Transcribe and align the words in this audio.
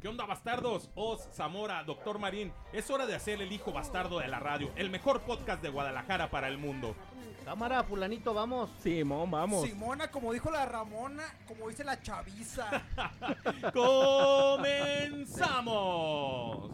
¿Qué 0.00 0.08
onda, 0.08 0.26
bastardos? 0.26 0.90
Oz, 0.94 1.28
Zamora, 1.32 1.82
Doctor 1.82 2.18
Marín. 2.18 2.52
Es 2.72 2.90
hora 2.90 3.06
de 3.06 3.14
hacer 3.14 3.40
el 3.40 3.50
hijo 3.50 3.72
bastardo 3.72 4.18
de 4.18 4.28
la 4.28 4.38
radio, 4.38 4.70
el 4.76 4.90
mejor 4.90 5.22
podcast 5.22 5.62
de 5.62 5.70
Guadalajara 5.70 6.30
para 6.30 6.48
el 6.48 6.58
mundo. 6.58 6.94
Cámara, 7.44 7.82
fulanito, 7.82 8.34
vamos. 8.34 8.68
Simón, 8.82 9.30
vamos. 9.30 9.66
Simona, 9.66 10.10
como 10.10 10.32
dijo 10.32 10.50
la 10.50 10.66
Ramona, 10.66 11.24
como 11.46 11.68
dice 11.68 11.84
la 11.84 12.02
chaviza. 12.02 12.82
¡Comenzamos! 13.72 16.70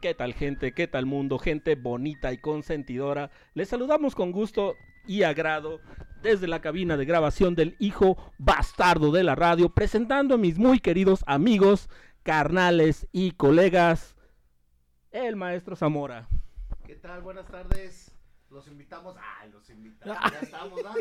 ¿Qué 0.00 0.14
tal 0.14 0.34
gente? 0.34 0.72
¿Qué 0.72 0.86
tal 0.86 1.06
mundo? 1.06 1.38
Gente 1.38 1.74
bonita 1.74 2.32
y 2.32 2.38
consentidora. 2.38 3.30
Les 3.54 3.68
saludamos 3.68 4.14
con 4.14 4.30
gusto 4.30 4.76
y 5.06 5.22
agrado 5.22 5.80
desde 6.22 6.46
la 6.48 6.60
cabina 6.60 6.96
de 6.96 7.04
grabación 7.04 7.54
del 7.54 7.76
hijo 7.78 8.16
bastardo 8.38 9.10
de 9.10 9.22
la 9.22 9.34
radio, 9.34 9.70
presentando 9.70 10.34
a 10.34 10.38
mis 10.38 10.58
muy 10.58 10.80
queridos 10.80 11.24
amigos, 11.26 11.88
carnales 12.22 13.06
y 13.12 13.32
colegas, 13.32 14.16
el 15.12 15.36
maestro 15.36 15.76
Zamora. 15.76 16.28
¿Qué 16.84 16.96
tal? 16.96 17.22
Buenas 17.22 17.46
tardes. 17.46 18.05
Los 18.56 18.68
invitamos. 18.68 19.14
Ah, 19.18 19.44
los 19.52 19.68
invitamos. 19.68 20.16
Ya 20.32 20.38
estamos, 20.40 20.80
¿ah? 20.86 20.94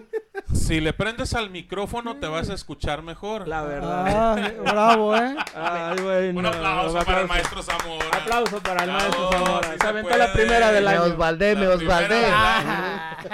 Si 0.54 0.82
le 0.82 0.92
prendes 0.92 1.34
al 1.36 1.50
micrófono 1.50 2.18
te 2.18 2.28
vas 2.28 2.50
a 2.50 2.54
escuchar 2.54 3.02
mejor. 3.02 3.48
La 3.48 3.62
verdad. 3.64 4.06
Ah, 4.38 4.52
bravo, 4.62 5.16
¿eh? 5.16 5.38
Ay, 5.56 6.02
bueno, 6.02 6.40
Un 6.40 6.46
aplauso 6.48 7.06
para 7.06 7.22
el 7.22 7.28
maestro 7.30 7.64
Zamora. 7.64 8.06
Aplauso 8.12 8.62
para 8.62 8.84
el 8.84 8.92
maestro 8.92 9.32
Zamora. 9.32 9.72
sí 9.72 9.78
Se 9.80 9.88
aventó 9.88 10.10
puede. 10.10 10.20
la 10.28 10.34
primera 10.34 10.72
del 10.74 10.84
Me 10.84 10.90
año. 10.90 11.04
Osvaldé, 11.04 11.56
me 11.56 11.66
La 11.66 11.76
Osvaldé. 11.76 12.08
primera 12.08 12.26
del 12.26 12.34
Ah. 12.36 13.18
año. 13.20 13.26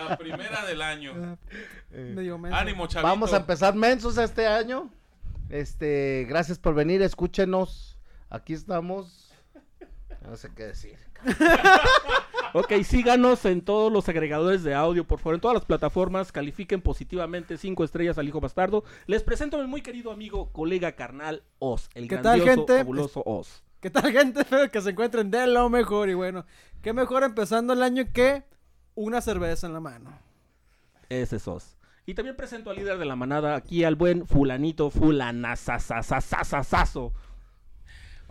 La 0.08 0.16
primera 0.18 0.64
del 0.66 0.82
año. 0.82 1.38
Medio 1.92 2.38
menso. 2.38 2.58
Ánimo, 2.58 2.88
chavito. 2.88 3.06
Vamos 3.06 3.32
a 3.32 3.36
empezar 3.36 3.76
mensos 3.76 4.18
este 4.18 4.48
año. 4.48 4.90
Este, 5.48 6.26
gracias 6.28 6.58
por 6.58 6.74
venir, 6.74 7.02
escúchenos. 7.02 7.96
Aquí 8.30 8.52
estamos. 8.52 9.32
No 10.22 10.36
sé 10.36 10.50
qué 10.56 10.64
decir. 10.64 10.98
Ok, 12.52 12.72
síganos 12.82 13.44
en 13.44 13.60
todos 13.60 13.92
los 13.92 14.08
agregadores 14.08 14.64
de 14.64 14.74
audio, 14.74 15.06
por 15.06 15.20
favor, 15.20 15.36
en 15.36 15.40
todas 15.40 15.54
las 15.54 15.64
plataformas, 15.64 16.32
califiquen 16.32 16.80
positivamente 16.80 17.56
cinco 17.56 17.84
estrellas 17.84 18.18
al 18.18 18.26
hijo 18.26 18.40
bastardo. 18.40 18.82
Les 19.06 19.22
presento 19.22 19.56
a 19.56 19.60
mi 19.60 19.68
muy 19.68 19.82
querido 19.82 20.10
amigo, 20.10 20.50
colega 20.52 20.96
carnal 20.96 21.44
Oz, 21.60 21.88
el 21.94 22.08
¿Qué 22.08 22.16
tal, 22.16 22.40
grandioso, 22.40 22.66
gente? 22.66 22.78
fabuloso 22.78 23.22
Oz. 23.24 23.62
¿Qué 23.80 23.90
tal, 23.90 24.10
gente? 24.12 24.40
Espero 24.42 24.68
que 24.70 24.80
se 24.80 24.90
encuentren 24.90 25.30
de 25.30 25.46
lo 25.46 25.70
mejor. 25.70 26.10
Y 26.10 26.14
bueno, 26.14 26.44
qué 26.82 26.92
mejor 26.92 27.22
empezando 27.22 27.72
el 27.72 27.82
año 27.82 28.04
que 28.12 28.42
una 28.94 29.20
cerveza 29.20 29.68
en 29.68 29.72
la 29.72 29.80
mano. 29.80 30.18
Ese 31.08 31.36
es 31.36 31.46
Oz. 31.46 31.76
Y 32.04 32.14
también 32.14 32.36
presento 32.36 32.70
al 32.70 32.76
líder 32.76 32.98
de 32.98 33.04
la 33.04 33.14
manada, 33.14 33.54
aquí 33.54 33.84
al 33.84 33.94
buen 33.94 34.26
fulanito, 34.26 34.90
fulanazazazazazazo. 34.90 37.12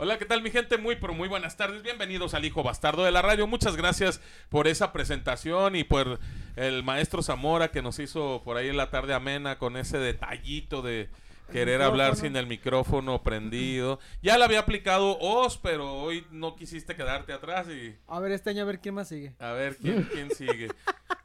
Hola, 0.02 0.18
¿qué 0.18 0.24
tal 0.24 0.42
mi 0.42 0.50
gente? 0.50 0.78
Muy, 0.78 0.96
pero 0.96 1.14
muy 1.14 1.28
buenas 1.28 1.58
tardes. 1.58 1.84
Bienvenidos 1.84 2.34
al 2.34 2.46
Hijo 2.46 2.64
Bastardo 2.64 3.04
de 3.04 3.12
la 3.12 3.22
Radio. 3.22 3.48
Muchas 3.48 3.76
gracias 3.76 4.22
por 4.48 4.70
esa 4.70 4.94
presentación 4.94 5.76
y 5.76 5.84
por 5.84 6.22
el 6.56 6.84
maestro 6.84 7.22
Zamora 7.22 7.70
que 7.70 7.82
nos 7.82 8.00
hizo 8.00 8.42
por 8.46 8.56
ahí 8.56 8.70
en 8.70 8.78
la 8.78 8.92
tarde 8.92 9.14
amena 9.14 9.58
con 9.58 9.76
ese 9.76 9.98
detallito 9.98 10.82
de 10.82 11.10
querer 11.52 11.82
hablar 11.82 12.16
sin 12.16 12.36
el 12.36 12.48
micrófono 12.48 13.22
prendido. 13.24 14.00
Ya 14.22 14.38
le 14.38 14.44
había 14.46 14.60
aplicado 14.60 15.18
Oz, 15.20 15.58
pero 15.58 15.94
hoy 15.94 16.26
no 16.32 16.56
quisiste 16.56 16.96
quedarte 16.96 17.34
atrás 17.34 17.68
y 17.70 17.96
A 18.08 18.20
ver, 18.20 18.32
este 18.32 18.52
año 18.52 18.64
a 18.64 18.66
ver 18.66 18.80
quién 18.80 18.96
más 18.96 19.08
sigue. 19.08 19.34
a 19.40 19.52
ver 19.52 19.76
quién, 19.78 20.04
quién 20.12 20.32
sigue. 20.32 20.70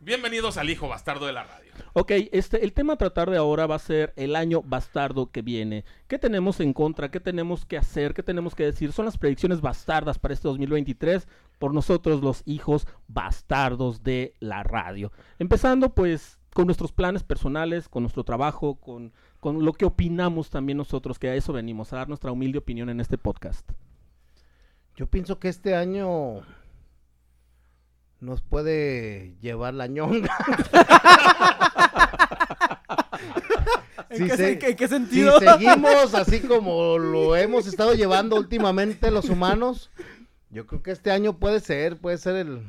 Bienvenidos 0.01 0.57
al 0.57 0.69
Hijo 0.69 0.89
Bastardo 0.89 1.27
de 1.27 1.33
la 1.33 1.45
Radio. 1.45 1.73
Ok, 1.95 2.13
este, 2.33 2.65
el 2.65 2.73
tema 2.73 2.95
a 2.95 2.99
tratar 2.99 3.31
de 3.31 3.37
ahora 3.37 3.67
va 3.67 3.77
a 3.77 3.79
ser 3.81 4.13
el 4.17 4.37
año 4.37 4.63
bastardo 4.63 5.31
que 5.31 5.43
viene. 5.43 5.85
¿Qué 6.09 6.19
tenemos 6.19 6.61
en 6.61 6.73
contra? 6.73 7.11
¿Qué 7.11 7.21
tenemos 7.21 7.65
que 7.65 7.79
hacer? 7.79 8.15
¿Qué 8.15 8.23
tenemos 8.23 8.55
que 8.55 8.65
decir? 8.65 8.93
Son 8.93 9.05
las 9.05 9.19
predicciones 9.19 9.61
bastardas 9.61 10.19
para 10.19 10.35
este 10.35 10.49
2023 10.49 11.27
por 11.59 11.73
nosotros 11.73 12.23
los 12.23 12.43
hijos 12.47 12.87
bastardos 13.07 14.03
de 14.03 14.35
la 14.41 14.63
radio. 14.63 15.13
Empezando 15.39 15.95
pues 15.95 16.39
con 16.55 16.67
nuestros 16.67 16.93
planes 16.93 17.23
personales, 17.23 17.89
con 17.89 18.03
nuestro 18.05 18.25
trabajo, 18.25 18.77
con, 18.77 19.13
con 19.45 19.63
lo 19.63 19.75
que 19.75 19.85
opinamos 19.85 20.49
también 20.49 20.79
nosotros, 20.79 21.19
que 21.19 21.29
a 21.29 21.35
eso 21.35 21.53
venimos, 21.53 21.93
a 21.93 21.97
dar 21.97 22.09
nuestra 22.09 22.33
humilde 22.33 22.57
opinión 22.57 22.89
en 22.89 22.99
este 22.99 23.19
podcast. 23.19 23.69
Yo 24.97 25.07
pienso 25.07 25.39
que 25.39 25.49
este 25.51 25.75
año 25.77 26.41
nos 28.21 28.41
puede 28.41 29.35
llevar 29.43 29.75
la 29.75 29.87
ñonga. 29.87 30.35
¿En, 34.09 34.17
Si 34.19 34.25
qué, 34.29 34.37
se- 34.39 34.53
en 34.53 34.59
qué- 34.59 34.71
en 34.71 34.77
qué 34.77 34.89
Si 34.89 34.95
sentido? 34.95 35.39
seguimos 35.41 36.15
así 36.15 36.41
como 36.41 36.97
lo 36.97 37.37
hemos 37.37 37.67
estado 37.67 37.93
llevando 37.95 38.37
últimamente 38.37 39.11
los 39.11 39.29
humanos, 39.29 39.91
yo 40.49 40.67
creo 40.67 40.83
que 40.83 40.91
este 40.93 41.11
año 41.11 41.39
puede 41.39 41.61
ser, 41.61 41.99
puede 41.99 42.17
ser 42.17 42.37
el... 42.37 42.63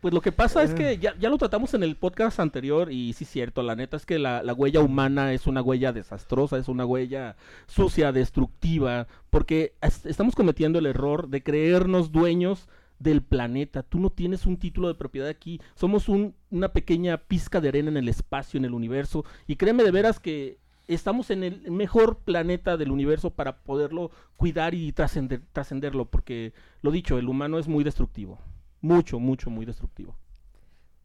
Pues 0.00 0.14
lo 0.14 0.22
que 0.22 0.32
pasa 0.32 0.62
es 0.62 0.72
que 0.74 0.96
ya, 0.96 1.14
ya 1.18 1.28
lo 1.28 1.36
tratamos 1.36 1.74
en 1.74 1.82
el 1.82 1.94
podcast 1.94 2.40
anterior 2.40 2.90
y 2.90 3.12
sí 3.12 3.24
es 3.24 3.30
cierto, 3.30 3.62
la 3.62 3.76
neta 3.76 3.98
es 3.98 4.06
que 4.06 4.18
la, 4.18 4.42
la 4.42 4.54
huella 4.54 4.80
humana 4.80 5.34
es 5.34 5.46
una 5.46 5.60
huella 5.60 5.92
desastrosa, 5.92 6.56
es 6.56 6.68
una 6.68 6.86
huella 6.86 7.36
sucia, 7.66 8.10
destructiva, 8.10 9.06
porque 9.28 9.74
es- 9.82 10.06
estamos 10.06 10.34
cometiendo 10.34 10.78
el 10.78 10.86
error 10.86 11.28
de 11.28 11.42
creernos 11.42 12.12
dueños 12.12 12.66
del 12.98 13.20
planeta. 13.22 13.82
Tú 13.82 13.98
no 14.00 14.08
tienes 14.08 14.46
un 14.46 14.56
título 14.56 14.88
de 14.88 14.94
propiedad 14.94 15.28
aquí, 15.28 15.60
somos 15.74 16.08
un- 16.08 16.34
una 16.50 16.68
pequeña 16.72 17.18
pizca 17.18 17.60
de 17.60 17.68
arena 17.68 17.90
en 17.90 17.98
el 17.98 18.08
espacio, 18.08 18.56
en 18.56 18.64
el 18.64 18.72
universo, 18.72 19.26
y 19.46 19.56
créeme 19.56 19.84
de 19.84 19.90
veras 19.90 20.18
que 20.18 20.56
estamos 20.88 21.30
en 21.30 21.44
el 21.44 21.70
mejor 21.70 22.16
planeta 22.18 22.78
del 22.78 22.90
universo 22.90 23.30
para 23.30 23.58
poderlo 23.58 24.10
cuidar 24.38 24.74
y 24.74 24.92
trascender- 24.92 25.42
trascenderlo, 25.52 26.06
porque 26.06 26.54
lo 26.80 26.90
dicho, 26.90 27.18
el 27.18 27.28
humano 27.28 27.58
es 27.58 27.68
muy 27.68 27.84
destructivo. 27.84 28.38
Mucho, 28.80 29.18
mucho, 29.18 29.50
muy 29.50 29.66
destructivo. 29.66 30.16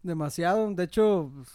Demasiado. 0.03 0.71
De 0.73 0.83
hecho, 0.83 1.31
pues, 1.35 1.49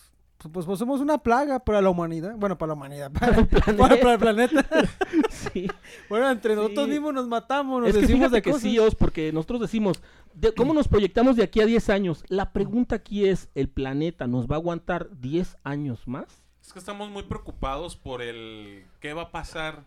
pues, 0.53 0.67
pues 0.67 0.79
somos 0.79 1.01
una 1.01 1.19
plaga 1.19 1.59
para 1.61 1.81
la 1.81 1.91
humanidad. 1.91 2.35
Bueno, 2.37 2.59
para 2.59 2.69
la 2.69 2.75
humanidad. 2.75 3.11
Para, 3.13 3.37
el 3.37 3.47
planeta. 3.47 3.97
para 4.01 4.13
el 4.13 4.19
planeta. 4.19 4.67
Sí. 5.31 5.67
Bueno, 6.09 6.31
entre 6.31 6.55
nosotros 6.55 6.85
Sí. 6.85 6.91
mismos 6.93 7.15
nos 7.15 7.27
matamos, 7.27 7.81
nos 7.81 7.89
Es 7.91 7.95
que 7.97 8.03
decimos 8.03 8.31
de 8.31 8.43
que 8.43 8.51
cosas. 8.51 8.63
sí, 8.63 8.79
Os, 8.79 8.95
porque 8.95 9.33
nosotros 9.33 9.61
decimos, 9.63 10.03
de- 10.35 10.53
¿cómo 10.55 10.75
nos 10.75 10.87
proyectamos 10.87 11.35
de 11.37 11.43
aquí 11.45 11.61
a 11.61 11.67
10 11.67 11.89
años? 11.89 12.23
La 12.29 12.53
pregunta 12.53 12.97
aquí 12.97 13.27
es, 13.27 13.49
¿el 13.55 13.69
planeta 13.69 14.27
nos 14.27 14.47
va 14.47 14.57
a 14.57 14.59
aguantar 14.59 15.09
10 15.19 15.57
años 15.65 16.07
más? 16.07 16.43
Es 16.63 16.73
que 16.75 16.79
estamos 16.79 17.11
muy 17.11 17.23
preocupados 17.23 17.97
por 17.97 18.21
el 18.23 18.85
qué 19.01 19.15
va 19.15 19.23
a 19.23 19.31
pasar 19.33 19.85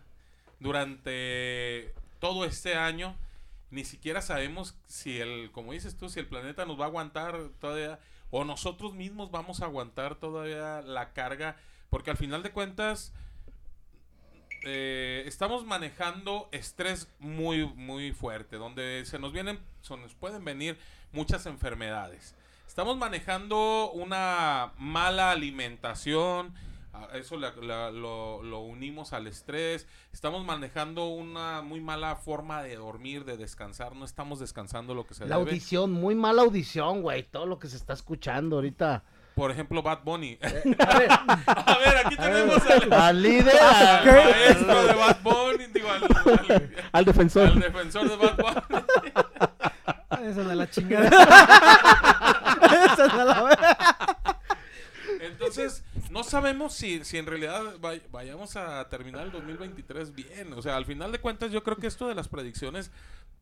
durante 0.60 1.94
todo 2.18 2.44
este 2.44 2.74
año. 2.74 3.14
Ni 3.74 3.84
siquiera 3.84 4.22
sabemos 4.22 4.76
si 4.86 5.20
el, 5.20 5.50
como 5.50 5.72
dices 5.72 5.96
tú, 5.96 6.08
si 6.08 6.20
el 6.20 6.28
planeta 6.28 6.64
nos 6.64 6.78
va 6.78 6.84
a 6.84 6.86
aguantar 6.86 7.36
todavía 7.58 7.98
o 8.30 8.44
nosotros 8.44 8.94
mismos 8.94 9.32
vamos 9.32 9.62
a 9.62 9.64
aguantar 9.64 10.14
todavía 10.14 10.80
la 10.82 11.12
carga, 11.12 11.56
porque 11.90 12.12
al 12.12 12.16
final 12.16 12.44
de 12.44 12.52
cuentas 12.52 13.12
eh, 14.62 15.24
estamos 15.26 15.64
manejando 15.64 16.48
estrés 16.52 17.08
muy 17.18 17.66
muy 17.66 18.12
fuerte, 18.12 18.58
donde 18.58 19.02
se 19.06 19.18
nos 19.18 19.32
vienen, 19.32 19.58
se 19.82 19.96
nos 19.96 20.14
pueden 20.14 20.44
venir 20.44 20.78
muchas 21.10 21.44
enfermedades. 21.46 22.36
Estamos 22.68 22.96
manejando 22.96 23.90
una 23.90 24.72
mala 24.78 25.32
alimentación, 25.32 26.54
a 26.94 27.16
eso 27.18 27.36
la- 27.36 27.52
la- 27.60 27.90
lo, 27.90 28.42
lo 28.42 28.60
unimos 28.60 29.12
al 29.12 29.26
estrés. 29.26 29.86
Estamos 30.12 30.44
manejando 30.44 31.08
una 31.08 31.60
muy 31.62 31.80
mala 31.80 32.16
forma 32.16 32.62
de 32.62 32.76
dormir, 32.76 33.24
de 33.24 33.36
descansar. 33.36 33.94
No 33.96 34.04
estamos 34.04 34.38
descansando 34.38 34.94
lo 34.94 35.06
que 35.06 35.14
se 35.14 35.26
La 35.26 35.36
debe. 35.38 35.50
audición, 35.50 35.90
muy 35.92 36.14
mala 36.14 36.42
audición, 36.42 37.02
güey, 37.02 37.24
todo 37.24 37.46
lo 37.46 37.58
que 37.58 37.68
se 37.68 37.76
está 37.76 37.92
escuchando 37.92 38.56
ahorita. 38.56 39.02
Por 39.34 39.50
ejemplo, 39.50 39.82
Bad 39.82 40.04
Bunny. 40.04 40.38
A 40.44 40.98
ver, 40.98 41.10
a 41.10 41.78
ver, 41.78 41.96
aquí 42.06 42.14
tenemos 42.16 42.62
al, 42.70 42.92
al 42.92 43.20
líder, 43.22 43.58
al 43.60 44.04
maestro 44.06 44.84
de 44.84 44.92
Bad 44.94 45.16
Bunny, 45.22 45.66
digo, 45.74 45.88
al, 45.90 46.04
al- 46.04 46.74
Al 46.92 47.04
defensor. 47.04 47.48
al 47.48 47.58
defensor 47.60 48.08
de 48.08 48.16
Bad 48.16 48.36
Bunny. 48.36 49.12
Esa 50.30 50.40
es 50.42 50.46
de 50.48 50.54
la 50.54 50.70
chingada. 50.70 51.08
Esa 52.92 53.06
es 53.06 53.12
de 53.12 53.24
la. 53.24 54.38
Entonces, 55.20 55.82
no 56.14 56.24
sabemos 56.24 56.72
si, 56.74 57.04
si 57.04 57.18
en 57.18 57.26
realidad 57.26 57.62
vay- 57.80 58.02
vayamos 58.10 58.56
a 58.56 58.88
terminar 58.88 59.26
el 59.26 59.32
2023 59.32 60.14
bien. 60.14 60.52
O 60.54 60.62
sea, 60.62 60.76
al 60.76 60.86
final 60.86 61.12
de 61.12 61.18
cuentas, 61.18 61.50
yo 61.52 61.62
creo 61.62 61.76
que 61.76 61.86
esto 61.86 62.08
de 62.08 62.14
las 62.14 62.28
predicciones 62.28 62.90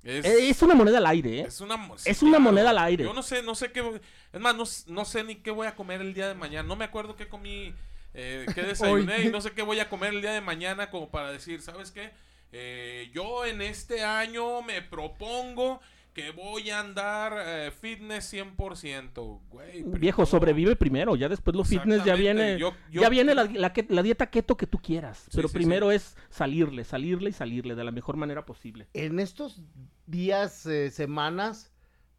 es. 0.03 0.25
Eh, 0.25 0.49
Es 0.49 0.63
una 0.63 0.75
moneda 0.75 0.99
al 0.99 1.07
aire, 1.07 1.41
¿eh? 1.41 1.45
Es 1.47 1.61
una, 1.61 1.77
Es 2.05 2.23
una 2.23 2.39
moneda 2.41 2.71
al 2.71 2.79
aire. 2.79 3.05
Yo 3.05 3.13
no 3.15 3.23
sé, 3.23 3.43
no 3.43 3.55
sé 3.55 3.71
qué. 3.71 4.01
Es 4.33 4.41
más, 4.41 4.57
no, 4.57 4.65
no 4.95 5.05
sé 5.05 5.23
ni 5.23 5.37
qué 5.37 5.51
voy 5.53 5.67
a 5.69 5.77
comer 5.77 6.01
el 6.01 6.15
día 6.15 6.27
de 6.27 6.35
mañana. 6.35 6.67
No 6.67 6.75
me 6.75 6.85
acuerdo 6.87 7.15
qué 7.15 7.29
comí, 7.29 7.73
eh, 8.15 8.47
qué 8.55 8.63
desayuné 8.75 9.23
y 9.25 9.29
no 9.31 9.41
sé 9.41 9.53
qué 9.53 9.63
voy 9.63 9.79
a 9.79 9.89
comer 9.89 10.15
el 10.15 10.23
día 10.23 10.33
de 10.33 10.41
mañana 10.41 10.91
como 10.91 11.11
para 11.11 11.31
decir, 11.31 11.63
¿sabes 11.63 11.91
qué? 11.93 12.11
Eh, 12.55 13.11
yo 13.15 13.45
en 13.47 13.63
este 13.63 14.03
año 14.05 14.61
me 14.63 14.83
propongo 14.83 15.81
que 16.13 16.31
voy 16.31 16.71
a 16.71 16.81
andar 16.81 17.33
eh, 17.39 17.71
fitness 17.71 18.33
100%. 18.33 19.41
Güey, 19.49 19.83
Viejo, 19.85 20.27
sobrevive 20.27 20.77
primero, 20.77 21.17
ya 21.17 21.29
después 21.29 21.57
los 21.57 21.69
fitness 21.69 22.05
ya 22.05 22.15
viene, 22.15 22.59
yo- 22.59 22.75
yo- 22.91 23.01
ya 23.03 23.09
viene 23.09 23.35
la, 23.35 23.45
la 23.53 23.73
que- 23.73 23.87
la 23.89 24.03
dieta 24.03 24.27
keto 24.31 24.57
que 24.57 24.67
tú 24.67 24.79
quieras, 24.79 25.27
pero 25.35 25.49
sí, 25.49 25.55
primero 25.55 25.91
es 25.91 26.17
salirle, 26.29 26.85
salirle 26.85 27.31
y 27.31 27.33
salirle 27.33 27.75
de 27.75 27.85
la 27.85 27.91
mejor 27.91 28.17
manera 28.17 28.45
posible. 28.45 28.89
En 28.93 29.19
estos 29.21 29.63
días, 30.07 30.67
eh, 30.67 30.91
semanas, 30.91 31.73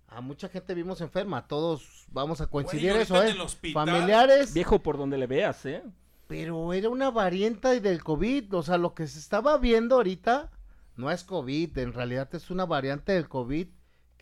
a 0.08 0.22
mucha 0.22 0.48
gente 0.50 0.74
vimos 0.74 1.02
enferma. 1.02 1.48
Todos 1.48 2.06
vamos 2.12 2.40
a 2.42 2.48
coincidir 2.48 2.92
Güey, 2.92 3.02
eso, 3.04 3.24
¿eh? 3.24 3.36
hospital- 3.40 3.88
Familiares. 3.88 4.54
Viejo, 4.54 4.80
por 4.82 4.98
donde 4.98 5.18
le 5.18 5.28
veas, 5.28 5.66
¿eh? 5.66 5.84
Pero 6.28 6.74
era 6.74 6.90
una 6.90 7.10
variante 7.12 7.80
del 7.82 8.04
COVID. 8.04 8.54
O 8.56 8.64
sea, 8.64 8.78
lo 8.78 8.94
que 8.94 9.08
se 9.08 9.20
estaba 9.20 9.58
viendo 9.58 9.96
ahorita 9.96 10.52
no 10.96 11.10
es 11.12 11.24
COVID. 11.24 11.78
En 11.80 11.94
realidad 11.94 12.30
es 12.34 12.50
una 12.52 12.66
variante 12.66 13.12
del 13.14 13.28
COVID. 13.28 13.68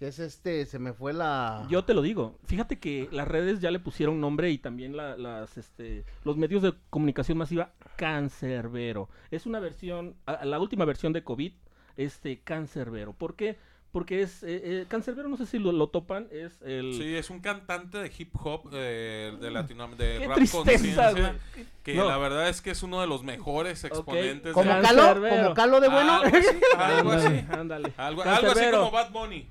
Que 0.01 0.07
es 0.07 0.17
este, 0.17 0.65
se 0.65 0.79
me 0.79 0.93
fue 0.93 1.13
la... 1.13 1.67
Yo 1.69 1.85
te 1.85 1.93
lo 1.93 2.01
digo, 2.01 2.39
fíjate 2.47 2.79
que 2.79 3.07
las 3.11 3.27
redes 3.27 3.61
ya 3.61 3.69
le 3.69 3.77
pusieron 3.77 4.19
nombre 4.19 4.49
y 4.49 4.57
también 4.57 4.97
la- 4.97 5.15
las, 5.15 5.59
este, 5.59 6.05
los 6.23 6.37
medios 6.37 6.63
de 6.63 6.73
comunicación 6.89 7.37
masiva, 7.37 7.69
cancerbero. 7.97 9.09
Es 9.29 9.45
una 9.45 9.59
versión, 9.59 10.15
a- 10.25 10.43
la 10.43 10.57
última 10.59 10.85
versión 10.85 11.13
de 11.13 11.23
COVID, 11.23 11.53
este, 11.97 12.39
cancerbero. 12.39 13.13
¿Por 13.13 13.35
qué? 13.35 13.59
Porque 13.91 14.23
es, 14.23 14.41
eh, 14.41 14.61
eh, 14.63 14.85
cancerbero, 14.87 15.29
no 15.29 15.37
sé 15.37 15.45
si 15.45 15.59
lo, 15.59 15.71
lo 15.71 15.89
topan, 15.89 16.27
es 16.31 16.59
el... 16.63 16.95
Sí, 16.95 17.15
es 17.15 17.29
un 17.29 17.39
cantante 17.39 17.99
de 17.99 18.11
hip 18.17 18.33
hop 18.41 18.71
eh, 18.73 19.37
de 19.39 19.51
Latinoamérica, 19.51 20.03
de 20.03 20.17
Qué 20.17 20.27
rap 20.27 20.35
tristeza, 20.37 21.11
conciencia, 21.11 21.35
que 21.83 21.93
No. 21.93 22.05
la 22.07 22.17
verdad 22.17 22.49
es 22.49 22.61
que 22.63 22.71
es 22.71 22.81
uno 22.81 23.01
de 23.01 23.05
los 23.05 23.21
mejores 23.21 23.83
exponentes. 23.83 24.53
¿Como 24.53 24.73
de- 24.73 24.81
Calo? 24.81 25.01
Cancerbero. 25.03 25.43
¿Como 25.43 25.53
Calo 25.53 25.79
de 25.79 25.89
bueno? 25.89 26.13
Algo 26.23 26.37
así, 26.37 26.47
algo 26.75 27.11
así. 27.11 27.27
Ándale, 27.27 27.47
ándale. 27.51 27.93
Algo, 27.97 28.23
algo 28.23 28.49
así 28.51 28.65
como 28.71 28.89
Bad 28.89 29.11
Bunny. 29.11 29.47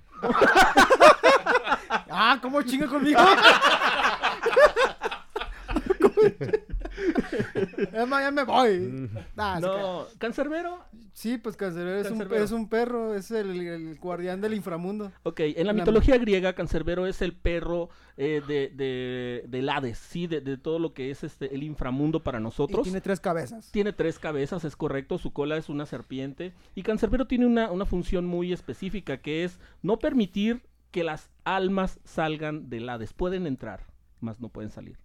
Ah, 2.11 2.39
¿cómo 2.41 2.63
chinga 2.63 2.87
conmigo? 2.87 3.21
es 7.93 8.09
más, 8.09 8.23
ya 8.23 8.31
me 8.31 8.45
voy. 8.45 9.11
Nah, 9.35 9.57
se 9.57 9.63
crea. 9.63 9.83
No, 9.83 10.07
cancerbero, 10.19 10.85
Sí, 11.13 11.39
pues 11.39 11.57
Cancerbero 11.57 11.99
es 12.01 12.11
un, 12.11 12.33
es 12.35 12.53
un 12.53 12.69
perro, 12.69 13.15
es 13.15 13.31
el, 13.31 13.61
el 13.61 13.97
guardián 13.99 14.41
del 14.41 14.55
inframundo. 14.55 15.13
Ok, 15.25 15.41
en 15.41 15.67
la 15.67 15.73
La- 15.73 15.81
mitología 15.81 16.17
griega, 16.19 16.53
Cancerbero 16.55 17.07
es 17.07 17.21
el 17.23 17.33
perro 17.35 17.89
eh, 18.17 18.41
de, 18.47 18.69
de, 18.69 19.45
del 19.49 19.69
Hades, 19.69 19.99
sí, 19.99 20.27
de, 20.27 20.41
de 20.41 20.57
todo 20.57 20.79
lo 20.79 20.95
que 20.95 21.11
es 21.11 21.25
este 21.25 21.55
el 21.55 21.63
inframundo 21.63 22.23
para 22.23 22.39
Y 22.39 22.43
nosotros. 22.43 22.83
tiene 22.85 23.01
tres 23.01 23.21
cabezas. 23.21 23.71
Tiene 23.73 23.93
tres 23.93 24.19
cabezas, 24.19 24.65
es 24.65 24.77
correcto, 24.77 25.19
su 25.19 25.33
cola 25.33 25.57
es 25.57 25.69
una 25.69 25.87
serpiente. 25.87 26.53
Y 26.75 26.83
Cancerbero 26.83 27.27
tiene 27.27 27.47
una, 27.47 27.71
una 27.71 27.85
función 27.87 28.27
muy 28.27 28.53
específica, 28.53 29.19
que 29.19 29.45
es 29.45 29.59
no 29.83 29.99
permitir 29.99 30.63
que 30.91 31.05
las 31.05 31.31
almas 31.45 32.01
salgan 32.05 32.69
del 32.71 32.89
Hades. 32.89 33.13
Pueden 33.13 33.47
entrar, 33.47 33.87
mas 34.21 34.41
no 34.41 34.49
pueden 34.49 34.71
salir. 34.71 34.99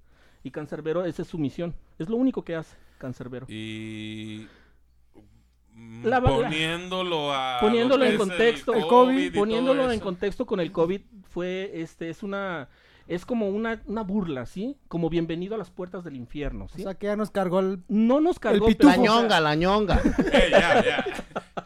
Y 0.43 0.51
Cancerbero, 0.51 1.05
esa 1.05 1.23
es 1.23 1.27
su 1.27 1.37
misión. 1.37 1.73
Es 1.97 2.09
lo 2.09 2.15
único 2.17 2.43
que 2.43 2.55
hace 2.55 2.75
Cancerbero. 2.99 3.45
Y 3.49 4.47
La- 6.03 6.19
la- 6.19 6.21
poniéndolo 6.21 7.33
a 7.33 7.57
poniéndolo 7.59 8.05
en 8.05 8.17
contexto, 8.17 8.73
el 8.73 8.79
el 8.81 8.87
COVID 8.87 9.33
poniéndolo 9.35 9.91
en 9.91 9.99
contexto 9.99 10.45
con 10.45 10.59
el 10.59 10.71
COVID 10.71 11.01
fue 11.23 11.71
este 11.75 12.09
es 12.09 12.23
una 12.23 12.69
es 13.07 13.23
como 13.23 13.49
una, 13.49 13.83
una 13.85 14.01
burla, 14.01 14.47
¿sí? 14.47 14.77
Como 14.87 15.11
bienvenido 15.11 15.53
a 15.53 15.59
las 15.59 15.69
puertas 15.69 16.03
del 16.03 16.15
infierno, 16.15 16.65
O 16.65 16.69
¿sí? 16.69 16.81
sea 16.81 16.95
que 16.95 17.05
ya 17.05 17.15
nos 17.15 17.29
cargó 17.29 17.59
el... 17.59 17.83
no 17.87 18.19
nos 18.19 18.39
cargó 18.39 18.65
pitufo. 18.65 18.89
La 18.89 18.97
ñonga, 18.97 19.39
la 19.41 19.53
ñonga. 19.53 20.01
Eh, 20.33 20.47
ya, 20.49 20.83
ya. 20.83 21.05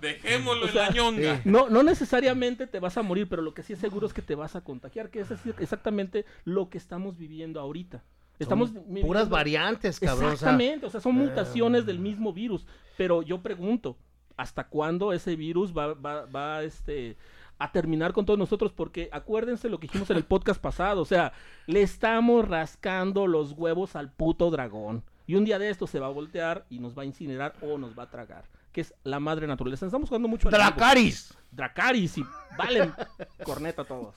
Dejémoslo 0.02 0.66
O 0.66 0.68
en 0.70 0.76
la 0.76 0.90
ñonga. 0.90 1.36
sí. 1.38 1.42
No, 1.46 1.70
no 1.70 1.82
necesariamente 1.84 2.68
te 2.68 2.80
vas 2.82 2.98
a 2.98 3.04
morir, 3.04 3.30
pero 3.30 3.42
lo 3.42 3.54
que 3.54 3.64
sí 3.64 3.72
es 3.72 3.80
seguro 3.80 4.06
es 4.08 4.14
que 4.14 4.22
te 4.22 4.36
vas 4.36 4.58
a 4.58 4.62
contagiar, 4.66 5.10
que 5.12 5.22
es 5.22 5.28
exactamente 5.60 6.26
lo 6.44 6.70
que 6.70 6.78
estamos 6.78 7.18
viviendo 7.18 7.62
ahorita. 7.62 8.04
Estamos 8.40 8.70
Son 8.70 8.84
viviendo- 8.86 9.08
puras 9.08 9.30
variantes, 9.30 10.00
cabrón. 10.00 10.32
Exactamente, 10.34 10.86
o 10.86 10.90
sea, 10.90 11.02
son 11.02 11.16
mutaciones 11.16 11.86
del 11.86 12.00
mismo 12.00 12.32
virus. 12.34 12.66
Pero 12.98 13.22
yo 13.22 13.42
pregunto, 13.42 13.98
¿hasta 14.38 14.66
cuándo 14.68 15.12
ese 15.14 15.36
virus 15.36 15.78
va, 15.78 15.94
va, 15.94 16.26
va 16.26 16.64
este, 16.64 17.18
a 17.58 17.72
terminar 17.72 18.14
con 18.14 18.26
todos 18.26 18.40
nosotros? 18.40 18.72
Porque 18.72 19.10
acuérdense 19.12 19.70
lo 19.70 19.80
que 19.80 19.88
dijimos 19.88 20.10
en 20.10 20.18
el 20.18 20.24
podcast 20.24 20.62
pasado, 20.62 21.02
o 21.02 21.06
sea, 21.06 21.34
le 21.68 21.82
estamos 21.82 22.48
rascando 22.48 23.28
los 23.28 23.52
huevos 23.54 23.96
al 23.96 24.12
puto 24.12 24.50
dragón. 24.50 25.04
Y 25.28 25.36
un 25.36 25.46
día 25.46 25.60
de 25.60 25.70
esto 25.70 25.86
se 25.86 26.00
va 26.00 26.08
a 26.08 26.12
voltear 26.12 26.66
y 26.70 26.80
nos 26.80 26.98
va 26.98 27.04
a 27.04 27.06
incinerar 27.06 27.54
o 27.62 27.78
nos 27.78 27.98
va 27.98 28.04
a 28.04 28.10
tragar. 28.10 28.46
Que 28.72 28.82
es 28.82 28.94
la 29.04 29.20
madre 29.20 29.46
naturaleza. 29.48 29.86
Estamos 29.86 30.10
jugando 30.10 30.28
mucho. 30.28 30.50
Dracaris. 30.50 31.34
Dracaris 31.52 32.18
y 32.18 32.24
valen 32.58 32.94
corneta 33.44 33.84
todos. 33.84 34.16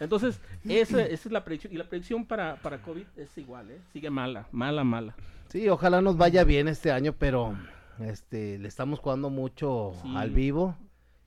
Entonces, 0.00 0.40
esa, 0.64 1.02
esa 1.02 1.28
es 1.28 1.32
la 1.32 1.44
predicción. 1.44 1.72
Y 1.72 1.76
la 1.76 1.84
predicción 1.88 2.24
para, 2.26 2.56
para 2.56 2.78
COVID 2.82 3.04
es 3.16 3.36
igual, 3.38 3.70
¿eh? 3.70 3.78
Sigue 3.92 4.10
mala, 4.10 4.46
mala, 4.50 4.82
mala. 4.82 5.14
Sí, 5.48 5.68
ojalá 5.68 6.00
nos 6.00 6.16
vaya 6.16 6.42
bien 6.44 6.66
este 6.68 6.90
año, 6.90 7.14
pero 7.18 7.56
este 8.00 8.58
le 8.58 8.66
estamos 8.68 8.98
jugando 8.98 9.28
mucho 9.30 9.92
Sí. 10.02 10.14
al 10.16 10.30
vivo 10.30 10.76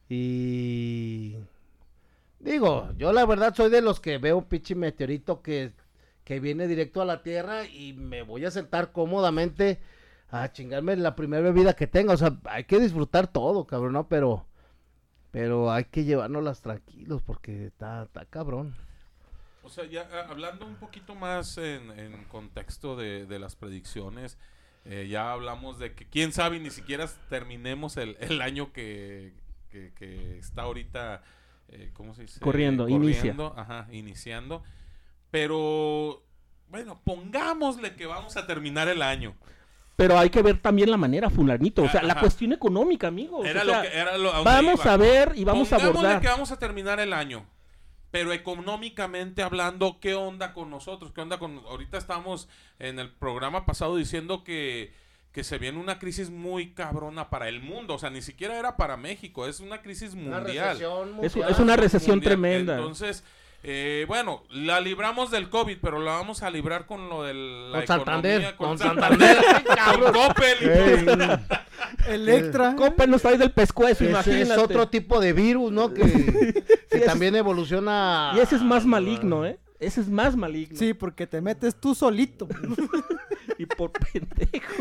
y 0.10 1.36
digo, 2.40 2.90
yo 2.98 3.14
la 3.14 3.26
verdad 3.26 3.54
soy 3.56 3.70
de 3.70 3.82
los 3.82 4.00
que 4.00 4.18
veo 4.18 4.38
un 4.38 4.46
pinche 4.46 4.76
meteorito 4.76 5.42
que 5.42 5.72
que 6.24 6.40
viene 6.40 6.68
directo 6.68 7.02
a 7.02 7.06
la 7.06 7.22
Tierra 7.22 7.66
y 7.66 7.92
me 7.92 8.22
voy 8.24 8.46
a 8.46 8.52
sentar 8.52 8.94
cómodamente 8.94 9.80
a 10.32 10.50
chingarme 10.54 10.96
la 10.96 11.16
primera 11.18 11.44
bebida 11.44 11.74
que 11.74 11.86
tenga, 11.86 12.14
o 12.14 12.18
sea, 12.18 12.38
hay 12.46 12.64
que 12.64 12.80
disfrutar 12.80 13.28
todo, 13.28 13.68
cabrón, 13.68 13.92
¿no? 13.94 14.08
Pero 14.08 14.46
pero 15.34 15.72
hay 15.72 15.86
que 15.86 16.06
llevárnoslas 16.06 16.62
tranquilos 16.62 17.22
porque 17.24 17.66
está, 17.66 18.04
está 18.04 18.24
cabrón. 18.26 18.76
O 19.64 19.70
sea, 19.70 19.86
ya 19.86 20.08
ah, 20.14 20.28
hablando 20.30 20.66
un 20.68 20.76
poquito 20.76 21.16
más 21.16 21.58
en, 21.58 21.90
en 22.00 22.24
contexto 22.26 22.96
de, 22.96 23.26
de 23.26 23.40
las 23.40 23.56
predicciones, 23.56 24.38
eh, 24.86 25.08
ya 25.10 25.32
hablamos 25.32 25.80
de 25.80 25.94
que 25.96 26.06
quién 26.06 26.32
sabe, 26.34 26.60
ni 26.60 26.70
siquiera 26.70 27.08
terminemos 27.30 27.98
el, 27.98 28.16
el 28.20 28.42
año 28.42 28.72
que, 28.74 29.34
que- 29.72 29.92
que 29.96 30.38
está 30.38 30.62
ahorita, 30.64 31.24
eh, 31.70 31.90
¿cómo 31.94 32.14
se 32.14 32.22
dice? 32.24 32.40
Corriendo, 32.40 32.88
inicia. 32.88 33.36
Ajá, 33.56 33.88
iniciando. 33.92 34.62
Pero, 35.32 36.24
bueno, 36.70 37.02
pongámosle 37.04 37.96
que 37.96 38.06
vamos 38.06 38.38
a 38.38 38.46
terminar 38.46 38.88
el 38.88 39.02
año. 39.02 39.36
Pero 39.96 40.18
hay 40.18 40.30
que 40.30 40.42
ver 40.42 40.60
también 40.60 40.90
la 40.90 40.98
manera, 40.98 41.30
fulanito. 41.30 41.84
O 41.84 41.90
sea, 41.90 42.02
la 42.02 42.20
cuestión 42.20 42.52
económica, 42.54 43.08
amigos. 43.08 43.46
Era 43.46 43.62
o 43.62 43.66
lo 43.66 43.82
que 43.82 43.88
era 43.96 44.18
lo, 44.18 44.34
a 44.34 44.42
vamos 44.42 44.82
iba. 44.84 44.94
a 44.94 44.98
ver 44.98 45.34
y 45.36 45.44
vamos 45.44 45.72
a 45.72 45.78
Pongámosle 45.78 46.00
abordar. 46.08 46.22
que 46.22 46.28
vamos 46.28 46.52
a 46.52 46.58
terminar 46.58 47.00
el 47.00 47.14
año. 47.14 47.46
Pero 48.10 48.32
económicamente 48.34 49.42
hablando, 49.44 49.98
¿qué 50.00 50.14
onda 50.16 50.54
con 50.54 50.70
nosotros? 50.70 51.12
¿Qué 51.14 51.22
onda 51.22 51.38
con 51.40 51.62
ahorita 51.68 51.98
estamos 51.98 52.48
en 52.80 53.00
el 53.00 53.12
programa 53.12 53.66
pasado 53.66 53.96
diciendo 53.96 54.44
que 54.44 54.94
que 55.34 55.44
se 55.44 55.58
viene 55.58 55.80
una 55.80 55.98
crisis 55.98 56.30
muy 56.30 56.74
cabrona 56.74 57.32
para 57.32 57.50
el 57.50 57.60
mundo, 57.60 57.96
o 57.96 57.98
sea, 57.98 58.12
ni 58.12 58.22
siquiera 58.22 58.56
era 58.58 58.78
para 58.78 58.98
México, 58.98 59.48
es 59.48 59.60
una 59.60 59.82
crisis 59.82 60.14
mundial. 60.14 60.78
Es, 61.24 61.36
es 61.36 61.58
una 61.60 61.76
recesión 61.76 62.18
mundial. 62.18 62.34
tremenda. 62.34 62.76
Entonces, 62.76 63.24
eh, 63.64 64.06
bueno, 64.08 64.44
la 64.50 64.80
libramos 64.82 65.32
del 65.32 65.50
COVID, 65.50 65.78
pero 65.82 66.00
la 66.00 66.12
vamos 66.12 66.44
a 66.44 66.50
librar 66.50 66.86
con 66.86 67.10
lo 67.10 67.24
de 67.24 67.34
la 67.34 67.80
Con 67.80 67.88
Santander, 67.88 68.42
economía, 68.42 68.58
con 68.58 68.78
Santander, 68.78 69.38
con 70.00 70.14
Coppel 70.14 71.40
Electra. 72.08 72.76
Coppel 72.76 73.10
nos 73.10 73.22
trae 73.22 73.38
del 73.38 73.52
pescuezo, 73.52 74.04
imagínate. 74.04 74.42
es 74.42 74.58
otro 74.58 74.90
tipo 74.90 75.20
de 75.20 75.34
virus, 75.34 75.72
¿no? 75.72 75.94
Que, 75.94 76.04
que 76.92 77.00
también 77.00 77.36
evoluciona. 77.36 78.34
Y 78.36 78.40
ese 78.40 78.58
es 78.58 78.62
más 78.62 78.86
maligno, 78.86 79.46
¿eh? 79.46 79.58
Ese 79.80 80.02
es 80.02 80.10
más 80.10 80.36
maligno. 80.36 80.78
Sí, 80.78 80.94
porque 80.94 81.28
te 81.28 81.42
metes 81.42 81.76
tú 81.76 81.96
solito. 81.96 82.48
Y 83.60 83.66
por 83.68 83.92
pendejo. 83.92 84.74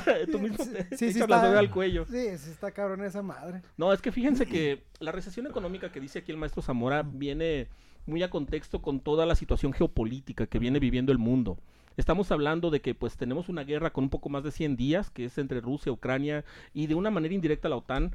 Tú 0.32 0.38
mismo 0.38 0.56
te 0.58 0.96
Sí, 0.96 1.12
sí 1.12 1.18
echas 1.18 1.28
la 1.28 1.36
está- 1.36 1.46
soga 1.48 1.58
al 1.58 1.70
cuello. 1.70 2.04
Sí, 2.06 2.36
sí 2.38 2.50
está 2.50 2.70
cabrón 2.70 3.04
esa 3.04 3.22
madre. 3.22 3.62
No, 3.76 3.92
es 3.92 4.00
que 4.00 4.12
fíjense 4.12 4.46
que 4.46 4.84
la 5.00 5.12
recesión 5.12 5.46
económica 5.46 5.90
que 5.92 6.00
dice 6.00 6.20
aquí 6.20 6.32
el 6.32 6.38
maestro 6.38 6.62
Zamora 6.62 7.02
viene 7.02 7.68
muy 8.06 8.22
a 8.22 8.30
contexto 8.30 8.80
con 8.80 9.00
toda 9.00 9.26
la 9.26 9.34
situación 9.34 9.72
geopolítica 9.72 10.46
que 10.46 10.58
viene 10.58 10.78
viviendo 10.78 11.12
el 11.12 11.18
mundo. 11.18 11.58
Estamos 11.96 12.30
hablando 12.30 12.70
de 12.70 12.80
que 12.80 12.94
pues 12.94 13.16
tenemos 13.16 13.48
una 13.48 13.64
guerra 13.64 13.90
con 13.92 14.04
un 14.04 14.10
poco 14.10 14.28
más 14.28 14.44
de 14.44 14.52
100 14.52 14.76
días, 14.76 15.10
que 15.10 15.24
es 15.24 15.36
entre 15.36 15.60
Rusia, 15.60 15.90
Ucrania 15.92 16.44
y 16.72 16.86
de 16.86 16.94
una 16.94 17.10
manera 17.10 17.34
indirecta 17.34 17.68
la 17.68 17.76
OTAN. 17.76 18.14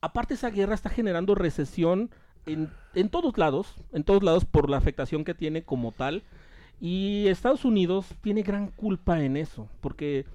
Aparte 0.00 0.34
esa 0.34 0.50
guerra 0.50 0.74
está 0.74 0.90
generando 0.90 1.34
recesión 1.34 2.10
en, 2.44 2.70
en 2.94 3.08
todos 3.08 3.36
lados, 3.38 3.74
en 3.92 4.04
todos 4.04 4.22
lados 4.22 4.44
por 4.44 4.68
la 4.70 4.76
afectación 4.76 5.24
que 5.24 5.34
tiene 5.34 5.62
como 5.64 5.92
tal. 5.92 6.22
Y 6.80 7.26
Estados 7.28 7.64
Unidos 7.64 8.06
tiene 8.20 8.42
gran 8.42 8.68
culpa 8.68 9.22
en 9.24 9.38
eso, 9.38 9.66
porque 9.80 10.26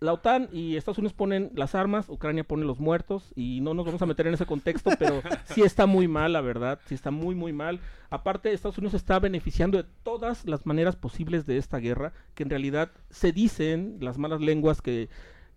la 0.00 0.14
OTAN 0.14 0.48
y 0.52 0.76
Estados 0.76 0.98
Unidos 0.98 1.12
ponen 1.12 1.50
las 1.54 1.74
armas, 1.74 2.08
Ucrania 2.08 2.42
pone 2.44 2.64
los 2.64 2.80
muertos, 2.80 3.32
y 3.36 3.60
no 3.60 3.74
nos 3.74 3.84
vamos 3.86 4.00
a 4.02 4.06
meter 4.06 4.26
en 4.26 4.34
ese 4.34 4.46
contexto, 4.46 4.90
pero 4.98 5.20
sí 5.54 5.62
está 5.62 5.86
muy 5.86 6.08
mal, 6.08 6.32
la 6.32 6.40
verdad, 6.40 6.80
sí 6.86 6.94
está 6.94 7.10
muy, 7.10 7.34
muy 7.34 7.52
mal. 7.52 7.80
Aparte, 8.08 8.52
Estados 8.52 8.78
Unidos 8.78 8.94
está 8.94 9.18
beneficiando 9.18 9.76
de 9.82 9.88
todas 10.02 10.46
las 10.46 10.64
maneras 10.66 10.96
posibles 10.96 11.44
de 11.46 11.58
esta 11.58 11.78
guerra, 11.78 12.12
que 12.34 12.42
en 12.42 12.50
realidad 12.50 12.90
se 13.10 13.32
dicen 13.32 13.98
las 14.00 14.16
malas 14.18 14.40
lenguas 14.40 14.80
que 14.80 15.08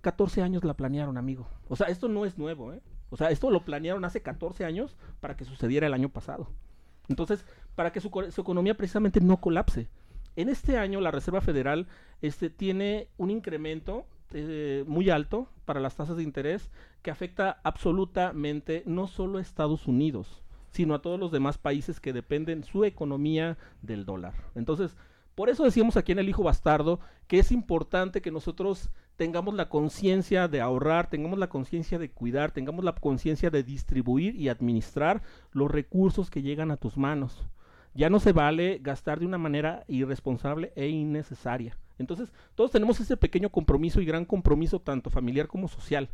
14 0.01 0.41
años 0.41 0.63
la 0.65 0.73
planearon, 0.73 1.17
amigo. 1.17 1.47
O 1.69 1.75
sea, 1.77 1.88
esto 1.88 2.09
no 2.09 2.25
es 2.25 2.38
nuevo, 2.38 2.73
¿eh? 2.73 2.81
O 3.09 3.15
sea, 3.17 3.29
esto 3.29 3.50
lo 3.50 3.63
planearon 3.63 4.03
hace 4.05 4.21
14 4.21 4.65
años 4.65 4.97
para 5.21 5.38
que 5.38 5.45
sucediera 5.45 5.88
el 5.88 5.93
año 5.93 6.09
pasado. 6.09 6.50
Entonces, 7.07 7.45
para 7.75 7.91
que 7.91 8.01
su, 8.01 8.09
co- 8.12 8.29
su 8.31 8.41
economía 8.41 8.75
precisamente 8.75 9.21
no 9.21 9.38
colapse. 9.39 9.88
En 10.35 10.50
este 10.50 10.77
año 10.77 11.00
la 11.00 11.12
Reserva 11.12 11.41
Federal 11.41 11.88
este, 12.21 12.50
tiene 12.50 13.07
un 13.17 13.29
incremento 13.29 14.05
eh, 14.33 14.83
muy 14.87 15.09
alto 15.09 15.47
para 15.65 15.79
las 15.79 15.95
tasas 15.95 16.17
de 16.17 16.23
interés 16.23 16.69
que 17.01 17.11
afecta 17.11 17.59
absolutamente 17.63 18.83
no 18.85 19.07
solo 19.07 19.37
a 19.37 19.41
Estados 19.41 19.87
Unidos, 19.87 20.43
sino 20.71 20.95
a 20.95 21.01
todos 21.01 21.19
los 21.19 21.31
demás 21.31 21.57
países 21.57 21.99
que 21.99 22.13
dependen 22.13 22.63
su 22.63 22.85
economía 22.85 23.57
del 23.81 24.05
dólar. 24.05 24.33
Entonces, 24.55 24.95
por 25.35 25.49
eso 25.49 25.63
decíamos 25.63 25.97
aquí 25.97 26.11
en 26.11 26.19
El 26.19 26.29
Hijo 26.29 26.43
Bastardo 26.43 26.99
que 27.27 27.39
es 27.39 27.51
importante 27.51 28.21
que 28.21 28.31
nosotros 28.31 28.89
tengamos 29.15 29.53
la 29.53 29.69
conciencia 29.69 30.47
de 30.47 30.61
ahorrar, 30.61 31.09
tengamos 31.09 31.39
la 31.39 31.49
conciencia 31.49 31.99
de 31.99 32.11
cuidar, 32.11 32.51
tengamos 32.51 32.83
la 32.83 32.93
conciencia 32.93 33.49
de 33.49 33.63
distribuir 33.63 34.35
y 34.35 34.49
administrar 34.49 35.21
los 35.51 35.71
recursos 35.71 36.29
que 36.29 36.41
llegan 36.41 36.71
a 36.71 36.77
tus 36.77 36.97
manos. 36.97 37.43
Ya 37.93 38.09
no 38.09 38.19
se 38.19 38.31
vale 38.31 38.79
gastar 38.81 39.19
de 39.19 39.25
una 39.25 39.37
manera 39.37 39.83
irresponsable 39.87 40.73
e 40.75 40.87
innecesaria. 40.87 41.77
Entonces, 42.00 42.31
todos 42.55 42.71
tenemos 42.71 43.00
ese 43.00 43.17
pequeño 43.17 43.50
compromiso 43.50 44.01
y 44.01 44.05
gran 44.05 44.25
compromiso, 44.25 44.79
tanto 44.79 45.09
familiar 45.09 45.47
como 45.47 45.67
social, 45.67 46.09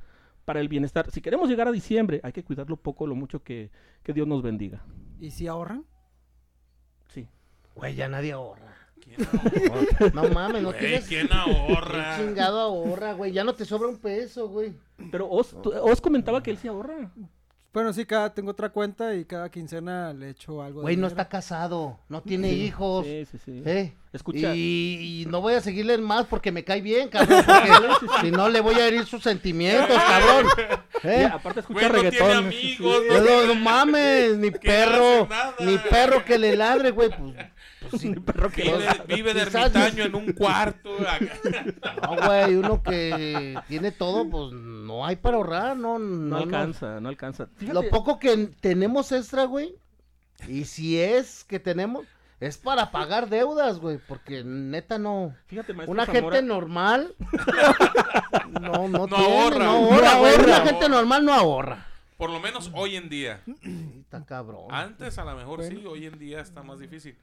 para 0.45 0.59
el 0.59 0.67
bienestar. 0.67 1.09
Si 1.12 1.21
queremos 1.21 1.50
llegar 1.50 1.67
a 1.67 1.71
diciembre, 1.71 2.19
hay 2.24 2.31
que 2.33 2.43
cuidarlo 2.43 2.75
poco, 2.77 3.07
lo 3.07 3.15
mucho 3.15 3.43
que, 3.43 3.71
que 4.03 4.13
Dios 4.13 4.27
nos 4.27 4.41
bendiga. 4.41 4.83
¿Y 5.19 5.31
si 5.31 5.48
ahorran? 5.48 5.86
Sí. 7.07 7.27
Güey, 7.75 7.95
ya 7.95 8.07
nadie 8.09 8.31
ahorra. 8.33 8.75
¿Quién 9.01 9.15
ahorra? 9.21 10.12
No 10.13 10.29
mames, 10.29 10.62
no 10.62 10.69
Güey, 10.69 10.79
tienes... 10.81 11.07
¿quién 11.07 11.31
ahorra? 11.31 12.17
¿Qué 12.17 12.24
chingado 12.25 12.59
ahorra, 12.59 13.13
güey? 13.13 13.31
Ya 13.31 13.43
no 13.43 13.53
te 13.55 13.63
sobra 13.65 13.88
un 13.88 13.98
peso, 13.98 14.50
güey. 14.50 14.74
Pero 15.12 15.29
Os, 15.29 15.50
tú- 15.62 15.71
Os 15.71 16.01
comentaba 16.01 16.43
que 16.43 16.51
él 16.51 16.57
se 16.57 16.67
ahorra. 16.67 17.12
Bueno, 17.79 17.93
sí, 17.93 18.05
cada, 18.05 18.33
tengo 18.33 18.51
otra 18.51 18.67
cuenta 18.69 19.15
y 19.15 19.24
cada 19.24 19.50
quincena 19.50 20.13
le 20.13 20.31
echo 20.31 20.62
algo 20.62 20.81
Güey, 20.81 20.98
no 20.98 21.07
dinero. 21.07 21.21
está 21.21 21.29
casado, 21.29 21.98
no 22.09 22.21
tiene 22.21 22.51
hijos. 22.51 23.05
Sí, 23.05 23.25
sí, 23.31 23.38
sí. 23.45 23.63
¿eh? 23.65 23.93
Escucha. 24.12 24.53
Y, 24.53 25.21
y 25.21 25.25
no 25.27 25.39
voy 25.39 25.53
a 25.53 25.62
seguirle 25.62 25.98
más 25.98 26.25
porque 26.25 26.51
me 26.51 26.65
cae 26.65 26.81
bien, 26.81 27.07
cabrón. 27.07 27.41
Porque 27.45 28.07
si 28.21 28.31
no 28.31 28.50
le 28.50 28.59
voy 28.59 28.75
a 28.75 28.88
herir 28.88 29.05
sus 29.05 29.24
sentimientos, 29.24 29.98
cabrón. 29.98 30.45
¿Eh? 31.03 31.19
Ya, 31.29 31.36
aparte 31.36 31.62
escucha 31.62 31.88
Güey, 31.88 32.03
no 32.03 32.09
tiene 32.09 32.17
reggaetón. 32.25 32.45
amigos, 32.48 32.98
sí, 33.01 33.07
no 33.09 33.17
No, 33.19 33.24
tiene- 33.25 33.48
no 33.48 33.55
mames, 33.55 34.38
ni 34.38 34.51
perro, 34.51 35.29
ni 35.59 35.77
perro 35.77 36.25
que 36.25 36.38
le 36.38 36.55
ladre, 36.57 36.91
güey. 36.91 37.09
Pues, 37.09 37.33
pues 37.81 38.01
sí, 38.01 38.13
perro 38.15 38.50
que 38.50 38.63
Vive, 38.63 38.88
vive 39.07 39.33
de 39.33 39.41
ermitaño 39.43 40.03
en 40.03 40.15
un 40.15 40.33
cuarto. 40.33 40.89
No, 42.01 42.15
güey, 42.25 42.55
uno 42.55 42.81
que 42.83 43.59
tiene 43.67 43.91
todo, 43.91 44.29
pues 44.29 44.51
no 44.53 45.05
hay 45.05 45.15
para 45.15 45.38
ahorrar, 45.38 45.77
no, 45.77 45.98
no, 46.00 46.07
No 46.07 46.25
no. 46.29 46.38
alcanza, 46.38 47.00
no 47.00 47.09
alcanza. 47.09 47.50
Lo 47.59 47.88
poco 47.89 48.19
que 48.19 48.48
tenemos 48.59 49.12
extra, 49.12 49.45
güey, 49.45 49.75
y 50.48 50.65
si 50.65 51.00
es 51.00 51.43
que 51.43 51.59
tenemos, 51.59 52.05
es 52.39 52.57
para 52.57 52.91
pagar 52.91 53.29
deudas, 53.29 53.79
güey, 53.79 53.98
porque 54.07 54.43
neta 54.45 54.98
no. 54.98 55.36
fíjate, 55.48 55.74
maestro 55.74 55.91
Una 55.91 56.05
Zamora, 56.05 56.21
gente 56.38 56.41
normal 56.41 57.13
no, 58.62 58.88
no, 58.88 59.07
No 59.07 59.07
tiene, 59.07 59.24
ahorra. 59.41 59.59
no 59.65 59.71
ahorra, 59.71 60.13
No 60.13 60.19
güey. 60.19 60.31
ahorra. 60.36 60.43
Una 60.45 60.62
gente 60.65 60.89
normal 60.89 61.25
no 61.25 61.33
ahorra. 61.33 61.86
Por 62.17 62.29
lo 62.29 62.39
menos 62.39 62.69
hoy 62.74 62.95
en 62.98 63.07
día. 63.09 63.41
Está 64.01 64.25
cabrón. 64.25 64.65
Antes 64.71 65.17
a 65.17 65.25
lo 65.25 65.36
mejor 65.36 65.63
sí, 65.63 65.83
hoy 65.86 66.05
en 66.05 66.19
día 66.19 66.41
está 66.41 66.63
más 66.63 66.79
difícil. 66.79 67.17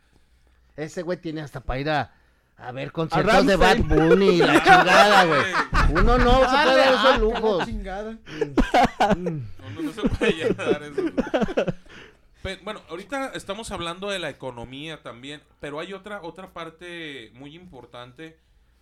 Ese 0.76 1.02
güey 1.02 1.18
tiene 1.18 1.40
hasta 1.40 1.60
para 1.60 1.80
ir 1.80 1.90
a, 1.90 2.12
a 2.58 2.72
ver 2.72 2.92
conciertos 2.92 3.46
de 3.46 3.56
Bad. 3.56 3.78
Bunny 3.78 4.28
y 4.28 4.38
la 4.38 4.54
chingada, 4.62 5.24
güey. 5.24 5.42
Uno 5.92 6.18
no 6.18 6.40
se 6.40 6.56
puede 6.64 6.76
dar 6.76 6.88
esos 6.94 7.04
Ah, 7.06 7.18
lujos. 7.18 7.68
No, 9.16 9.92
se 9.92 10.08
puede 10.08 10.54
dar 10.54 10.82
eso. 10.82 11.02
Pe- 12.42 12.60
bueno, 12.62 12.80
ahorita 12.90 13.32
estamos 13.34 13.70
hablando 13.72 14.08
de 14.10 14.18
la 14.18 14.30
economía 14.30 15.02
también, 15.02 15.42
pero 15.60 15.80
hay 15.80 15.92
otra, 15.92 16.22
otra 16.22 16.52
parte 16.52 17.30
muy 17.34 17.54
importante, 17.56 18.38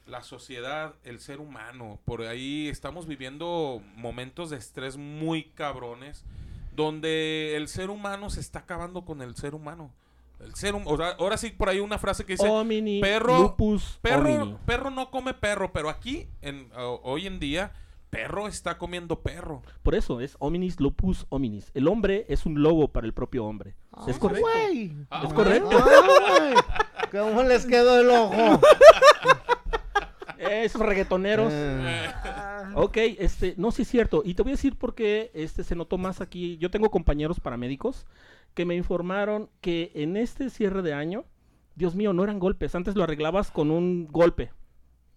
la 0.07 0.23
sociedad, 0.23 0.95
el 1.05 1.19
ser 1.21 1.41
humano. 1.41 1.99
Por 2.05 2.23
ahí 2.23 2.69
estamos 2.69 3.07
viviendo 3.07 3.81
momentos 3.97 4.51
de 4.51 4.57
estrés 4.59 4.97
muy 4.97 5.45
cabrones, 5.45 6.25
donde 6.77 7.57
el 7.57 7.69
ser 7.69 7.89
humano 7.91 8.29
se 8.31 8.41
está 8.41 8.61
acabando 8.61 9.05
con 9.05 9.23
el 9.23 9.35
ser 9.37 9.55
humano. 9.55 9.91
El 10.41 10.55
ser 10.55 10.75
hum- 10.75 10.83
o 10.87 10.97
sea, 10.97 11.11
ahora 11.19 11.37
sí 11.37 11.50
por 11.50 11.69
ahí 11.69 11.81
una 11.81 11.99
frase 11.99 12.25
que 12.25 12.35
dice, 12.35 12.45
perro- 13.00 13.38
lupus, 13.41 13.99
perro, 14.03 14.59
perro 14.67 14.91
no 14.91 15.11
come 15.11 15.33
perro, 15.35 15.73
pero 15.73 15.88
aquí, 15.88 16.29
en, 16.43 16.71
o- 16.76 17.00
hoy 17.05 17.26
en 17.26 17.38
día, 17.41 17.73
perro 18.11 18.47
está 18.47 18.76
comiendo 18.79 19.21
perro. 19.21 19.62
Por 19.83 19.95
eso 19.95 20.21
es 20.21 20.37
hominis 20.38 20.79
lupus 20.81 21.26
hominis. 21.31 21.71
El 21.75 21.88
hombre 21.88 22.26
es 22.29 22.45
un 22.47 22.62
lobo 22.62 22.88
para 22.88 23.07
el 23.07 23.12
propio 23.14 23.45
hombre. 23.47 23.75
es 24.07 24.17
Ah, 24.17 24.19
correcto. 24.21 24.47
güey. 24.53 24.93
Ah, 25.11 25.23
Es 25.25 25.33
güey. 25.33 25.35
correcto. 25.35 25.85
Ay, 26.41 26.55
¿Cómo 27.11 27.43
les 27.43 27.64
quedó 27.67 28.00
el 28.00 28.11
ojo? 28.11 28.61
Esos 30.38 30.81
reggaetoneros. 30.83 31.53
Eh, 31.55 32.11
Ok, 32.76 32.97
este, 33.19 33.55
no, 33.57 33.71
sí 33.71 33.83
es 33.83 33.88
cierto. 33.88 34.23
Y 34.25 34.35
te 34.35 34.43
voy 34.43 34.50
a 34.53 34.55
decir 34.57 34.76
por 34.76 34.95
qué 34.95 35.31
este, 35.35 35.62
se 35.62 35.76
notó 35.76 35.97
más 35.97 36.21
aquí. 36.21 36.57
Yo 36.59 36.71
tengo 36.71 36.91
compañeros 36.91 37.38
paramédicos 37.38 38.05
que 38.54 38.64
me 38.64 38.75
informaron 38.76 39.50
que 39.61 39.90
en 39.94 40.16
este 40.16 40.49
cierre 40.50 40.82
de 40.82 40.94
año, 40.94 41.25
Dios 41.75 41.94
mío, 41.94 42.12
no 42.12 42.23
eran 42.25 42.38
golpes. 42.38 42.75
Antes 42.75 42.94
lo 42.94 43.02
arreglabas 43.04 43.50
con 43.50 43.70
un 43.70 44.06
golpe. 44.06 44.52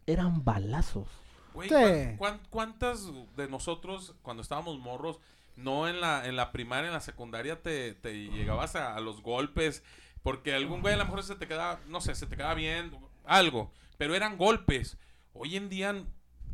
Eran 0.07 0.43
balazos. 0.43 1.07
Güey, 1.53 1.69
Sí. 1.69 1.75
¿cuán- 1.75 2.17
cuán- 2.17 2.39
¿cuántas 2.49 3.11
de 3.35 3.47
nosotros 3.47 4.15
cuando 4.21 4.41
estábamos 4.41 4.79
morros, 4.79 5.19
no 5.55 5.87
en 5.87 6.01
la, 6.01 6.27
en 6.27 6.35
la 6.35 6.51
primaria, 6.51 6.87
en 6.87 6.93
la 6.93 6.99
secundaria, 7.01 7.61
te, 7.61 7.93
te 7.93 8.29
llegabas 8.29 8.75
a, 8.75 8.95
a 8.95 8.99
los 8.99 9.21
golpes? 9.21 9.83
Porque 10.23 10.53
algún 10.53 10.81
güey 10.81 10.93
a 10.93 10.97
lo 10.97 11.05
mejor 11.05 11.23
se 11.23 11.35
te 11.35 11.47
quedaba, 11.47 11.79
no 11.87 12.01
sé, 12.01 12.13
se 12.15 12.25
te 12.27 12.35
quedaba 12.35 12.53
bien, 12.53 12.91
algo, 13.25 13.71
pero 13.97 14.13
eran 14.15 14.37
golpes. 14.37 14.97
Hoy 15.33 15.55
en 15.55 15.69
día 15.69 15.95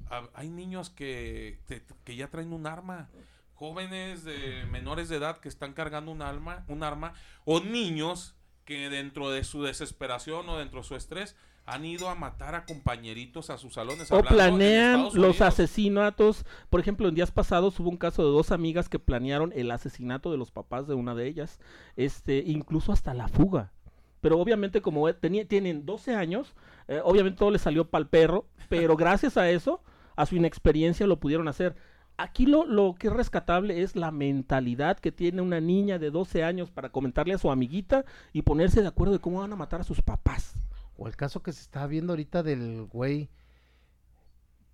a- 0.10 0.30
hay 0.34 0.50
niños 0.50 0.90
que, 0.90 1.60
te- 1.66 1.84
que 2.04 2.16
ya 2.16 2.30
traen 2.30 2.54
un 2.54 2.68
arma. 2.68 3.10
Jóvenes 3.56 4.24
de 4.24 4.66
menores 4.72 5.10
de 5.10 5.18
edad 5.18 5.38
que 5.38 5.50
están 5.50 5.74
cargando 5.74 6.12
un 6.12 6.22
arma, 6.22 6.66
un 6.68 6.84
arma, 6.84 7.14
o 7.46 7.60
niños 7.60 8.36
que 8.66 8.90
dentro 8.90 9.30
de 9.30 9.44
su 9.44 9.64
desesperación 9.64 10.48
o 10.50 10.58
dentro 10.58 10.82
de 10.82 10.88
su 10.88 10.96
estrés 10.96 11.36
han 11.66 11.86
ido 11.86 12.10
a 12.10 12.16
matar 12.16 12.56
a 12.56 12.66
compañeritos 12.66 13.50
a 13.50 13.58
sus 13.58 13.76
salones. 13.76 14.12
O 14.12 14.22
planean 14.22 15.08
los 15.14 15.40
asesinatos. 15.42 16.46
Por 16.70 16.80
ejemplo, 16.82 17.08
en 17.08 17.16
días 17.16 17.32
pasados 17.32 17.80
hubo 17.80 17.90
un 17.90 17.98
caso 17.98 18.24
de 18.26 18.32
dos 18.32 18.52
amigas 18.52 18.90
que 18.90 19.00
planearon 19.00 19.54
el 19.56 19.72
asesinato 19.72 20.32
de 20.32 20.38
los 20.38 20.52
papás 20.52 20.88
de 20.88 20.94
una 20.94 21.16
de 21.16 21.28
ellas. 21.28 21.60
Este, 21.96 22.44
incluso 22.46 22.92
hasta 22.92 23.14
la 23.14 23.28
fuga. 23.30 23.72
Pero 24.20 24.40
obviamente 24.40 24.82
como 24.82 25.08
eh, 25.08 25.14
tenía- 25.14 25.48
tienen 25.48 25.86
12 25.86 26.16
años, 26.16 26.54
eh, 26.88 27.02
obviamente 27.04 27.38
todo 27.40 27.52
les 27.52 27.62
salió 27.62 27.90
pa'l 27.90 28.08
perro, 28.08 28.46
pero 28.70 28.96
gracias 28.98 29.38
a 29.38 29.50
eso, 29.50 29.82
a 30.16 30.26
su 30.26 30.36
inexperiencia 30.36 31.08
lo 31.08 31.20
pudieron 31.20 31.48
hacer. 31.48 31.76
Aquí 32.18 32.46
lo, 32.46 32.66
lo 32.66 32.96
que 32.98 33.08
es 33.08 33.14
rescatable 33.14 33.82
es 33.82 33.96
la 33.96 34.12
mentalidad 34.12 35.00
que 35.00 35.12
tiene 35.12 35.42
una 35.42 35.60
niña 35.60 35.98
de 35.98 36.12
12 36.12 36.44
años 36.44 36.70
para 36.70 36.90
comentarle 36.90 37.34
a 37.34 37.40
su 37.40 37.50
amiguita 37.50 38.06
y 38.34 38.44
ponerse 38.44 38.82
de 38.82 38.88
acuerdo 38.88 39.14
de 39.14 39.20
cómo 39.20 39.40
van 39.40 39.54
a 39.54 39.58
matar 39.58 39.82
a 39.82 39.86
sus 39.86 40.02
papás. 40.02 40.56
O 40.96 41.08
el 41.08 41.16
caso 41.16 41.42
que 41.42 41.52
se 41.52 41.62
está 41.62 41.88
viendo 41.88 42.14
ahorita 42.14 42.44
del 42.44 42.86
güey 42.86 43.30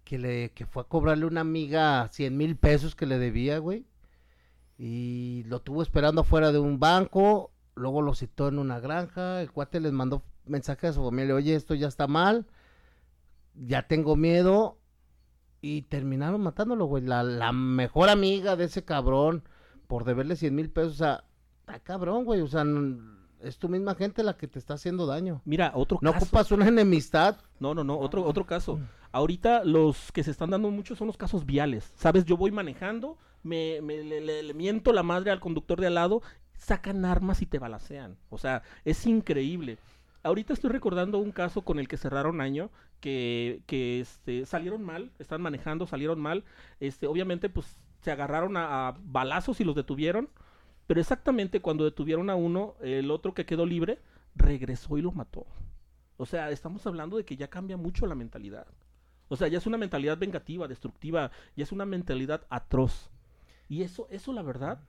que 0.03 0.17
le 0.17 0.51
que 0.53 0.65
fue 0.65 0.81
a 0.81 0.86
cobrarle 0.86 1.25
una 1.25 1.41
amiga 1.41 2.08
100 2.08 2.36
mil 2.36 2.55
pesos 2.58 2.96
que 2.96 3.05
le 3.05 3.19
debía, 3.19 3.60
güey. 3.60 3.86
Y 4.77 5.43
lo 5.46 5.62
tuvo 5.62 5.84
esperando 5.84 6.22
afuera 6.22 6.51
de 6.51 6.58
un 6.58 6.79
banco, 6.79 7.51
luego 7.75 8.01
lo 8.01 8.15
citó 8.15 8.48
en 8.48 8.58
una 8.58 8.79
granja, 8.79 9.41
el 9.41 9.51
cuate 9.51 9.79
les 9.79 9.91
mandó 9.91 10.24
mensaje 10.46 10.88
a 10.88 10.93
su 10.93 11.03
familia, 11.03 11.36
oye, 11.36 11.53
esto 11.53 11.75
ya 11.75 11.88
está 11.88 12.08
mal, 12.08 12.48
ya 13.53 13.88
tengo 13.88 14.15
miedo, 14.15 14.78
y 15.61 15.81
terminaron 15.83 16.41
matándolo, 16.41 16.85
güey. 16.85 17.03
La, 17.03 17.23
la 17.23 17.51
mejor 17.51 18.09
amiga 18.09 18.55
de 18.55 18.65
ese 18.65 18.83
cabrón, 18.85 19.43
por 19.87 20.03
deberle 20.05 20.35
100 20.35 20.55
mil 20.55 20.69
pesos, 20.69 20.93
o 20.93 20.97
sea, 20.97 21.23
está 21.61 21.79
cabrón, 21.79 22.23
güey, 22.25 22.41
o 22.41 22.47
sea, 22.47 22.63
es 23.41 23.57
tu 23.57 23.69
misma 23.69 23.95
gente 23.95 24.23
la 24.23 24.35
que 24.37 24.47
te 24.47 24.59
está 24.59 24.73
haciendo 24.75 25.05
daño. 25.05 25.41
Mira, 25.45 25.71
otro 25.75 25.97
No 26.01 26.11
caso. 26.13 26.25
ocupas 26.25 26.51
una 26.51 26.67
enemistad. 26.67 27.37
No, 27.59 27.73
no, 27.73 27.83
no, 27.83 27.97
otro, 27.97 28.23
otro 28.25 28.45
caso. 28.45 28.79
Ahorita 29.11 29.63
los 29.63 30.11
que 30.11 30.23
se 30.23 30.31
están 30.31 30.49
dando 30.51 30.69
mucho 30.69 30.95
son 30.95 31.07
los 31.07 31.17
casos 31.17 31.45
viales. 31.45 31.91
Sabes, 31.95 32.25
yo 32.25 32.37
voy 32.37 32.51
manejando, 32.51 33.17
me, 33.43 33.81
me- 33.81 34.03
le, 34.03 34.21
le- 34.21 34.43
le 34.43 34.53
miento 34.53 34.93
la 34.93 35.03
madre 35.03 35.31
al 35.31 35.39
conductor 35.39 35.79
de 35.81 35.87
al 35.87 35.95
lado, 35.95 36.21
sacan 36.53 37.05
armas 37.05 37.41
y 37.41 37.45
te 37.45 37.57
balacean. 37.59 38.17
O 38.29 38.37
sea, 38.37 38.61
es 38.85 39.05
increíble. 39.07 39.77
Ahorita 40.23 40.53
estoy 40.53 40.69
recordando 40.71 41.17
un 41.17 41.31
caso 41.31 41.63
con 41.63 41.79
el 41.79 41.88
que 41.88 41.97
cerraron 41.97 42.41
año, 42.41 42.69
que, 42.99 43.61
que 43.65 44.01
este, 44.01 44.45
salieron 44.45 44.83
mal, 44.83 45.11
están 45.19 45.41
manejando, 45.41 45.88
salieron 45.88 46.19
mal. 46.19 46.43
Este, 46.79 47.07
obviamente, 47.07 47.49
pues 47.49 47.77
se 48.01 48.11
agarraron 48.11 48.57
a, 48.57 48.89
a 48.89 48.97
balazos 49.01 49.61
y 49.61 49.63
los 49.63 49.75
detuvieron. 49.75 50.29
Pero 50.88 50.99
exactamente 50.99 51.61
cuando 51.61 51.83
detuvieron 51.83 52.29
a 52.29 52.35
uno, 52.35 52.75
el 52.81 53.11
otro 53.11 53.33
que 53.33 53.45
quedó 53.45 53.65
libre, 53.65 53.99
regresó 54.35 54.97
y 54.97 55.01
lo 55.01 55.11
mató. 55.11 55.45
O 56.17 56.25
sea, 56.25 56.49
estamos 56.49 56.85
hablando 56.85 57.15
de 57.15 57.25
que 57.25 57.38
ya 57.38 57.49
cambia 57.49 57.77
mucho 57.77 58.05
la 58.05 58.15
mentalidad. 58.15 58.67
O 59.29 59.38
sea, 59.38 59.47
ya 59.47 59.59
es 59.59 59.67
una 59.67 59.77
mentalidad 59.77 60.17
vengativa, 60.17 60.67
destructiva, 60.67 61.31
ya 61.55 61.63
es 61.63 61.71
una 61.71 61.85
mentalidad 61.85 62.45
atroz. 62.49 63.09
Y 63.69 63.83
eso, 63.83 64.07
eso 64.09 64.33
la 64.33 64.41
verdad, 64.41 64.81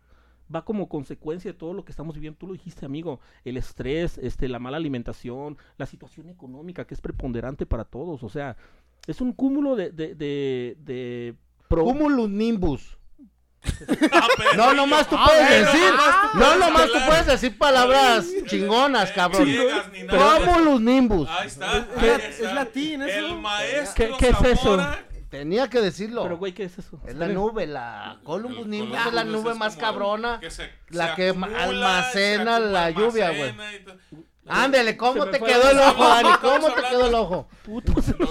va 0.55 0.65
como 0.65 0.89
consecuencia 0.89 1.53
de 1.53 1.59
todo 1.59 1.73
lo 1.75 1.85
que 1.85 1.93
estamos 1.93 2.15
viviendo. 2.15 2.39
Tú 2.39 2.47
lo 2.47 2.53
dijiste, 2.55 2.85
amigo, 2.87 3.21
el 3.45 3.57
estrés, 3.57 4.19
este, 4.19 4.49
la 4.49 4.59
mala 4.59 4.77
alimentación, 4.79 5.57
la 5.77 5.87
situación 5.87 6.29
económica 6.29 6.87
que 6.87 6.95
es 6.95 7.01
preponderante 7.01 7.67
para 7.67 7.85
todos. 7.85 8.23
O 8.23 8.29
sea, 8.29 8.57
es 9.07 9.21
un 9.21 9.33
cúmulo 9.33 9.77
de, 9.77 9.91
de, 9.91 10.15
de, 10.15 10.77
de 10.81 11.35
pro- 11.69 11.85
Cumulus 11.85 12.29
nimbus. 12.29 12.97
Ah, 14.13 14.27
No, 14.57 14.73
nomás 14.75 15.07
tú 15.09 15.17
Ah, 15.19 15.27
puedes 15.27 15.49
pero 15.49 15.67
decir. 15.67 15.91
tú 16.33 16.39
No, 16.39 16.57
nomás 16.57 16.87
tú 16.87 16.95
hablar. 16.95 17.09
puedes 17.09 17.27
decir 17.27 17.59
palabras 17.59 18.27
chingonas, 18.47 19.13
cabrón. 19.13 19.45
Ciegas 19.47 19.93
ni 19.93 20.03
nada 20.05 20.35
de 20.39 20.45
eso. 20.45 20.53
Cumulus 20.55 20.81
nimbus. 20.81 21.29
Ahí 21.29 21.47
está. 21.47 21.77
Es- 21.79 21.85
ahí 21.99 22.09
es- 22.09 22.25
está. 22.25 22.49
es 22.49 22.55
latín 22.55 23.03
eso. 23.03 23.19
El 23.27 23.39
maestro 23.41 23.95
¿Qué- 23.95 24.15
qué 24.19 24.29
es 24.31 24.43
eso? 24.59 24.77
Tenía 25.31 25.69
que 25.71 25.81
decirlo. 25.81 26.25
Pero, 26.25 26.39
güey, 26.39 26.53
¿qué 26.53 26.65
es 26.65 26.79
eso? 26.79 26.99
Es 27.07 27.15
la 27.15 27.29
nube, 27.29 27.67
la 27.67 28.19
Columbus 28.25 28.67
nimbus 28.67 28.99
es 29.07 29.13
la 29.13 29.23
nube 29.25 29.53
es 29.53 29.57
más 29.57 29.77
cabrona. 29.77 30.41
que 30.41 30.51
se- 30.51 30.71
la 30.89 31.11
se 31.11 31.15
que 31.15 31.29
acumula, 31.31 31.63
almacena 31.65 32.59
la 32.59 32.91
lluvia, 32.91 33.31
güey. 33.31 33.55
Ándele, 34.49 34.97
¿cómo 34.97 35.27
te 35.27 35.39
quedó 35.39 35.71
el 35.71 35.79
ojo. 35.79 36.09
Dani? 36.09 36.29
¿Cómo 36.41 36.73
te 36.75 36.83
quedó 36.83 37.07
el 37.07 37.15
ojo? 37.15 37.49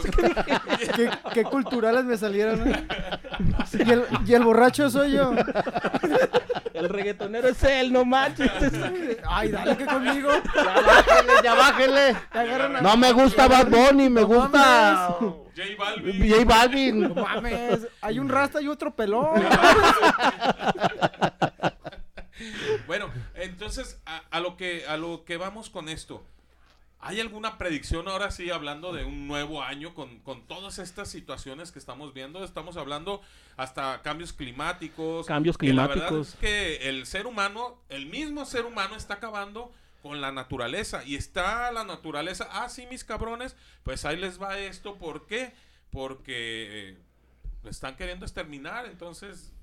Sé 0.01 0.12
qué. 0.12 0.36
¿Qué, 0.96 1.10
qué 1.34 1.44
culturales 1.46 2.03
me 2.03 2.18
salieron. 2.18 2.60
Y, 3.72 3.89
el, 3.91 4.03
y 4.25 4.34
el 4.34 4.44
borracho 4.44 4.89
soy 4.89 5.13
yo. 5.13 5.32
El 6.80 6.90
reggaetonero 6.90 7.48
es 7.50 7.64
él, 7.64 7.92
no 7.94 8.06
manches. 8.06 8.50
Ay, 9.28 9.50
dale 9.52 9.76
que 9.78 9.86
conmigo. 9.86 10.30
Ya 10.56 10.64
bájele, 10.82 11.34
ya 11.44 11.54
bájele. 11.56 12.16
Te 12.32 12.40
agarran 12.40 12.76
a- 12.78 12.82
No 12.82 12.98
me 12.98 13.12
gusta 13.12 13.48
Bad 13.48 13.68
Bunny, 13.70 14.10
me 14.10 14.22
No 14.22 14.28
gusta 14.28 15.16
J 15.20 15.36
Balvin. 15.78 16.30
J 16.30 16.46
Balvin. 16.46 17.02
No 17.02 17.16
mames. 17.16 17.88
Hay 18.02 18.18
un 18.20 18.30
rasta 18.30 18.62
y 18.62 18.68
otro 18.68 18.96
pelón. 18.96 19.44
Bueno, 22.88 23.10
entonces 23.36 24.00
a, 24.06 24.22
a 24.32 24.40
lo 24.40 24.56
que 24.56 24.86
a 24.88 24.96
lo 24.96 25.26
que 25.26 25.36
vamos 25.38 25.70
con 25.70 25.90
esto. 25.90 26.24
¿Hay 27.01 27.22
alguna 27.22 27.58
predicción 27.58 28.10
ahora 28.10 28.29
sí 28.29 28.50
hablando 28.50 28.91
de 28.91 29.06
un 29.06 29.27
nuevo 29.27 29.63
año 29.63 29.93
con, 29.93 30.19
con 30.19 30.45
todas 30.47 30.80
estas 30.80 31.08
situaciones 31.10 31.71
que 31.71 31.80
estamos 31.80 32.13
viendo? 32.13 32.43
Estamos 32.43 32.76
hablando 32.76 33.21
hasta 33.56 34.02
cambios 34.02 34.34
climáticos. 34.34 35.26
Cambios 35.26 35.58
que 35.58 35.71
la 35.71 35.88
verdad 35.88 36.08
climáticos. 36.10 36.34
es 36.34 36.36
que 36.36 36.89
el 36.89 37.06
ser 37.06 37.26
humano, 37.26 37.82
el 37.88 38.08
mismo 38.08 38.45
ser 38.45 38.65
humano 38.65 38.95
está 38.95 39.15
acabando 39.15 39.71
con 40.02 40.21
la 40.21 40.32
naturaleza. 40.32 41.04
Y 41.06 41.15
está 41.15 41.71
la 41.71 41.84
naturaleza, 41.84 42.47
ah, 42.52 42.69
sí, 42.69 42.86
mis 42.89 43.04
cabrones, 43.04 43.56
pues 43.84 44.06
ahí 44.06 44.17
les 44.17 44.41
va 44.41 44.58
esto. 44.58 44.97
¿Por 44.97 45.26
qué? 45.26 45.54
Porque 45.91 46.89
eh, 46.89 46.97
lo 47.63 47.69
están 47.69 47.95
queriendo 47.95 48.26
exterminar, 48.26 48.86
entonces, 48.86 49.54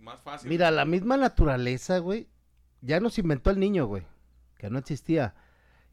más 0.00 0.20
fácil. 0.20 0.48
Mira, 0.48 0.70
la 0.70 0.84
misma 0.84 1.16
naturaleza, 1.16 1.98
güey, 1.98 2.28
ya 2.80 3.00
nos 3.00 3.18
inventó 3.18 3.50
el 3.50 3.58
niño, 3.58 3.86
güey, 3.86 4.04
que 4.56 4.70
no 4.70 4.78
existía. 4.78 5.34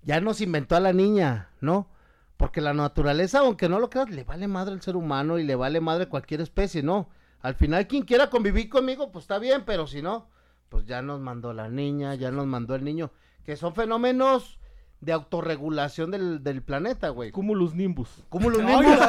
Ya 0.06 0.22
nos 0.22 0.40
inventó 0.40 0.76
a 0.76 0.80
la 0.80 0.94
niña, 0.94 1.50
¿no? 1.62 1.90
Porque 2.38 2.62
la 2.62 2.74
naturaleza, 2.74 3.40
aunque 3.40 3.68
no 3.68 3.80
lo 3.80 3.90
creas, 3.90 4.10
le 4.12 4.24
vale 4.24 4.48
madre 4.48 4.74
al 4.74 4.82
ser 4.82 4.96
humano 4.96 5.40
y 5.40 5.44
le 5.44 5.56
vale 5.56 5.82
madre 5.82 6.08
cualquier 6.08 6.42
especie, 6.42 6.84
¿no? 6.84 7.10
Al 7.42 7.56
final, 7.56 7.88
quien 7.88 8.04
quiera 8.04 8.30
convivir 8.30 8.70
conmigo, 8.70 9.12
pues 9.12 9.24
está 9.24 9.40
bien, 9.40 9.64
pero 9.66 9.88
si 9.88 10.02
no, 10.02 10.30
pues 10.70 10.86
ya 10.86 11.02
nos 11.02 11.20
mandó 11.22 11.54
la 11.54 11.70
niña, 11.70 12.14
ya 12.16 12.30
nos 12.32 12.46
mandó 12.46 12.76
el 12.76 12.84
niño, 12.84 13.12
que 13.44 13.56
son 13.56 13.74
fenómenos 13.74 14.60
de 15.02 15.12
autorregulación 15.12 16.12
del, 16.12 16.44
del 16.44 16.62
planeta, 16.62 17.10
güey. 17.10 17.32
Cumulus 17.32 17.74
nimbus. 17.74 18.10
Cúmulos 18.30 18.62
Ay, 18.64 18.66
nimbus. 18.66 19.00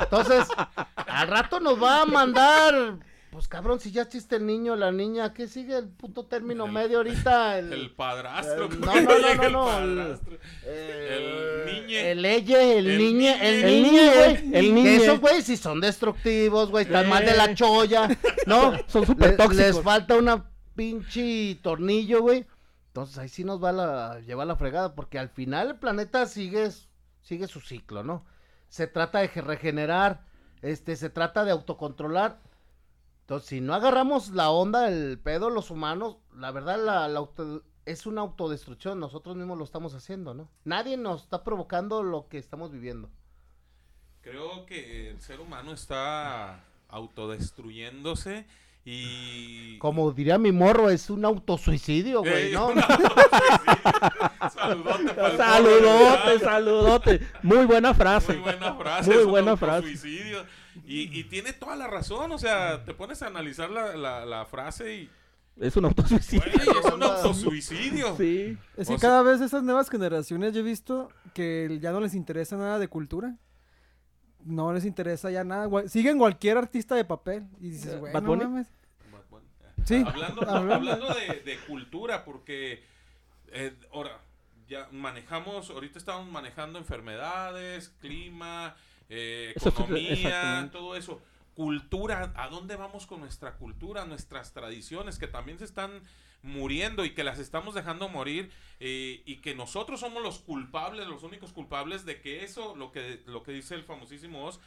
Entonces, 0.00 0.48
al 1.06 1.28
rato 1.28 1.60
nos 1.60 1.82
va 1.82 2.02
a 2.02 2.06
mandar. 2.06 2.98
Pues 3.30 3.46
cabrón, 3.46 3.78
si 3.78 3.90
ya 3.92 4.02
existe 4.02 4.36
el 4.36 4.46
niño, 4.46 4.74
la 4.74 4.90
niña, 4.90 5.34
¿qué 5.34 5.48
sigue 5.48 5.76
el 5.76 5.88
puto 5.88 6.24
término 6.24 6.64
El- 6.64 6.72
medio 6.72 6.96
ahorita? 6.98 7.58
El, 7.58 7.72
El 7.74 7.90
padrastro. 7.94 8.64
Eh, 8.66 8.68
¿cómo 8.80 8.86
no, 8.86 9.00
no, 9.02 9.18
no, 9.18 9.34
no, 9.34 9.42
el 9.44 9.52
no, 9.52 9.78
el- 9.78 9.96
padrastro? 9.98 10.38
eh, 10.64 11.64
el 11.66 11.74
niñe. 11.82 12.10
El 12.12 12.24
elle, 12.24 12.78
el, 12.78 12.86
El 12.90 12.98
niñe, 12.98 13.12
niñe. 13.36 13.48
el 13.48 13.64
El 13.64 13.82
niñe, 13.82 14.14
güey. 14.14 14.54
el 14.54 14.74
niñe. 14.74 14.96
esos, 14.96 15.20
güey, 15.20 15.42
si 15.42 15.56
son 15.58 15.80
destructivos, 15.80 16.70
güey, 16.70 16.84
están 16.86 17.08
mal 17.08 17.24
de 17.24 17.36
la 17.36 17.44
Eh. 17.46 17.54
cholla, 17.54 18.08
¿no? 18.46 18.72
Son 18.88 19.04
súper 19.06 19.28
Les- 19.30 19.36
tóxicos. 19.36 19.66
Les 19.74 19.80
falta 19.82 20.16
una 20.16 20.50
pinche 20.74 21.58
tornillo, 21.62 22.22
güey. 22.22 22.46
Entonces 22.88 23.18
ahí 23.18 23.28
sí 23.28 23.44
nos 23.44 23.62
va 23.62 23.68
a 23.68 23.72
la, 23.72 24.20
lleva 24.20 24.44
la 24.46 24.56
fregada, 24.56 24.94
porque 24.94 25.18
al 25.18 25.28
final 25.28 25.68
el 25.68 25.76
planeta 25.76 26.24
sigue, 26.26 26.68
sigue 27.22 27.46
su 27.46 27.60
ciclo, 27.60 28.02
¿no? 28.02 28.24
Se 28.68 28.86
trata 28.86 29.18
de 29.20 29.28
ge- 29.28 29.42
regenerar, 29.42 30.22
este, 30.62 30.96
se 30.96 31.10
trata 31.10 31.44
de 31.44 31.52
autocontrolar. 31.52 32.40
Entonces, 33.28 33.50
si 33.50 33.60
no 33.60 33.74
agarramos 33.74 34.30
la 34.30 34.48
onda, 34.48 34.88
el 34.88 35.18
pedo, 35.18 35.50
los 35.50 35.70
humanos, 35.70 36.16
la 36.34 36.50
verdad, 36.50 36.82
la, 36.82 37.08
la 37.08 37.18
auto- 37.18 37.62
es 37.84 38.06
una 38.06 38.22
autodestrucción. 38.22 38.98
Nosotros 38.98 39.36
mismos 39.36 39.58
lo 39.58 39.64
estamos 39.64 39.92
haciendo, 39.92 40.32
¿no? 40.32 40.48
Nadie 40.64 40.96
nos 40.96 41.24
está 41.24 41.44
provocando 41.44 42.02
lo 42.02 42.26
que 42.28 42.38
estamos 42.38 42.72
viviendo. 42.72 43.10
Creo 44.22 44.64
que 44.64 45.10
el 45.10 45.20
ser 45.20 45.40
humano 45.40 45.72
está 45.72 46.64
autodestruyéndose 46.88 48.46
y... 48.86 49.76
Como 49.76 50.10
diría 50.12 50.38
mi 50.38 50.50
morro, 50.50 50.88
es 50.88 51.10
un 51.10 51.26
autosuicidio, 51.26 52.20
güey, 52.20 52.46
Ey, 52.46 52.52
¿no? 52.54 52.70
Saludote 54.50 55.12
pa'l 55.12 55.36
Saludote, 55.36 56.38
saludote. 56.40 57.20
Muy 57.42 57.66
buena 57.66 57.92
frase. 57.92 58.32
Muy 58.32 58.42
buena 58.42 58.74
frase. 58.74 59.14
Muy 59.14 59.24
buena 59.24 59.54
frase. 59.58 59.86
Y, 60.86 61.18
y 61.18 61.24
tiene 61.24 61.52
toda 61.52 61.76
la 61.76 61.86
razón, 61.86 62.32
o 62.32 62.38
sea, 62.38 62.84
te 62.84 62.94
pones 62.94 63.22
a 63.22 63.26
analizar 63.26 63.70
la, 63.70 63.96
la, 63.96 64.24
la 64.26 64.46
frase 64.46 64.94
y... 64.94 65.10
Es 65.60 65.76
un 65.76 65.86
autosuicidio. 65.86 66.42
Güey, 66.54 66.78
es 66.78 66.92
un 66.92 67.02
autosuicidio. 67.02 68.16
Sí. 68.16 68.56
Es 68.76 68.88
O 68.88 68.92
que 68.94 68.98
sea- 69.00 69.08
cada 69.08 69.22
vez 69.22 69.40
esas 69.40 69.62
nuevas 69.64 69.90
generaciones 69.90 70.54
yo 70.54 70.60
he 70.60 70.62
visto 70.62 71.10
que 71.34 71.78
ya 71.80 71.90
no 71.90 71.98
les 72.00 72.14
interesa 72.14 72.56
nada 72.56 72.78
de 72.78 72.86
cultura. 72.88 73.36
No 74.44 74.72
les 74.72 74.84
interesa 74.84 75.30
ya 75.32 75.42
nada. 75.42 75.68
Siguen 75.88 76.16
cualquier 76.18 76.56
artista 76.58 76.94
de 76.94 77.04
papel. 77.04 77.44
Y 77.60 77.70
dices, 77.70 77.98
güey, 77.98 78.12
¿Bad 78.12 78.22
no 78.22 78.36
mames. 78.36 78.68
Sí. 79.84 80.04
Hablando, 80.06 80.42
Hablando. 80.48 80.74
hablando 80.74 81.14
de, 81.14 81.40
de 81.40 81.58
cultura, 81.66 82.24
porque 82.24 82.84
eh, 83.48 83.74
ahora 83.92 84.20
ya 84.68 84.86
manejamos, 84.92 85.70
ahorita 85.70 85.98
estamos 85.98 86.30
manejando 86.30 86.78
enfermedades, 86.78 87.88
clima, 88.00 88.76
eh, 89.08 89.54
economía, 89.56 90.68
todo 90.72 90.96
eso. 90.96 91.20
Cultura, 91.54 92.32
¿a 92.36 92.48
dónde 92.48 92.76
vamos 92.76 93.06
con 93.06 93.20
nuestra 93.20 93.56
cultura, 93.56 94.04
nuestras 94.04 94.52
tradiciones 94.52 95.18
que 95.18 95.26
también 95.26 95.58
se 95.58 95.64
están 95.64 96.02
muriendo 96.42 97.04
y 97.04 97.14
que 97.14 97.24
las 97.24 97.38
estamos 97.38 97.74
dejando 97.74 98.08
morir 98.08 98.50
eh, 98.78 99.22
y 99.26 99.36
que 99.36 99.56
nosotros 99.56 100.00
somos 100.00 100.22
los 100.22 100.38
culpables, 100.38 101.08
los 101.08 101.24
únicos 101.24 101.52
culpables 101.52 102.04
de 102.04 102.20
que 102.20 102.44
eso, 102.44 102.76
lo 102.76 102.92
que, 102.92 103.22
lo 103.26 103.42
que 103.42 103.52
dice 103.52 103.74
el 103.74 103.82
famosísimo 103.82 104.44
Oz, 104.44 104.60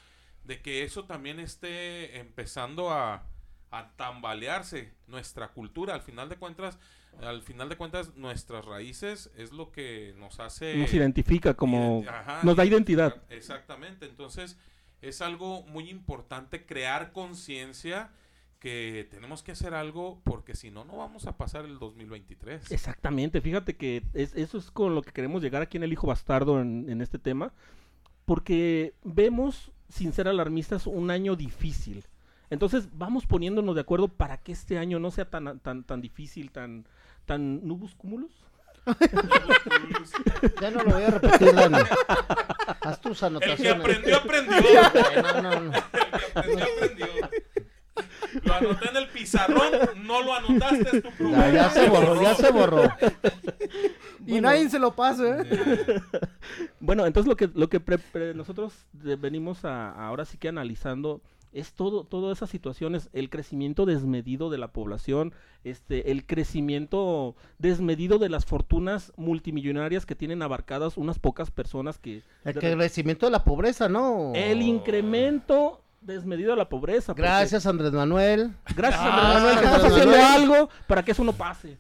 de 0.44 0.62
que 0.62 0.84
eso 0.84 1.06
también 1.06 1.40
esté 1.40 2.20
empezando 2.20 2.92
a, 2.92 3.24
a 3.72 3.92
tambalearse 3.96 4.94
nuestra 5.08 5.50
cultura. 5.50 5.94
Al 5.96 6.02
final 6.02 6.30
de 6.30 6.36
cuentas, 6.38 6.78
al 7.22 7.42
final 7.42 7.70
de 7.70 7.78
cuentas, 7.78 8.16
nuestras 8.16 8.66
raíces 8.66 9.32
es 9.38 9.52
lo 9.52 9.72
que 9.72 10.14
nos 10.18 10.40
hace 10.40 10.76
Nos 10.76 10.94
identifica 10.94 11.54
como... 11.54 12.04
ajá, 12.08 12.40
Nos 12.44 12.56
da 12.56 12.66
identidad. 12.66 13.16
Exactamente. 13.30 14.06
Entonces, 14.06 14.58
es 15.02 15.22
algo 15.22 15.64
muy 15.64 15.90
importante 15.90 16.66
crear 16.66 17.12
conciencia 17.12 18.12
que 18.60 19.08
tenemos 19.10 19.42
que 19.42 19.54
hacer 19.54 19.74
algo 19.74 20.22
porque 20.24 20.54
si 20.54 20.70
no, 20.70 20.86
no 20.86 20.98
vamos 20.98 21.26
a 21.26 21.36
pasar 21.36 21.66
el 21.66 21.80
2023. 21.80 22.72
Exactamente, 22.72 23.42
fíjate 23.42 23.76
que 23.76 24.04
es- 24.14 24.36
eso 24.36 24.60
es 24.60 24.70
con 24.70 24.94
lo 24.94 25.02
que 25.02 25.12
queremos 25.12 25.42
llegar 25.42 25.64
aquí 25.64 25.78
en 25.78 25.84
El 25.84 25.92
Hijo 25.94 26.06
Bastardo 26.06 26.62
en, 26.62 26.88
en 26.88 27.02
este 27.02 27.18
tema, 27.18 27.54
porque 28.26 28.94
vemos, 29.04 29.72
sin 29.90 30.14
ser 30.14 30.28
alarmistas, 30.28 30.86
un 30.88 31.10
año 31.10 31.36
difícil. 31.36 32.06
Entonces 32.52 32.90
vamos 32.94 33.26
poniéndonos 33.26 33.74
de 33.74 33.82
acuerdo 33.82 34.08
para 34.10 34.38
que 34.38 34.52
este 34.52 34.78
año 34.78 35.00
no 35.00 35.10
sea 35.10 35.26
tan, 35.26 35.60
tan, 35.60 35.84
tan 35.84 36.02
difícil, 36.02 36.52
tan, 36.52 36.86
tan 37.26 37.66
nubus 37.68 37.96
cúmulos. 37.96 38.30
Ya 40.62 40.72
no 40.72 40.84
lo 40.84 40.92
voy 40.92 41.04
a 41.04 41.12
repetir, 41.12 41.54
Dani. 41.54 41.78
Haz 42.82 43.00
tus 43.02 43.22
El 43.24 43.40
que 43.40 43.46
anotaciones. 43.46 43.82
aprendió, 43.82 44.18
aprendió. 44.18 44.58
Eh, 44.62 45.22
no, 45.22 45.42
no, 45.42 45.60
no. 45.62 45.72
El 45.74 46.56
que 46.56 46.64
aprendió, 46.64 47.06
aprendió. 47.24 47.30
Lo 48.44 48.54
anoté 48.54 48.90
en 48.90 48.98
el 48.98 49.08
pizarrón, 49.10 49.72
no 50.06 50.24
lo 50.24 50.34
anotaste, 50.34 50.98
es 50.98 51.04
tu 51.04 51.10
Ya, 51.10 51.16
problema. 51.18 51.50
ya 51.52 51.70
se 51.70 51.90
borró, 51.90 52.22
ya 52.22 52.36
se 52.36 52.52
borró. 52.52 52.84
Y 54.26 54.32
Bueno. 54.32 54.48
nadie 54.50 54.70
se 54.70 54.80
lo 54.80 54.96
pasa, 54.96 55.42
¿eh? 55.42 56.02
Bueno, 56.80 57.06
entonces 57.06 57.28
lo 57.30 57.36
que, 57.36 57.50
lo 57.54 57.70
que 57.70 57.80
pre- 57.80 57.98
pre- 57.98 58.34
nosotros 58.34 58.74
venimos 58.94 59.66
a, 59.66 59.92
ahora 59.92 60.26
sí 60.26 60.38
que 60.38 60.48
analizando 60.50 61.22
es 61.54 61.74
todo, 61.74 62.04
todas 62.06 62.38
esas 62.38 62.50
situaciones, 62.50 63.10
el 63.14 63.30
crecimiento 63.30 63.86
desmedido 63.86 64.50
de 64.50 64.58
la 64.58 64.70
población, 64.72 65.34
este, 65.64 66.12
el 66.12 66.26
crecimiento 66.26 67.36
desmedido 67.60 68.20
de 68.20 68.30
las 68.30 68.46
fortunas 68.46 69.12
multimillonarias 69.18 70.06
que 70.06 70.16
tienen 70.16 70.42
abarcadas 70.42 70.96
unas 70.98 71.20
pocas 71.20 71.52
personas 71.52 71.98
que... 71.98 72.24
El 72.46 72.54
crecimiento 72.56 73.26
de 73.26 73.32
la 73.34 73.44
pobreza, 73.44 73.90
¿no? 73.90 74.32
El 74.36 74.62
incremento 74.62 75.84
desmedido 76.02 76.52
de 76.52 76.58
la 76.58 76.70
pobreza. 76.70 77.14
porque- 77.14 77.22
Gracias, 77.24 77.66
Andrés 77.66 77.92
Manuel. 77.92 78.54
Gracias, 78.76 79.02
Ah, 79.04 79.38
Andrés 79.38 79.44
Manuel, 79.44 79.60
que 79.60 79.66
estás 79.66 79.84
haciendo 79.84 80.18
Manuel. 80.18 80.22
algo 80.54 80.70
para 80.88 81.04
que 81.04 81.12
eso 81.12 81.24
no 81.24 81.34
pase. 81.34 81.78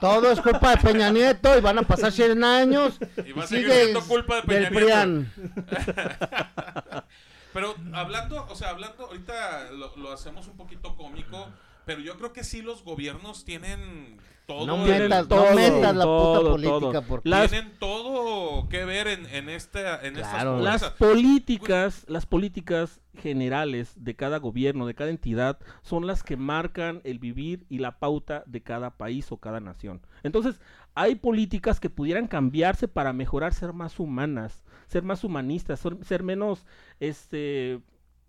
Todo 0.00 0.30
es 0.30 0.40
culpa 0.40 0.70
de 0.70 0.76
Peña 0.76 1.10
Nieto 1.10 1.58
y 1.58 1.60
van 1.60 1.76
a 1.78 1.82
pasar 1.82 2.12
100 2.12 2.44
años. 2.44 2.98
Y 3.26 3.32
va 3.32 3.42
a 3.42 3.44
y 3.46 3.48
seguir 3.48 3.66
sigue 3.68 3.82
siendo 3.82 4.00
culpa 4.02 4.36
de 4.36 4.42
Peña 4.42 4.70
Nieto. 4.70 5.26
Pero 7.52 7.74
hablando, 7.92 8.46
o 8.48 8.54
sea, 8.54 8.70
hablando, 8.70 9.06
ahorita 9.06 9.70
lo, 9.72 9.94
lo 9.96 10.12
hacemos 10.12 10.46
un 10.48 10.56
poquito 10.56 10.96
cómico, 10.96 11.48
pero 11.84 12.00
yo 12.00 12.16
creo 12.16 12.32
que 12.32 12.44
sí 12.44 12.62
los 12.62 12.84
gobiernos 12.84 13.44
tienen 13.44 14.18
todo. 14.46 14.66
No 14.66 14.84
el- 14.86 15.02
metas, 15.02 15.28
todo, 15.28 15.50
no 15.50 15.54
metas 15.56 15.94
la 15.96 16.04
todo, 16.04 16.38
puta 16.40 16.50
política. 16.50 16.78
todo. 17.00 17.02
Porque... 17.06 17.28
Las- 17.28 17.50
tienen 17.50 17.72
todo 17.78 18.68
que 18.68 18.84
ver 18.84 19.08
en, 19.08 19.26
en, 19.26 19.48
esta, 19.48 20.04
en 20.04 20.14
Claro. 20.14 20.58
estas 20.58 20.82
Las 20.82 20.90
políticas, 20.92 22.04
las 22.08 22.26
políticas 22.26 23.00
generales 23.16 23.92
de 23.96 24.16
cada 24.16 24.38
gobierno, 24.38 24.86
de 24.86 24.94
cada 24.94 25.10
entidad, 25.10 25.58
son 25.82 26.06
las 26.06 26.22
que 26.22 26.36
marcan 26.36 27.00
el 27.04 27.18
vivir 27.18 27.64
y 27.68 27.78
la 27.78 27.98
pauta 27.98 28.42
de 28.46 28.62
cada 28.62 28.96
país 28.96 29.30
o 29.30 29.36
cada 29.36 29.60
nación. 29.60 30.00
Entonces, 30.22 30.60
hay 30.94 31.14
políticas 31.14 31.80
que 31.80 31.88
pudieran 31.90 32.26
cambiarse 32.26 32.88
para 32.88 33.12
mejorar, 33.12 33.54
ser 33.54 33.72
más 33.72 33.98
humanas, 34.00 34.64
ser 34.88 35.02
más 35.04 35.24
humanistas, 35.24 35.80
ser, 35.80 35.96
ser 36.04 36.22
menos, 36.22 36.66
este, 37.00 37.80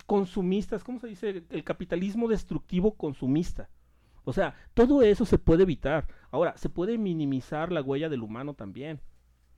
consumistas, 0.05 0.83
¿cómo 0.83 0.99
se 0.99 1.07
dice? 1.07 1.43
El 1.49 1.63
capitalismo 1.63 2.27
destructivo 2.27 2.95
consumista. 2.95 3.69
O 4.25 4.33
sea, 4.33 4.55
todo 4.73 5.01
eso 5.01 5.25
se 5.25 5.37
puede 5.37 5.63
evitar. 5.63 6.07
Ahora, 6.31 6.57
se 6.57 6.69
puede 6.69 6.97
minimizar 6.97 7.71
la 7.71 7.81
huella 7.81 8.09
del 8.09 8.23
humano 8.23 8.53
también. 8.53 9.01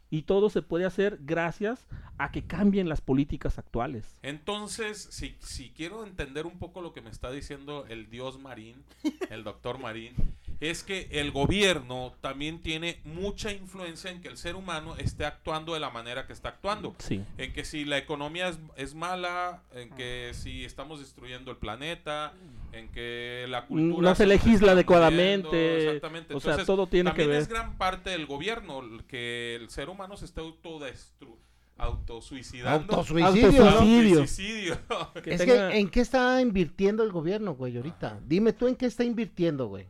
Y 0.10 0.23
todo 0.23 0.49
se 0.49 0.62
puede 0.62 0.86
hacer 0.86 1.19
gracias 1.21 1.88
a 2.17 2.31
que 2.31 2.45
cambien 2.45 2.88
las 2.88 3.01
políticas 3.01 3.58
actuales. 3.58 4.19
Entonces, 4.21 5.08
si, 5.12 5.36
si 5.39 5.71
quiero 5.71 6.05
entender 6.05 6.45
un 6.45 6.60
poco 6.60 6.81
lo 6.81 6.93
que 6.93 7.01
me 7.01 7.10
está 7.10 7.31
diciendo 7.31 7.86
el 7.89 8.10
dios 8.10 8.39
Marín, 8.39 8.84
el 9.29 9.43
doctor 9.43 9.79
Marín, 9.79 10.13
es 10.60 10.84
que 10.84 11.08
el 11.12 11.32
gobierno 11.32 12.13
también 12.22 12.62
tiene 12.62 13.00
mucha 13.04 13.52
influencia 13.52 14.12
en 14.12 14.22
que 14.22 14.28
el 14.28 14.38
ser 14.38 14.56
humano 14.56 14.96
esté 14.98 15.26
actuando 15.26 15.74
de 15.74 15.80
la 15.80 15.89
manera 15.89 16.28
que 16.28 16.34
está 16.34 16.50
actuando. 16.50 16.96
Sí. 17.00 17.24
En 17.38 17.54
que 17.54 17.65
si 17.65 17.86
la 17.86 17.98
economía 17.98 18.50
es, 18.50 18.60
es 18.76 18.96
mala, 18.96 19.63
en 19.74 19.89
que 19.91 20.32
si 20.34 20.65
estamos 20.65 21.00
destruyendo 21.00 21.52
el 21.52 21.58
planeta, 21.58 22.34
en 22.72 22.89
que 22.89 23.46
la 23.50 23.65
cultura... 23.65 24.10
No 24.10 24.15
se 24.15 24.26
legisla 24.26 24.74
adecuadamente, 24.74 25.86
Exactamente. 25.88 26.34
o 26.34 26.39
sea, 26.39 26.52
Entonces, 26.52 26.68
todo 26.68 26.88
tiene 26.88 27.12
que 27.12 27.24
también 27.24 27.30
ver. 27.30 27.41
es 27.41 27.48
gran 27.48 27.78
parte 27.78 28.10
del 28.10 28.26
gobierno 28.26 28.82
que 29.08 29.56
el 29.56 29.70
ser 29.70 29.89
humano 29.89 30.18
se 30.18 30.26
está 30.26 30.41
autodestru 30.41 31.38
autosuicidando. 31.78 32.96
Autosuicidio. 32.96 33.68
Autosuicidio. 33.68 34.78
Es 35.26 35.41
que, 35.41 35.78
¿en 35.78 35.89
qué 35.89 36.00
está 36.00 36.39
invirtiendo 36.41 37.04
el 37.04 37.12
gobierno, 37.12 37.54
güey, 37.56 37.76
ahorita? 37.76 38.20
Dime 38.26 38.54
tú, 38.54 38.68
¿en 38.68 38.76
qué 38.76 38.86
está 38.86 39.04
invirtiendo, 39.04 39.68
güey? 39.68 39.88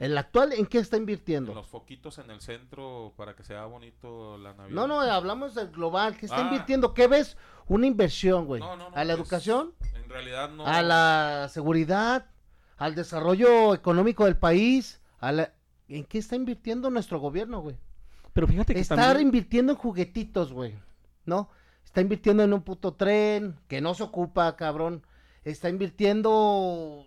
El 0.00 0.16
actual, 0.18 0.52
¿en 0.54 0.64
qué 0.66 0.78
está 0.78 0.96
invirtiendo? 0.96 1.54
Los 1.54 1.68
foquitos 1.68 2.18
en 2.18 2.30
el 2.30 2.40
centro 2.40 3.12
para 3.16 3.36
que 3.36 3.44
sea 3.44 3.66
bonito 3.66 4.38
la 4.38 4.54
Navidad. 4.54 4.74
No, 4.74 4.86
no, 4.88 5.00
hablamos 5.02 5.54
del 5.54 5.68
global. 5.70 6.16
¿Qué 6.16 6.24
está 6.26 6.38
Ah. 6.38 6.42
invirtiendo? 6.42 6.94
¿Qué 6.94 7.06
ves? 7.06 7.36
Una 7.68 7.86
inversión, 7.86 8.46
güey. 8.46 8.60
No, 8.62 8.76
no, 8.76 8.88
no, 8.90 8.96
¿A 8.96 9.04
la 9.04 9.14
pues, 9.14 9.20
educación? 9.28 9.74
En 9.94 10.08
realidad 10.08 10.50
no. 10.50 10.66
¿A 10.66 10.80
la 10.82 11.48
seguridad? 11.50 12.26
¿Al 12.78 12.94
desarrollo 12.94 13.74
económico 13.74 14.24
del 14.24 14.38
país? 14.38 15.00
¿A 15.20 15.32
la- 15.32 15.52
¿En 15.86 16.04
qué 16.04 16.16
está 16.18 16.34
invirtiendo 16.34 16.88
nuestro 16.88 17.20
gobierno, 17.20 17.60
güey? 17.60 17.76
Pero 18.32 18.46
fíjate 18.46 18.72
que 18.74 18.80
Está 18.80 18.96
también- 18.96 19.26
invirtiendo 19.26 19.72
en 19.72 19.78
juguetitos, 19.78 20.50
güey. 20.52 20.74
¿No? 21.26 21.50
Está 21.84 22.00
invirtiendo 22.00 22.42
en 22.42 22.54
un 22.54 22.62
puto 22.62 22.94
tren 22.94 23.58
que 23.68 23.80
no 23.82 23.92
se 23.92 24.02
ocupa, 24.04 24.56
cabrón. 24.56 25.04
Está 25.44 25.68
invirtiendo. 25.68 27.04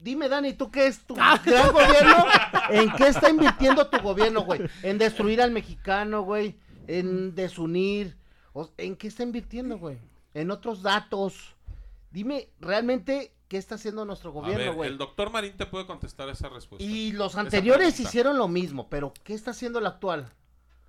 Dime, 0.00 0.28
Dani, 0.28 0.54
¿tú 0.54 0.70
qué 0.70 0.86
es 0.86 1.00
tu 1.00 1.14
gran 1.44 1.72
gobierno? 1.72 2.24
¿En 2.70 2.90
qué 2.92 3.08
está 3.08 3.28
invirtiendo 3.28 3.86
tu 3.88 3.98
gobierno, 3.98 4.42
güey? 4.42 4.62
En 4.82 4.98
destruir 4.98 5.42
al 5.42 5.50
mexicano, 5.50 6.22
güey. 6.22 6.56
En 6.86 7.34
desunir. 7.34 8.16
¿En 8.78 8.96
qué 8.96 9.08
está 9.08 9.22
invirtiendo, 9.22 9.78
güey? 9.78 9.98
En 10.34 10.50
otros 10.50 10.82
datos. 10.82 11.54
Dime, 12.10 12.48
realmente, 12.60 13.34
¿qué 13.48 13.58
está 13.58 13.74
haciendo 13.74 14.04
nuestro 14.04 14.32
gobierno, 14.32 14.74
güey? 14.74 14.90
el 14.90 14.98
doctor 14.98 15.30
Marín 15.30 15.52
te 15.56 15.66
puede 15.66 15.86
contestar 15.86 16.28
esa 16.28 16.48
respuesta. 16.48 16.84
Y 16.84 17.12
los 17.12 17.36
anteriores 17.36 18.00
hicieron 18.00 18.38
lo 18.38 18.48
mismo, 18.48 18.88
pero 18.88 19.12
¿qué 19.22 19.34
está 19.34 19.52
haciendo 19.52 19.78
el 19.78 19.86
actual? 19.86 20.32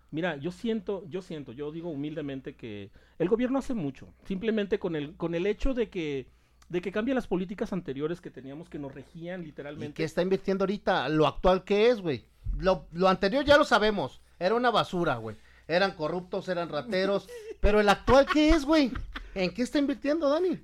Mira, 0.09 0.35
yo 0.37 0.51
siento, 0.51 1.05
yo 1.07 1.21
siento, 1.21 1.53
yo 1.53 1.71
digo 1.71 1.89
humildemente 1.89 2.55
que 2.55 2.91
el 3.19 3.29
gobierno 3.29 3.59
hace 3.59 3.73
mucho. 3.73 4.13
Simplemente 4.25 4.79
con 4.79 4.95
el, 4.95 5.15
con 5.15 5.35
el 5.35 5.45
hecho 5.47 5.73
de 5.73 5.89
que, 5.89 6.27
de 6.71 6.81
que 6.81 6.91
cambie 6.93 7.13
las 7.13 7.27
políticas 7.27 7.73
anteriores 7.73 8.21
que 8.21 8.31
teníamos 8.31 8.69
que 8.69 8.79
nos 8.79 8.93
regían 8.93 9.41
¿Y 9.41 9.47
literalmente. 9.47 9.93
qué 9.93 10.05
está 10.05 10.21
invirtiendo 10.21 10.63
ahorita? 10.63 11.09
Lo 11.09 11.27
actual 11.27 11.65
que 11.65 11.89
es, 11.89 11.99
güey. 11.99 12.23
Lo, 12.57 12.87
lo 12.93 13.09
anterior 13.09 13.43
ya 13.43 13.57
lo 13.57 13.65
sabemos. 13.65 14.21
Era 14.39 14.55
una 14.55 14.71
basura, 14.71 15.17
güey. 15.17 15.35
Eran 15.67 15.91
corruptos, 15.91 16.47
eran 16.47 16.69
rateros. 16.69 17.27
pero 17.59 17.81
el 17.81 17.89
actual 17.89 18.25
qué 18.25 18.51
es, 18.51 18.63
güey. 18.63 18.91
¿En 19.35 19.53
qué 19.53 19.63
está 19.63 19.79
invirtiendo, 19.79 20.29
Dani? 20.29 20.59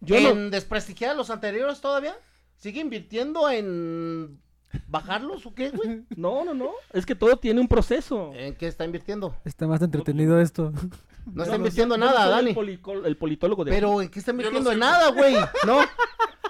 Yo 0.00 0.16
¿En 0.16 0.24
no- 0.46 0.50
desprestigiar 0.50 1.12
a 1.12 1.14
los 1.14 1.30
anteriores 1.30 1.80
todavía? 1.80 2.16
¿Sigue 2.56 2.80
invirtiendo 2.80 3.48
en 3.48 4.40
bajarlos 4.88 5.44
o 5.46 5.54
qué, 5.54 5.70
güey? 5.70 6.02
No, 6.16 6.44
no, 6.44 6.54
no. 6.54 6.70
Es 6.92 7.06
que 7.06 7.14
todo 7.14 7.36
tiene 7.36 7.60
un 7.60 7.68
proceso. 7.68 8.32
¿En 8.34 8.54
qué 8.54 8.66
está 8.68 8.84
invirtiendo? 8.84 9.34
Está 9.44 9.66
más 9.66 9.82
entretenido 9.82 10.40
esto. 10.40 10.72
No 11.26 11.42
está 11.44 11.56
invirtiendo 11.56 11.96
no 11.96 12.06
nada, 12.06 12.28
Dani. 12.28 12.54
El, 13.04 13.16
politólogo 13.16 13.64
de 13.64 13.70
Pero 13.70 14.02
¿en 14.02 14.08
qué 14.08 14.18
está 14.18 14.32
invirtiendo? 14.32 14.72
En 14.72 14.78
nada, 14.78 15.10
güey. 15.10 15.34
No. 15.66 15.78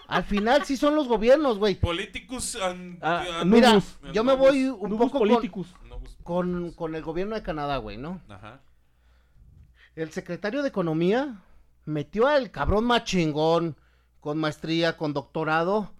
Al 0.08 0.24
final 0.24 0.64
sí 0.64 0.76
son 0.76 0.94
los 0.94 1.08
gobiernos, 1.08 1.58
güey. 1.58 1.74
Politicus. 1.74 2.58
Ah, 2.60 3.24
an- 3.40 3.48
Mira, 3.48 3.70
Nubus. 3.70 3.98
yo 4.12 4.22
me 4.24 4.34
voy 4.34 4.66
un 4.66 4.90
Nubus 4.90 5.06
poco 5.06 5.18
con, 5.20 5.28
políticos. 5.28 5.74
Nubus- 5.88 6.16
con, 6.22 6.72
con 6.72 6.94
el 6.94 7.02
gobierno 7.02 7.34
de 7.34 7.42
Canadá, 7.42 7.78
güey, 7.78 7.96
¿no? 7.96 8.20
Ajá. 8.28 8.60
El 9.96 10.10
secretario 10.10 10.62
de 10.62 10.68
Economía 10.68 11.40
metió 11.84 12.26
al 12.26 12.50
cabrón 12.50 12.84
más 12.84 13.04
chingón, 13.04 13.76
con 14.20 14.38
maestría, 14.38 14.96
con 14.96 15.12
doctorado, 15.12 15.92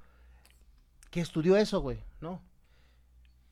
que 1.13 1.21
estudió 1.21 1.57
eso, 1.57 1.81
güey, 1.81 2.03
¿no? 2.21 2.43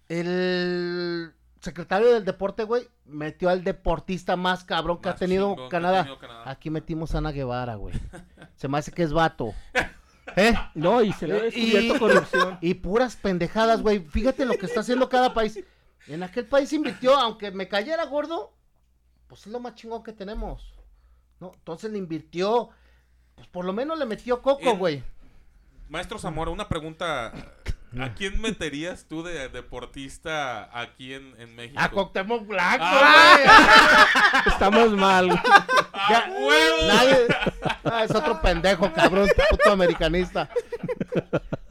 El 0.08 1.32
secretario 1.60 2.12
del 2.12 2.24
deporte, 2.24 2.64
güey, 2.64 2.88
metió 3.04 3.48
al 3.50 3.62
deportista 3.62 4.34
más 4.34 4.64
cabrón 4.64 5.00
que 5.00 5.08
Más 5.08 5.16
ha 5.16 5.18
tenido 5.18 5.50
chingón 5.50 5.68
que 5.70 5.76
ha 5.76 5.78
Canadá. 5.80 5.98
tenido 6.02 6.18
Canadá. 6.18 6.50
Aquí 6.50 6.70
metimos 6.70 7.14
a 7.14 7.18
Ana 7.18 7.30
Guevara, 7.32 7.76
güey. 7.76 7.94
Se 8.56 8.66
me 8.66 8.78
hace 8.78 8.90
que 8.92 9.02
es 9.02 9.12
vato. 9.12 9.54
¿Eh? 10.36 10.54
No, 10.74 11.02
y 11.02 11.12
se 11.12 11.26
le 11.28 11.34
ha 11.38 11.42
descubierto 11.42 11.96
Y- 11.96 11.98
corrupción. 11.98 12.58
Y 12.60 12.74
puras 12.74 13.16
pendejadas, 13.16 13.82
güey. 13.82 14.00
Fíjate 14.00 14.44
lo 14.46 14.54
que 14.56 14.66
está 14.66 14.80
haciendo 14.80 15.08
cada 15.08 15.34
país. 15.34 15.62
En 16.06 16.22
aquel 16.22 16.46
país 16.46 16.72
invirtió, 16.72 17.14
aunque 17.16 17.50
me 17.50 17.68
cayera 17.68 18.04
gordo, 18.06 18.52
pues 19.26 19.42
es 19.46 19.52
lo 19.52 19.60
más 19.60 19.74
chingón 19.74 20.02
que 20.02 20.12
tenemos. 20.12 20.74
¿No? 21.40 21.52
Entonces 21.54 21.90
le 21.90 21.98
invirtió, 21.98 22.70
pues 23.34 23.46
por 23.48 23.64
lo 23.64 23.72
menos 23.72 23.98
le 23.98 24.06
metió 24.06 24.40
coco, 24.42 24.70
En- 24.70 24.78
güey. 24.78 25.02
Maestro 25.90 26.18
Zamora, 26.18 26.50
una 26.50 26.68
pregunta. 26.68 27.33
¿A 28.00 28.14
quién 28.14 28.40
meterías 28.40 29.07
tú 29.09 29.24
de 29.24 29.48
deportista 29.48 30.70
aquí 30.81 31.12
en, 31.12 31.35
en 31.40 31.57
México? 31.57 31.81
A 31.81 31.90
Coctemoc 31.90 32.46
Blanco, 32.46 32.85
Ah. 32.87 34.07
Estamos 34.46 34.92
mal. 34.92 35.26
güey. 35.26 35.38
¡Ah, 35.44 36.07
Ya- 36.09 36.33
huevo! 36.33 36.76
Nadie- 36.87 37.26
Ah, 37.83 38.05
es 38.05 38.14
otro 38.14 38.40
pendejo, 38.40 38.92
cabrón, 38.92 39.29
puto 39.50 39.72
americanista. 39.72 40.48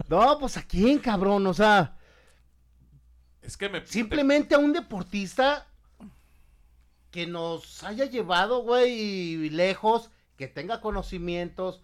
No, 0.10 0.38
pues 0.40 0.58
a 0.58 0.64
quién, 0.64 1.00
cabrón, 1.00 1.48
o 1.48 1.54
sea, 1.54 1.96
Es 3.42 3.56
que 3.56 3.70
me. 3.70 3.86
simplemente 3.86 4.56
a 4.56 4.58
un 4.58 4.74
deportista 4.74 5.66
que 7.12 7.26
nos 7.26 7.84
haya 7.86 8.04
llevado, 8.06 8.64
güey, 8.64 9.50
lejos, 9.52 10.10
que 10.36 10.48
tenga 10.50 10.82
conocimientos. 10.82 11.82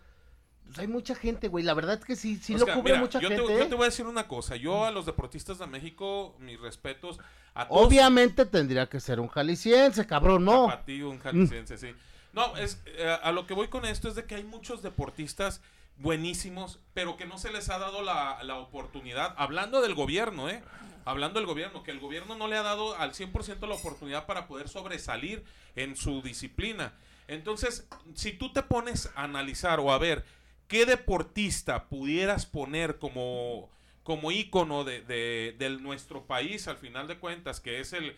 Pues 0.66 0.80
hay 0.80 0.88
mucha 0.88 1.16
gente, 1.16 1.48
güey. 1.48 1.64
La 1.64 1.74
verdad 1.74 2.00
es 2.00 2.06
que 2.06 2.16
sí, 2.16 2.38
sí 2.38 2.56
Oscar, 2.56 2.70
lo 2.70 2.82
cubre 2.82 2.94
mira, 2.94 3.02
mucha 3.02 3.20
yo 3.20 3.30
gente. 3.30 3.44
Te, 3.44 3.54
yo 3.54 3.64
¿eh? 3.64 3.66
te 3.66 3.76
voy 3.76 3.84
a 3.84 3.90
decir 3.90 4.06
una 4.06 4.28
cosa. 4.28 4.56
Yo 4.56 4.86
a 4.86 4.92
los 4.92 5.06
deportistas 5.06 5.60
de 5.60 5.68
México, 5.68 6.36
mis 6.40 6.60
respetos. 6.60 7.20
A 7.54 7.68
todos, 7.68 7.86
Obviamente 7.86 8.46
tendría 8.46 8.88
que 8.88 9.00
ser 9.00 9.20
un 9.20 9.28
jalisciense, 9.28 10.06
cabrón, 10.06 10.46
no. 10.46 10.68
Tapatío, 10.68 11.10
un 11.10 11.20
jalisciense, 11.20 11.78
sí. 11.78 11.94
No, 12.34 12.58
es, 12.58 12.82
eh, 12.86 13.18
a 13.24 13.32
lo 13.32 13.48
que 13.48 13.54
voy 13.54 13.70
con 13.70 13.86
esto 13.86 14.10
es 14.10 14.16
de 14.16 14.26
que 14.26 14.36
hay 14.36 14.44
muchos 14.44 14.82
deportistas 14.82 15.62
buenísimos, 15.98 16.80
pero 16.94 17.16
que 17.16 17.26
no 17.26 17.38
se 17.38 17.52
les 17.52 17.70
ha 17.70 17.80
dado 17.80 18.02
la, 18.02 18.44
la 18.44 18.58
oportunidad, 18.58 19.34
hablando 19.38 19.82
del 19.82 19.96
gobierno, 19.96 20.50
¿eh? 20.50 20.62
Hablando 21.06 21.40
del 21.40 21.48
gobierno, 21.48 21.84
que 21.84 21.92
el 21.92 22.00
gobierno 22.00 22.36
no 22.36 22.48
le 22.48 22.58
ha 22.58 22.64
dado 22.64 22.98
al 22.98 23.14
100% 23.14 23.68
la 23.68 23.76
oportunidad 23.76 24.26
para 24.26 24.48
poder 24.48 24.68
sobresalir 24.68 25.44
en 25.76 25.96
su 25.96 26.22
disciplina. 26.22 26.94
Entonces, 27.28 27.88
si 28.16 28.34
tú 28.34 28.52
te 28.52 28.64
pones 28.64 29.12
a 29.16 29.24
analizar 29.24 29.80
o 29.80 29.92
a 29.92 29.98
ver 29.98 30.26
qué 30.68 30.86
deportista 30.86 31.88
pudieras 31.90 32.46
poner 32.46 32.98
como, 33.00 33.70
como 34.04 34.32
ícono 34.32 34.84
de, 34.84 35.02
de, 35.02 35.56
de 35.58 35.70
nuestro 35.70 36.26
país, 36.26 36.68
al 36.68 36.78
final 36.78 37.08
de 37.08 37.18
cuentas, 37.20 37.60
que 37.60 37.80
es 37.80 37.94
el, 37.94 38.16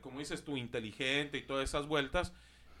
como 0.00 0.18
dices 0.18 0.44
tú, 0.44 0.56
inteligente 0.56 1.38
y 1.38 1.42
todas 1.42 1.68
esas 1.68 1.86
vueltas, 1.86 2.32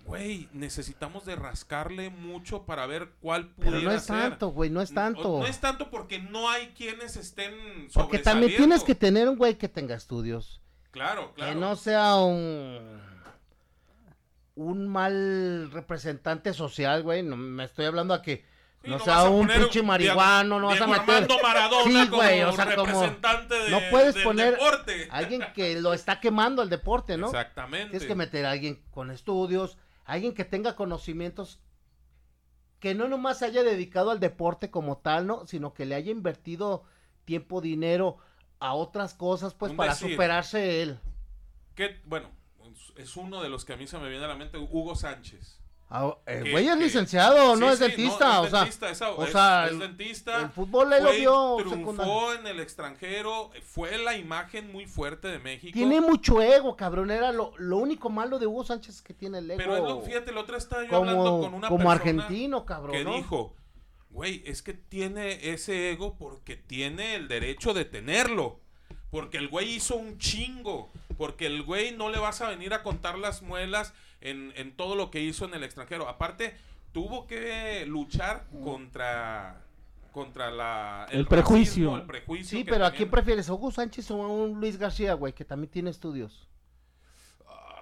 güey, 0.04 0.48
necesitamos 0.52 1.24
de 1.24 1.36
rascarle 1.36 2.10
mucho 2.10 2.64
para 2.64 2.86
ver 2.86 3.10
cuál 3.20 3.48
pudiera 3.50 3.78
Pero 3.78 3.90
no 3.90 3.96
es 3.96 4.02
ser. 4.04 4.16
tanto, 4.16 4.48
güey, 4.48 4.70
no 4.70 4.80
es 4.80 4.92
tanto. 4.92 5.22
No, 5.22 5.38
no 5.40 5.46
es 5.46 5.60
tanto 5.60 5.90
porque 5.90 6.18
no 6.18 6.48
hay 6.48 6.68
quienes 6.68 7.16
estén 7.16 7.88
Porque 7.92 8.18
también 8.18 8.56
tienes 8.56 8.82
que 8.82 8.94
tener 8.94 9.28
un 9.28 9.36
güey 9.36 9.56
que 9.56 9.68
tenga 9.68 9.94
estudios. 9.94 10.62
Claro, 10.90 11.34
claro. 11.34 11.52
Que 11.52 11.58
no 11.58 11.76
sea 11.76 12.16
un 12.16 13.00
un 14.54 14.88
mal 14.88 15.70
representante 15.70 16.52
social, 16.52 17.02
güey. 17.02 17.22
No 17.22 17.36
me 17.36 17.64
estoy 17.64 17.84
hablando 17.84 18.12
a 18.12 18.22
que 18.22 18.44
Sí, 18.82 18.90
no, 18.90 18.98
sea 19.00 19.24
un 19.24 19.48
pinche 19.48 19.82
marihuano, 19.82 20.60
no 20.60 20.68
vas 20.68 20.80
a 20.80 20.86
meter. 20.86 21.00
Armando 21.00 21.38
Maradona 21.42 21.84
Sí, 22.04 22.08
güey, 22.08 22.40
como 22.40 22.52
o 22.52 22.56
sea, 22.56 22.76
como- 22.76 23.00
de, 23.02 23.70
no 23.70 23.80
puedes 23.90 24.14
del 24.14 24.24
poner 24.24 24.52
deporte. 24.52 25.08
Alguien 25.10 25.42
que 25.54 25.80
lo 25.80 25.92
está 25.92 26.20
quemando 26.20 26.62
el 26.62 26.68
deporte, 26.68 27.16
¿no? 27.16 27.26
Exactamente. 27.26 27.90
Tienes 27.90 28.06
que 28.06 28.14
meter 28.14 28.46
a 28.46 28.52
alguien 28.52 28.80
con 28.90 29.10
estudios, 29.10 29.78
alguien 30.04 30.32
que 30.32 30.44
tenga 30.44 30.76
conocimientos 30.76 31.60
que 32.78 32.94
no 32.94 33.08
nomás 33.08 33.40
se 33.40 33.46
haya 33.46 33.64
dedicado 33.64 34.10
al 34.10 34.20
deporte 34.20 34.70
como 34.70 34.98
tal, 34.98 35.26
¿no? 35.26 35.46
Sino 35.46 35.74
que 35.74 35.84
le 35.84 35.96
haya 35.96 36.12
invertido 36.12 36.84
tiempo, 37.24 37.60
dinero 37.60 38.18
a 38.60 38.74
otras 38.74 39.14
cosas, 39.14 39.54
pues 39.54 39.72
para 39.72 39.92
decir. 39.94 40.12
superarse 40.12 40.82
él. 40.82 41.00
Que, 41.74 42.00
bueno, 42.04 42.30
es 42.96 43.16
uno 43.16 43.42
de 43.42 43.48
los 43.48 43.64
que 43.64 43.72
a 43.72 43.76
mí 43.76 43.86
se 43.86 43.98
me 43.98 44.08
viene 44.08 44.24
a 44.24 44.28
la 44.28 44.36
mente, 44.36 44.58
Hugo 44.58 44.94
Sánchez. 44.94 45.60
Ah, 45.90 46.14
El 46.26 46.44
Que- 46.44 46.50
güey 46.50 46.68
es 46.68 46.76
que- 46.76 46.82
licenciado, 46.84 47.54
Sí, 47.54 47.60
no 47.60 47.70
es 47.70 47.78
sí, 47.78 47.84
dentista, 47.86 48.34
no, 48.34 48.44
es 48.44 48.52
dentista, 48.52 48.86
o 49.10 49.24
es- 49.24 49.32
sea, 49.32 49.64
es 49.66 49.72
el- 49.72 49.78
dentista. 49.78 50.40
el 50.42 50.50
fútbol 50.50 50.92
él 50.92 51.02
lo 51.02 51.12
vio 51.12 51.56
triunfó 51.60 52.34
en 52.34 52.46
el 52.46 52.60
extranjero, 52.60 53.50
fue 53.64 53.96
la 53.96 54.14
imagen 54.14 54.70
muy 54.70 54.84
fuerte 54.86 55.28
de 55.28 55.38
México. 55.38 55.72
Tiene 55.72 56.02
mucho 56.02 56.42
ego, 56.42 56.76
cabrón. 56.76 57.10
Era 57.10 57.32
lo, 57.32 57.54
lo 57.56 57.78
único 57.78 58.10
malo 58.10 58.38
de 58.38 58.46
Hugo 58.46 58.64
Sánchez 58.64 58.96
es 58.96 59.02
que 59.02 59.14
tiene 59.14 59.38
el 59.38 59.50
ego. 59.50 59.56
Pero 59.58 59.76
es 59.78 59.82
lo- 59.82 60.02
fíjate, 60.02 60.30
la 60.32 60.40
otra 60.42 60.58
estaba 60.58 60.84
yo 60.86 60.94
hablando 60.94 61.24
como, 61.24 61.40
con 61.40 61.54
una 61.54 61.68
como 61.68 61.84
persona 61.88 61.94
argentino, 62.22 62.66
cabrón. 62.66 62.92
que 62.92 63.04
¿no? 63.04 63.14
dijo, 63.14 63.54
güey, 64.10 64.42
es 64.44 64.60
que 64.60 64.74
tiene 64.74 65.50
ese 65.52 65.90
ego 65.90 66.16
porque 66.18 66.56
tiene 66.56 67.14
el 67.14 67.28
derecho 67.28 67.72
de 67.72 67.86
tenerlo. 67.86 68.60
Porque 69.10 69.38
el 69.38 69.48
güey 69.48 69.76
hizo 69.76 69.96
un 69.96 70.18
chingo. 70.18 70.90
Porque 71.16 71.46
el 71.46 71.62
güey 71.62 71.92
no 71.96 72.10
le 72.10 72.18
vas 72.18 72.42
a 72.42 72.48
venir 72.50 72.74
a 72.74 72.82
contar 72.82 73.18
las 73.18 73.40
muelas 73.40 73.94
en, 74.20 74.52
en 74.56 74.76
todo 74.76 74.94
lo 74.96 75.10
que 75.10 75.20
hizo 75.20 75.44
en 75.44 75.54
el 75.54 75.62
extranjero. 75.64 76.08
Aparte, 76.08 76.56
tuvo 76.92 77.26
que 77.26 77.84
luchar 77.86 78.46
contra 78.64 79.62
contra 80.12 80.50
la 80.50 81.06
El 81.10 81.26
prejuicio. 81.26 81.90
racismo, 81.90 81.96
el 81.98 82.06
prejuicio 82.06 82.58
Sí, 82.58 82.64
que 82.64 82.70
pero 82.72 82.86
¿a 82.86 82.90
quién 82.90 83.08
prefieres? 83.10 83.48
¿A 83.48 83.52
Hugo 83.54 83.70
Sánchez 83.70 84.10
o 84.10 84.22
a 84.22 84.26
un 84.26 84.58
Luis 84.58 84.76
García, 84.76 85.12
güey, 85.14 85.32
que 85.32 85.44
también 85.44 85.70
tiene 85.70 85.90
estudios? 85.90 86.48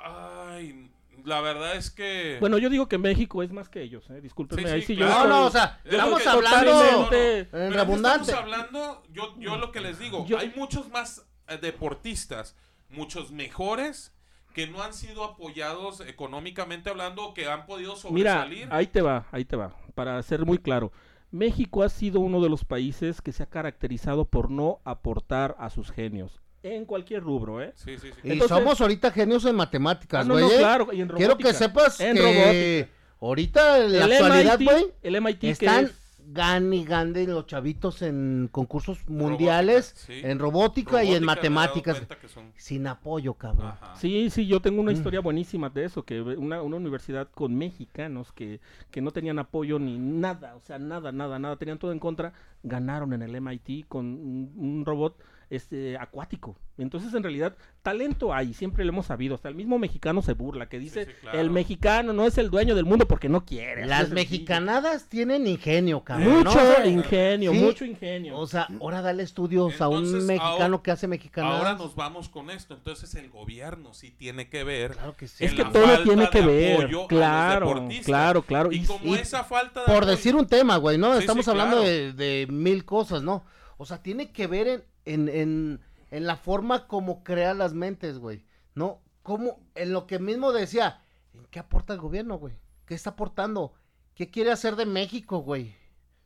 Ay, 0.05 0.91
la 1.25 1.41
verdad 1.41 1.77
es 1.77 1.91
que 1.91 2.37
Bueno, 2.41 2.59
yo 2.59 2.69
digo 2.69 2.89
que 2.89 2.99
México 2.99 3.43
es 3.43 3.51
más 3.53 3.69
que 3.69 3.83
ellos, 3.83 4.09
¿eh? 4.11 4.21
Discúlpenme, 4.21 4.63
Sí, 4.63 4.69
sí, 4.69 4.75
ahí 4.75 4.83
sí 4.83 4.97
claro. 4.97 5.13
yo 5.13 5.15
No, 5.15 5.25
estoy- 5.25 5.41
no, 5.41 5.47
o 5.47 5.51
sea, 5.51 5.81
estamos 5.85 6.23
que- 6.23 6.29
hablando 6.29 6.73
totalmente- 6.73 7.39
en 7.41 7.49
Pero 7.51 7.65
aquí 7.69 7.75
redundante. 7.75 8.31
Estamos 8.31 8.43
hablando, 8.53 9.03
yo, 9.11 9.35
yo 9.39 9.57
lo 9.57 9.73
que 9.73 9.81
les 9.81 9.99
digo, 9.99 10.27
Yo- 10.27 10.39
hay 10.39 10.53
muchos 10.57 10.89
más 10.91 11.27
eh, 11.49 11.59
deportistas, 11.59 12.57
muchos 12.91 13.31
mejores, 13.31 14.13
que 14.57 14.67
no 14.67 14.83
han 14.83 14.95
sido 14.95 15.23
apoyados 15.23 16.01
económicamente 16.01 16.89
hablando 16.89 17.23
o 17.27 17.35
que 17.35 17.47
han 17.47 17.67
podido 17.67 17.93
Mira, 18.11 18.33
sobresalir. 18.33 18.69
ahí 18.71 18.87
te 18.87 19.03
va, 19.03 19.27
ahí 19.31 19.45
te 19.45 19.55
va. 19.55 19.77
Para 19.95 20.21
ser 20.23 20.47
muy 20.47 20.57
claro, 20.57 20.93
México 21.31 21.83
ha 21.83 21.91
sido 21.91 22.21
uno 22.21 22.41
de 22.41 22.49
los 22.49 22.65
países 22.65 23.21
que 23.21 23.33
se 23.33 23.43
ha 23.43 23.47
caracterizado 23.51 24.25
por 24.25 24.51
no 24.51 24.81
aportar 24.85 25.55
a 25.59 25.69
sus 25.69 25.91
genios. 25.91 26.41
En 26.63 26.87
cualquier 26.87 27.23
rubro, 27.23 27.63
¿eh? 27.63 27.73
Sí, 27.77 27.99
sí, 27.99 28.09
sí. 28.13 28.19
Y 28.25 28.33
Entonces- 28.33 28.57
somos 28.57 28.81
ahorita 28.81 29.11
genios 29.11 29.45
en 29.45 29.51
Ah, 29.57 29.59
matemáticas, 29.59 30.27
no, 30.27 30.33
güey. 30.35 30.47
no, 30.47 30.51
¿eh? 30.51 30.57
claro, 30.59 30.89
y 30.91 31.03
en 31.03 31.09
Quiero 31.09 31.37
que 31.37 31.43
robótica. 31.45 31.53
sepas 31.53 32.01
En 32.01 32.17
que 32.17 32.23
robótica. 32.23 32.93
ahorita 33.21 33.85
en 33.85 33.93
la 33.99 34.05
El 34.07 34.13
actualidad, 34.15 34.59
güey, 34.63 34.87
el 35.03 35.17
MIT 35.17 35.39
que 35.41 35.51
están 35.51 35.85
es- 35.85 36.06
gan 36.29 36.73
y 36.73 36.85
gande 36.85 37.27
los 37.27 37.47
chavitos 37.47 38.03
en 38.03 38.49
concursos 38.51 39.09
mundiales, 39.09 39.95
Robótica, 39.95 40.13
sí. 40.13 40.21
en 40.31 40.39
robótica, 40.39 41.05
y 41.05 41.15
en 41.15 41.25
matemáticas. 41.25 42.03
son- 42.29 42.53
Sin 42.57 42.87
apoyo, 42.87 43.35
cabrón. 43.35 43.69
Ajá. 43.69 43.95
Sí, 43.97 44.29
sí, 44.31 44.47
yo 44.47 44.61
tengo 44.61 44.81
una 44.81 44.91
Mm. 44.93 44.97
historia 44.97 45.21
buenísima 45.21 45.71
de 45.71 45.85
eso, 45.85 46.03
que 46.05 46.21
una, 46.21 46.63
una 46.63 46.77
universidad 46.77 47.29
con 47.31 47.55
mexicanos 47.55 48.33
que, 48.33 48.61
que 48.91 49.01
no 49.01 49.11
tenían 49.13 49.39
apoyo 49.39 49.79
ni 49.79 49.99
nada, 49.99 50.57
o 50.57 50.61
sea, 50.61 50.79
nada, 50.79 51.13
nada, 51.13 51.39
nada, 51.39 51.57
tenían 51.57 51.79
todo 51.79 51.93
en 51.93 51.99
contra, 51.99 52.33
ganaron 52.63 53.13
en 53.13 53.23
el 53.23 53.35
MIT 53.37 53.87
con 53.89 54.07
un, 54.07 54.53
un 54.57 54.85
robot 54.85 55.17
este 55.51 55.97
acuático. 55.99 56.57
Entonces, 56.79 57.15
en 57.15 57.23
realidad, 57.23 57.57
talento 57.83 58.35
hay, 58.35 58.53
siempre 58.53 58.85
lo 58.85 58.91
hemos 58.91 59.07
sabido, 59.07 59.35
hasta 59.35 59.49
el 59.49 59.55
mismo 59.55 59.79
mexicano 59.79 60.21
se 60.21 60.35
burla, 60.35 60.69
que 60.69 60.79
dice, 60.79 61.07
sí, 61.07 61.13
claro. 61.23 61.41
el 61.41 61.51
mexicano 61.51 62.13
no 62.13 62.27
es 62.27 62.37
el 62.39 62.51
dueño 62.51 62.75
del 62.75 62.85
mundo 62.85 63.07
porque 63.09 63.29
no 63.29 63.45
quiere. 63.47 63.87
Las 63.87 64.01
sencillo. 64.09 64.15
mexicanadas 64.17 65.09
tienen 65.09 65.47
ingenio, 65.47 66.03
cabrón. 66.05 66.39
Mucho 66.39 66.45
¿no? 66.45 66.51
O 66.51 66.75
sea, 66.75 66.87
ingenio, 66.87 67.53
sí. 67.53 67.59
mucho 67.59 67.85
ingenio. 67.85 68.39
O 68.39 68.47
sea, 68.47 68.69
ahora 68.81 69.01
dale 69.03 69.23
estudios 69.23 69.81
a 69.81 69.89
un 69.89 70.03
mexicano 70.27 70.63
ahora- 70.65 70.83
que 70.83 70.91
hace 70.91 71.07
mexicanadas. 71.09 71.59
Ahora 71.59 71.75
nos 71.75 71.95
vamos 71.95 72.29
con 72.29 72.51
esto. 72.51 72.75
Entonces 72.75 73.15
el 73.15 73.31
gobierno 73.31 73.95
sí 73.95 74.11
tiene 74.11 74.49
que 74.49 74.65
ver. 74.65 74.93
Claro 74.93 75.17
que 75.17 75.29
sí. 75.29 75.45
es 75.45 75.55
que 75.55 75.65
todo 75.65 76.03
tiene 76.03 76.29
que 76.29 76.41
ver, 76.43 76.91
claro, 77.09 77.89
claro, 78.05 78.43
claro. 78.43 78.73
Y, 78.73 78.77
Y- 78.79 78.85
como 78.85 79.05
y 79.07 79.15
esa 79.19 79.45
falta 79.45 79.81
de 79.81 79.87
Por 79.87 80.03
apoyo- 80.03 80.07
decir 80.11 80.35
un 80.37 80.47
tema, 80.47 80.77
güey, 80.77 80.99
¿no? 80.99 81.13
Sí, 81.15 81.21
Estamos 81.21 81.45
sí, 81.45 81.51
hablando 81.51 81.77
claro. 81.77 81.89
de, 81.91 82.13
de 82.13 82.47
mil 82.51 82.85
cosas, 82.85 83.23
¿no? 83.23 83.45
O 83.79 83.85
sea, 83.87 84.03
tiene 84.03 84.31
que 84.33 84.47
ver 84.47 84.69
en, 84.69 84.85
en, 85.07 85.29
en, 85.29 85.81
en 86.11 86.27
la 86.27 86.37
forma 86.37 86.87
como 86.87 87.25
crea 87.25 87.55
las 87.55 87.73
mentes, 87.73 88.19
güey. 88.19 88.45
¿No? 88.75 89.01
Como, 89.23 89.59
en 89.75 89.93
lo 89.93 90.07
que 90.07 90.19
mismo 90.19 90.53
decía, 90.53 91.03
¿en 91.33 91.47
qué 91.47 91.59
aporta 91.59 91.95
el 91.95 92.01
gobierno, 92.01 92.37
güey? 92.37 92.55
¿Qué 92.85 92.95
está 92.95 93.11
aportando? 93.11 93.73
¿Qué 94.15 94.31
quiere 94.31 94.53
hacer 94.53 94.77
de 94.77 94.87
México, 94.87 95.39
güey? 95.39 95.75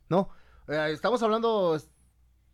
¿No? 0.09 0.29
Eh, 0.67 0.89
estamos 0.91 1.23
hablando, 1.23 1.79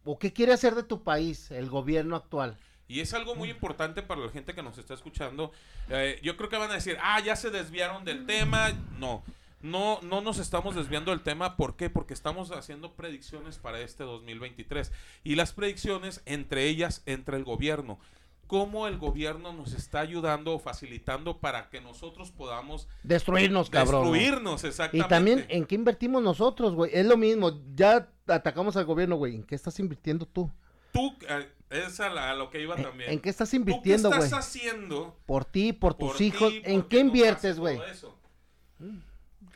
¿o 0.04 0.20
qué 0.20 0.32
quiere 0.32 0.54
hacer 0.54 0.76
de 0.76 0.84
tu 0.84 1.04
país 1.04 1.52
el 1.52 1.70
gobierno 1.70 2.16
actual? 2.16 2.58
Y 2.88 3.02
es 3.02 3.14
algo 3.14 3.36
muy 3.36 3.50
importante 3.50 4.02
para 4.02 4.22
la 4.22 4.30
gente 4.30 4.56
que 4.56 4.64
nos 4.64 4.78
está 4.78 4.94
escuchando. 4.94 5.52
Eh, 5.90 6.20
yo 6.24 6.38
creo 6.38 6.50
que 6.50 6.58
van 6.58 6.72
a 6.72 6.76
decir, 6.76 6.98
ah, 7.02 7.20
ya 7.20 7.36
se 7.36 7.50
desviaron 7.50 8.06
del 8.06 8.26
tema. 8.26 8.72
No, 8.98 9.24
no, 9.62 10.00
no 10.02 10.22
nos 10.22 10.38
estamos 10.40 10.76
desviando 10.76 11.12
del 11.12 11.22
tema. 11.22 11.58
¿Por 11.58 11.76
qué? 11.76 11.90
Porque 11.90 12.14
estamos 12.14 12.52
haciendo 12.52 12.94
predicciones 12.94 13.58
para 13.58 13.80
este 13.82 14.04
2023. 14.04 14.92
Y 15.24 15.36
las 15.36 15.54
predicciones, 15.54 16.22
entre 16.26 16.66
ellas, 16.66 17.02
entre 17.06 17.38
el 17.38 17.44
gobierno. 17.44 18.00
Cómo 18.46 18.88
el 18.88 18.98
gobierno 18.98 19.52
nos 19.52 19.74
está 19.74 20.00
ayudando 20.00 20.54
o 20.54 20.60
facilitando 20.60 21.40
para 21.40 21.70
que 21.70 21.82
nosotros 21.82 22.32
podamos 22.32 22.88
Destruirnos, 23.04 23.70
cabrón. 23.70 24.06
¿no? 24.06 24.12
destruirnos, 24.14 24.64
Y 24.64 24.68
exactamente. 24.68 25.10
también, 25.10 25.46
¿en 25.50 25.66
qué 25.66 25.76
invertimos 25.76 26.24
nosotros, 26.24 26.74
güey? 26.74 26.92
Es 26.94 27.06
lo 27.06 27.18
mismo, 27.18 27.60
ya 27.76 28.10
atacamos 28.26 28.78
al 28.78 28.86
gobierno, 28.86 29.18
güey. 29.18 29.36
¿En 29.36 29.44
qué 29.44 29.54
estás 29.56 29.78
invirtiendo 29.82 30.26
tú? 30.26 30.50
Tú, 30.94 31.14
eh, 31.28 31.52
es 31.70 32.00
a, 32.00 32.08
la- 32.10 32.30
a 32.32 32.36
lo 32.36 32.50
que 32.50 32.62
iba 32.62 32.76
¿En- 32.78 32.84
también. 32.84 33.12
¿En 33.12 33.20
qué 33.20 33.30
estás 33.30 33.50
¿Tú 33.50 33.52
qué 33.52 33.58
invirtiendo, 33.58 34.08
güey? 34.10 34.22
estás 34.24 34.40
haciendo 34.48 35.18
Por 35.26 35.44
ti, 35.44 35.74
por 35.74 35.96
tus 35.96 36.22
hijos. 36.22 36.54
¿En 36.64 36.84
qué 36.84 37.04
no 37.04 37.08
inviertes, 37.08 37.60
güey? 37.60 37.78
eso? 37.92 38.16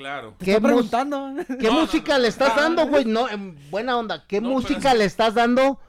Claro. 0.02 0.36
¿Qué 0.40 0.60
preguntando. 0.60 1.34
¿Qué 1.60 1.68
No, 1.68 1.82
música 1.82 2.14
no. 2.14 2.20
le 2.24 2.28
estás 2.28 2.54
Ah. 2.58 2.62
dando, 2.62 2.88
güey? 2.88 3.06
No, 3.06 3.30
en 3.30 3.58
buena 3.70 3.98
onda. 3.98 4.26
¿Qué 4.28 4.42
pero 4.42 4.52
música 4.54 4.94
le 4.94 5.06
estás 5.06 5.36
dando 5.36 5.80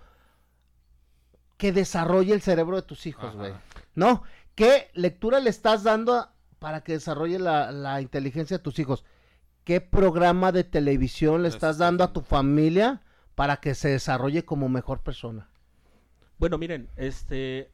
que 1.56 1.72
desarrolle 1.72 2.34
el 2.34 2.42
cerebro 2.42 2.76
de 2.76 2.82
tus 2.82 3.06
hijos, 3.06 3.34
güey? 3.36 3.52
¿No? 3.94 4.22
¿Qué 4.54 4.90
lectura 4.94 5.40
le 5.40 5.50
estás 5.50 5.82
dando 5.82 6.28
para 6.58 6.82
que 6.82 6.92
desarrolle 6.92 7.38
la, 7.38 7.72
la 7.72 8.00
inteligencia 8.00 8.58
de 8.58 8.62
tus 8.62 8.78
hijos? 8.78 9.04
¿Qué 9.64 9.80
programa 9.80 10.52
de 10.52 10.64
televisión 10.64 11.42
le 11.42 11.48
estás 11.48 11.78
dando 11.78 12.02
a 12.04 12.12
tu 12.12 12.20
familia 12.20 13.00
para 13.34 13.58
que 13.58 13.74
se 13.74 13.88
desarrolle 13.88 14.44
como 14.44 14.68
mejor 14.68 15.00
persona? 15.00 15.48
Bueno, 16.38 16.58
miren, 16.58 16.88
este. 16.96 17.70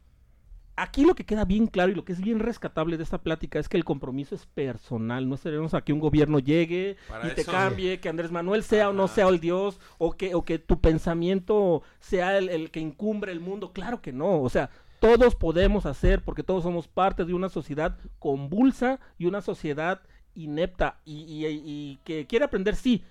Aquí 0.81 1.05
lo 1.05 1.14
que 1.14 1.25
queda 1.27 1.45
bien 1.45 1.67
claro 1.67 1.91
y 1.91 1.95
lo 1.95 2.05
que 2.05 2.12
es 2.12 2.21
bien 2.21 2.38
rescatable 2.38 2.97
de 2.97 3.03
esta 3.03 3.19
plática 3.19 3.59
es 3.59 3.69
que 3.69 3.77
el 3.77 3.85
compromiso 3.85 4.35
es 4.35 4.47
personal. 4.47 5.29
No 5.29 5.35
esperemos 5.35 5.75
a 5.75 5.81
que 5.83 5.93
un 5.93 5.99
gobierno 6.01 6.38
llegue 6.38 6.97
Para 7.09 7.27
y 7.27 7.35
te 7.35 7.45
cambie, 7.45 8.01
que 8.01 8.09
Andrés 8.09 8.31
Manuel 8.31 8.62
sea 8.62 8.91
o 8.91 8.93
no 8.93 9.09
sea 9.09 9.29
el 9.29 9.41
Dios, 9.41 9.81
o 9.99 10.17
que, 10.17 10.35
o 10.35 10.45
que 10.45 10.59
tu 10.59 10.81
pensamiento 10.81 11.83
sea 12.01 12.38
el, 12.38 12.49
el 12.49 12.71
que 12.71 12.81
incumbre 12.81 13.33
el 13.33 13.41
mundo. 13.41 13.73
Claro 13.73 14.01
que 14.01 14.12
no. 14.12 14.41
O 14.43 14.49
sea, 14.49 14.71
todos 15.01 15.35
podemos 15.35 15.87
hacer 15.87 16.23
porque 16.25 16.43
todos 16.43 16.62
somos 16.62 16.87
parte 16.88 17.25
de 17.25 17.35
una 17.35 17.49
sociedad 17.49 17.99
convulsa 18.19 19.01
y 19.19 19.27
una 19.27 19.41
sociedad 19.43 20.01
inepta 20.35 21.01
y, 21.05 21.23
y- 21.23 21.47
y 21.64 21.99
que 22.05 22.27
quiere 22.27 22.45
aprender, 22.45 22.77
sí, 22.77 23.03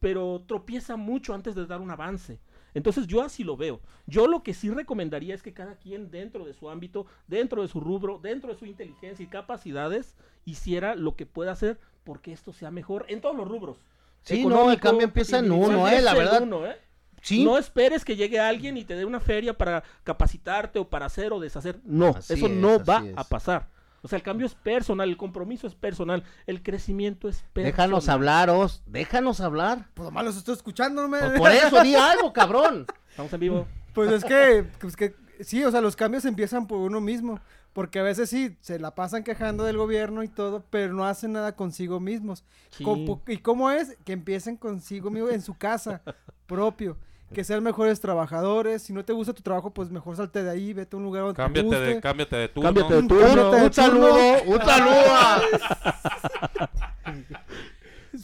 pero 0.00 0.42
tropieza 0.46 0.96
mucho 0.96 1.34
antes 1.34 1.54
de 1.54 1.66
dar 1.66 1.80
un 1.80 1.90
avance. 1.90 2.38
Entonces 2.74 3.06
yo 3.06 3.22
así 3.22 3.44
lo 3.44 3.56
veo. 3.56 3.80
Yo 4.06 4.26
lo 4.26 4.42
que 4.42 4.54
sí 4.54 4.70
recomendaría 4.70 5.34
es 5.34 5.42
que 5.42 5.52
cada 5.52 5.76
quien 5.76 6.10
dentro 6.10 6.44
de 6.44 6.54
su 6.54 6.70
ámbito, 6.70 7.06
dentro 7.26 7.62
de 7.62 7.68
su 7.68 7.80
rubro, 7.80 8.18
dentro 8.22 8.52
de 8.52 8.58
su 8.58 8.66
inteligencia 8.66 9.22
y 9.22 9.28
capacidades, 9.28 10.14
hiciera 10.44 10.94
lo 10.94 11.16
que 11.16 11.26
pueda 11.26 11.52
hacer 11.52 11.78
porque 12.04 12.32
esto 12.32 12.52
sea 12.52 12.70
mejor 12.70 13.04
en 13.08 13.20
todos 13.20 13.36
los 13.36 13.46
rubros. 13.48 13.76
Sí, 14.22 14.44
no, 14.44 14.70
el 14.70 14.80
cambio 14.80 15.04
empieza 15.04 15.38
en 15.38 15.50
uno, 15.50 15.88
eh, 15.88 16.00
la 16.02 16.14
verdad. 16.14 16.42
uno, 16.42 16.66
eh. 16.66 16.76
Sí, 17.22 17.44
No 17.44 17.58
esperes 17.58 18.04
que 18.04 18.16
llegue 18.16 18.40
alguien 18.40 18.76
y 18.78 18.84
te 18.84 18.94
dé 18.96 19.04
una 19.04 19.20
feria 19.20 19.56
para 19.56 19.82
capacitarte 20.04 20.78
o 20.78 20.88
para 20.88 21.06
hacer 21.06 21.32
o 21.32 21.40
deshacer. 21.40 21.78
No, 21.84 22.08
Así 22.16 22.32
eso 22.34 22.46
es, 22.46 22.52
no 22.52 22.82
va 22.82 23.04
es. 23.06 23.12
a 23.16 23.24
pasar. 23.24 23.68
O 24.02 24.08
sea, 24.08 24.16
el 24.16 24.22
cambio 24.22 24.46
es 24.46 24.54
personal, 24.54 25.08
el 25.08 25.16
compromiso 25.16 25.66
es 25.66 25.74
personal, 25.74 26.24
el 26.46 26.62
crecimiento 26.62 27.28
es 27.28 27.42
personal. 27.52 27.72
déjanos 27.72 28.08
hablar, 28.08 28.50
Os, 28.50 28.82
déjanos 28.86 29.40
hablar. 29.40 29.88
Pues 29.94 30.04
nomás 30.06 30.24
los 30.24 30.36
estoy 30.36 30.54
escuchando, 30.54 31.02
no 31.02 31.08
me... 31.08 31.18
Pues 31.18 31.38
por 31.38 31.50
eso, 31.50 31.82
di 31.82 31.94
algo, 31.94 32.32
cabrón. 32.32 32.86
Estamos 33.10 33.32
en 33.32 33.40
vivo. 33.40 33.66
Pues 33.92 34.10
es 34.10 34.24
que, 34.24 34.64
pues 34.78 34.96
que 34.96 35.14
sí, 35.40 35.64
o 35.64 35.70
sea, 35.70 35.80
los 35.80 35.96
cambios 35.96 36.24
empiezan 36.24 36.66
por 36.66 36.78
uno 36.78 37.00
mismo. 37.00 37.40
Porque 37.72 38.00
a 38.00 38.02
veces 38.02 38.28
sí, 38.28 38.56
se 38.60 38.80
la 38.80 38.94
pasan 38.96 39.22
quejando 39.22 39.64
del 39.64 39.76
gobierno 39.76 40.24
y 40.24 40.28
todo, 40.28 40.64
pero 40.70 40.92
no 40.92 41.04
hacen 41.06 41.32
nada 41.32 41.54
consigo 41.54 42.00
mismos. 42.00 42.44
Sí. 42.70 42.84
¿Y 43.28 43.38
cómo 43.38 43.70
es? 43.70 43.96
Que 44.04 44.12
empiecen 44.12 44.56
consigo 44.56 45.10
mismo 45.10 45.28
en 45.28 45.40
su 45.40 45.56
casa 45.56 46.02
propio. 46.46 46.96
Que 47.32 47.44
sean 47.44 47.62
mejores 47.62 48.00
trabajadores. 48.00 48.82
Si 48.82 48.92
no 48.92 49.04
te 49.04 49.12
gusta 49.12 49.32
tu 49.32 49.42
trabajo, 49.42 49.70
pues 49.72 49.90
mejor 49.90 50.16
salte 50.16 50.42
de 50.42 50.50
ahí, 50.50 50.72
vete 50.72 50.96
a 50.96 50.98
un 50.98 51.04
lugar 51.04 51.22
donde 51.22 51.34
te 51.36 51.42
Cámbiate 51.42 51.66
guste. 51.68 51.80
de, 51.80 52.00
cámbiate 52.00 52.36
de 52.36 52.48
turno. 52.48 52.68
Cámbiate 52.68 52.92
de 52.94 52.98
Un 53.00 53.08
turno. 53.08 53.50
Un, 53.50 53.62
un 53.62 53.72
saludo, 53.72 54.42
un 54.46 54.60
saludo. 54.60 55.04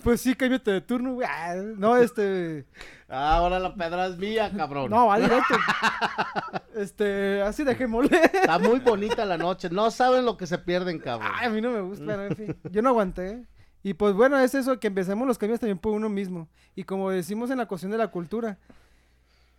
Pues 0.03 0.21
sí, 0.21 0.35
cámbiate 0.35 0.71
de 0.73 0.81
turno, 0.81 1.15
güey. 1.15 1.27
Ah, 1.31 1.55
No, 1.77 1.97
este... 1.97 2.67
Ah, 3.09 3.37
ahora 3.37 3.61
la 3.61 3.73
pedra 3.75 4.07
es 4.09 4.17
mía, 4.19 4.51
cabrón. 4.57 4.91
No, 4.91 5.07
va 5.07 5.19
directo. 5.19 5.55
este, 6.75 7.41
así 7.43 7.63
dejémosle. 7.63 8.21
Está 8.33 8.59
muy 8.59 8.81
bonita 8.81 9.25
la 9.25 9.39
noche. 9.39 9.71
No 9.71 9.91
saben 9.93 10.25
lo 10.25 10.37
que 10.37 10.47
se 10.49 10.59
pierden, 10.59 10.99
cabrón. 10.99 11.31
Ay, 11.35 11.47
a 11.47 11.51
mí 11.51 11.61
no 11.61 11.71
me 11.71 11.81
gusta, 11.83 12.05
pero 12.05 12.25
en 12.27 12.37
fin, 12.37 12.57
yo 12.73 12.83
no 12.83 12.89
aguanté. 12.91 13.45
Y 13.85 13.95
pues 13.95 14.13
bueno, 14.15 14.39
es 14.41 14.55
eso, 14.57 14.81
que 14.81 14.89
empecemos 14.89 15.27
los 15.27 15.39
cambios 15.39 15.61
también 15.61 15.79
por 15.79 15.93
uno 15.93 16.09
mismo. 16.09 16.49
Y 16.75 16.83
como 16.83 17.11
decimos 17.11 17.51
en 17.51 17.59
la 17.59 17.67
cuestión 17.67 17.93
de 17.93 17.99
la 17.99 18.09
cultura, 18.09 18.59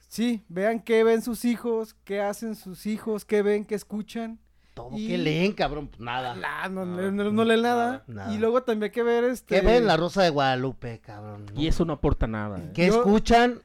sí, 0.07 0.43
vean 0.49 0.79
qué 0.79 1.03
ven 1.03 1.21
sus 1.21 1.45
hijos, 1.45 1.95
qué 2.03 2.21
hacen 2.21 2.55
sus 2.55 2.85
hijos, 2.85 3.25
qué 3.25 3.41
ven, 3.41 3.65
qué 3.65 3.75
escuchan. 3.75 4.39
Todo 4.73 4.91
y- 4.95 5.07
que 5.07 5.17
leen, 5.17 5.53
cabrón. 5.53 5.87
Pues 5.87 5.99
nada. 5.99 6.35
No, 6.35 6.41
Nada, 6.41 6.69
no, 7.11 7.31
no 7.31 7.43
leen 7.45 7.61
nada. 7.63 8.03
nada. 8.07 8.33
Y 8.33 8.37
luego 8.37 8.61
también 8.63 8.89
hay 8.91 8.93
que 8.93 9.01
ver 9.03 9.23
este... 9.23 9.55
¿Qué 9.59 9.65
ven? 9.65 9.87
La 9.87 9.97
Rosa 9.97 10.21
de 10.21 10.29
Guadalupe, 10.29 10.99
cabrón. 10.99 11.45
Y 11.55 11.67
eso 11.67 11.83
no 11.83 11.93
aporta 11.93 12.27
nada. 12.27 12.59
eh. 12.59 12.71
¿Qué 12.75 12.87
Yo- 12.87 12.97
escuchan? 12.97 13.61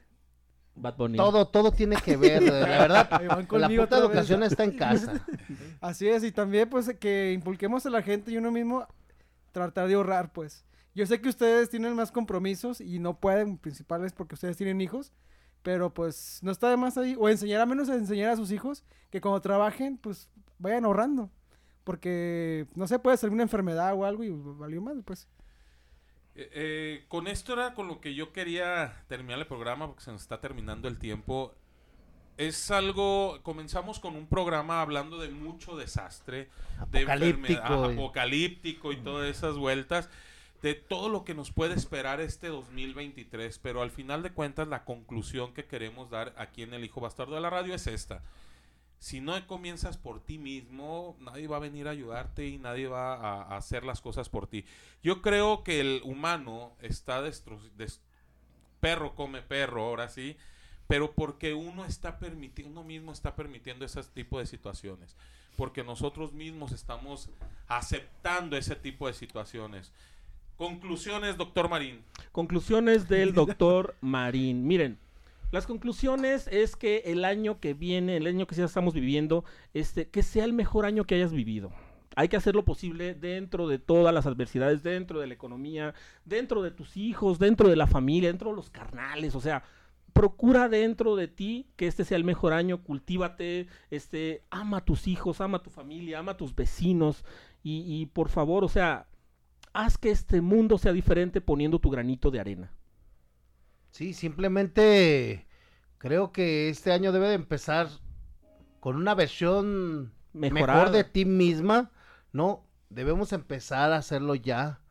Bad 0.75 0.95
Bunny. 0.97 1.17
Todo, 1.17 1.47
todo 1.47 1.71
tiene 1.71 1.97
que 1.97 2.17
ver. 2.17 2.41
La 2.51 2.51
verdad, 2.51 3.09
la 3.51 3.69
puta 3.69 3.97
vez. 3.99 4.05
educación 4.05 4.41
está 4.41 4.63
en 4.63 4.71
casa. 4.75 5.23
Así 5.81 6.07
es, 6.07 6.23
y 6.23 6.31
también 6.31 6.67
pues 6.67 6.91
que 6.99 7.31
inculquemos 7.31 7.85
a 7.85 7.91
la 7.91 8.01
gente 8.01 8.31
y 8.31 8.37
uno 8.37 8.49
mismo 8.51 8.87
tratar 9.51 9.87
de 9.87 9.93
ahorrar, 9.93 10.33
pues. 10.33 10.65
Yo 10.95 11.05
sé 11.05 11.21
que 11.21 11.29
ustedes 11.29 11.69
tienen 11.69 11.93
más 11.95 12.11
compromisos 12.11 12.81
y 12.81 12.97
no 12.97 13.19
pueden, 13.19 13.59
principales 13.59 14.13
porque 14.13 14.33
ustedes 14.33 14.57
tienen 14.57 14.81
hijos, 14.81 15.11
pero 15.63 15.93
pues 15.93 16.39
no 16.43 16.51
está 16.51 16.69
de 16.69 16.77
más 16.77 16.97
ahí, 16.97 17.15
o 17.17 17.27
enseñar 17.29 17.61
a 17.61 17.65
menos 17.65 17.89
a 17.89 17.95
enseñar 17.95 18.29
a 18.31 18.35
sus 18.35 18.51
hijos 18.51 18.83
que 19.09 19.21
cuando 19.21 19.41
trabajen, 19.41 19.97
pues 19.97 20.29
vayan 20.59 20.85
ahorrando, 20.85 21.29
porque 21.83 22.67
no 22.75 22.87
sé, 22.87 22.99
puede 22.99 23.17
salir 23.17 23.33
una 23.33 23.43
enfermedad 23.43 23.93
o 23.95 24.05
algo 24.05 24.23
y 24.23 24.29
valió 24.29 24.81
mal, 24.81 25.03
pues. 25.03 25.27
Eh, 26.35 26.49
eh, 26.53 27.05
con 27.09 27.27
esto 27.27 27.53
era 27.53 27.73
con 27.75 27.87
lo 27.87 28.01
que 28.01 28.15
yo 28.15 28.31
quería 28.33 29.03
terminar 29.07 29.39
el 29.39 29.45
programa 29.47 29.87
porque 29.87 30.03
se 30.03 30.11
nos 30.11 30.21
está 30.21 30.39
terminando 30.41 30.87
el 30.87 30.97
tiempo. 30.97 31.53
Es 32.37 32.71
algo, 32.71 33.39
comenzamos 33.43 33.99
con 33.99 34.15
un 34.15 34.25
programa 34.25 34.81
hablando 34.81 35.19
de 35.19 35.29
mucho 35.29 35.77
desastre, 35.77 36.49
de 36.89 36.99
Apocalíptico, 37.01 37.51
enfermedad, 37.61 37.89
y- 37.91 37.93
apocalíptico 37.93 38.91
y 38.91 38.97
todas 38.97 39.29
esas 39.29 39.55
vueltas, 39.57 40.09
de 40.63 40.75
todo 40.75 41.09
lo 41.09 41.25
que 41.25 41.35
nos 41.35 41.51
puede 41.51 41.75
esperar 41.75 42.21
este 42.21 42.47
2023, 42.47 43.59
pero 43.59 43.81
al 43.81 43.91
final 43.91 44.23
de 44.23 44.31
cuentas 44.31 44.65
la 44.69 44.85
conclusión 44.85 45.53
que 45.53 45.65
queremos 45.65 46.09
dar 46.09 46.33
aquí 46.37 46.63
en 46.63 46.73
El 46.73 46.85
Hijo 46.85 47.01
Bastardo 47.01 47.35
de 47.35 47.41
la 47.41 47.49
Radio 47.49 47.75
es 47.75 47.85
esta. 47.85 48.23
Si 48.97 49.19
no 49.19 49.45
comienzas 49.45 49.97
por 49.97 50.21
ti 50.21 50.37
mismo, 50.37 51.17
nadie 51.19 51.47
va 51.47 51.57
a 51.57 51.59
venir 51.59 51.89
a 51.89 51.91
ayudarte 51.91 52.47
y 52.47 52.59
nadie 52.59 52.87
va 52.87 53.13
a, 53.15 53.57
hacer 53.57 53.83
las 53.83 53.99
cosas 53.99 54.29
por 54.29 54.47
ti. 54.47 54.63
Yo 55.03 55.21
creo 55.21 55.65
que 55.65 55.81
el 55.81 56.01
humano 56.05 56.71
está 56.79 57.21
destru 57.21 57.59
des- 57.75 57.99
perro 58.79 59.15
come 59.15 59.41
perro, 59.41 59.83
ahora 59.83 60.07
sí, 60.07 60.37
pero 60.87 61.11
porque 61.11 61.53
uno 61.53 61.83
está 61.83 62.19
permitiendo, 62.19 62.79
uno 62.79 62.87
mismo 62.87 63.11
está 63.11 63.35
permitiendo 63.35 63.83
ese 63.83 64.01
tipo 64.03 64.39
de 64.39 64.45
situaciones, 64.45 65.17
porque 65.57 65.83
nosotros 65.83 66.31
mismos 66.31 66.71
estamos 66.71 67.29
aceptando 67.67 68.55
ese 68.55 68.77
tipo 68.77 69.07
de 69.07 69.13
situaciones. 69.13 69.91
Conclusiones, 70.57 71.37
doctor 71.37 71.69
Marín. 71.69 72.01
Conclusiones 72.31 73.09
del 73.09 73.33
doctor 73.33 73.95
Marín. 74.01 74.67
Miren, 74.67 74.97
las 75.51 75.67
conclusiones 75.67 76.47
es 76.47 76.75
que 76.75 77.03
el 77.05 77.25
año 77.25 77.59
que 77.59 77.73
viene, 77.73 78.17
el 78.17 78.27
año 78.27 78.47
que 78.47 78.55
ya 78.55 78.65
estamos 78.65 78.93
viviendo, 78.93 79.43
este, 79.73 80.09
que 80.09 80.23
sea 80.23 80.45
el 80.45 80.53
mejor 80.53 80.85
año 80.85 81.05
que 81.05 81.15
hayas 81.15 81.31
vivido. 81.31 81.71
Hay 82.15 82.27
que 82.27 82.37
hacer 82.37 82.55
lo 82.55 82.65
posible 82.65 83.15
dentro 83.15 83.67
de 83.67 83.79
todas 83.79 84.13
las 84.13 84.25
adversidades, 84.25 84.83
dentro 84.83 85.19
de 85.19 85.27
la 85.27 85.33
economía, 85.33 85.95
dentro 86.25 86.61
de 86.61 86.71
tus 86.71 86.97
hijos, 86.97 87.39
dentro 87.39 87.69
de 87.69 87.75
la 87.75 87.87
familia, 87.87 88.29
dentro 88.29 88.51
de 88.51 88.55
los 88.55 88.69
carnales, 88.69 89.35
o 89.35 89.41
sea, 89.41 89.63
procura 90.13 90.69
dentro 90.69 91.15
de 91.15 91.27
ti 91.27 91.67
que 91.75 91.87
este 91.87 92.05
sea 92.05 92.17
el 92.17 92.23
mejor 92.23 92.53
año, 92.53 92.83
cultívate, 92.83 93.67
este, 93.89 94.43
ama 94.51 94.77
a 94.77 94.85
tus 94.85 95.07
hijos, 95.07 95.41
ama 95.41 95.57
a 95.57 95.63
tu 95.63 95.71
familia, 95.71 96.19
ama 96.19 96.33
a 96.33 96.37
tus 96.37 96.55
vecinos 96.55 97.25
y, 97.63 97.83
y 97.87 98.05
por 98.05 98.29
favor, 98.29 98.63
o 98.63 98.69
sea, 98.69 99.07
haz 99.73 99.97
que 99.97 100.11
este 100.11 100.41
mundo 100.41 100.77
sea 100.77 100.93
diferente 100.93 101.41
poniendo 101.41 101.79
tu 101.79 101.89
granito 101.89 102.31
de 102.31 102.39
arena. 102.39 102.71
Sí, 103.91 104.13
simplemente 104.13 105.47
creo 105.97 106.31
que 106.31 106.69
este 106.69 106.91
año 106.91 107.11
debe 107.11 107.27
de 107.29 107.35
empezar 107.35 107.87
con 108.79 108.95
una 108.97 109.13
versión 109.15 110.13
mejor 110.33 110.91
de 110.91 111.03
ti 111.03 111.25
misma, 111.25 111.91
¿no? 112.31 112.67
Debemos 112.89 113.33
empezar 113.33 113.91
a 113.91 113.97
hacerlo 113.97 114.35
ya, 114.35 114.81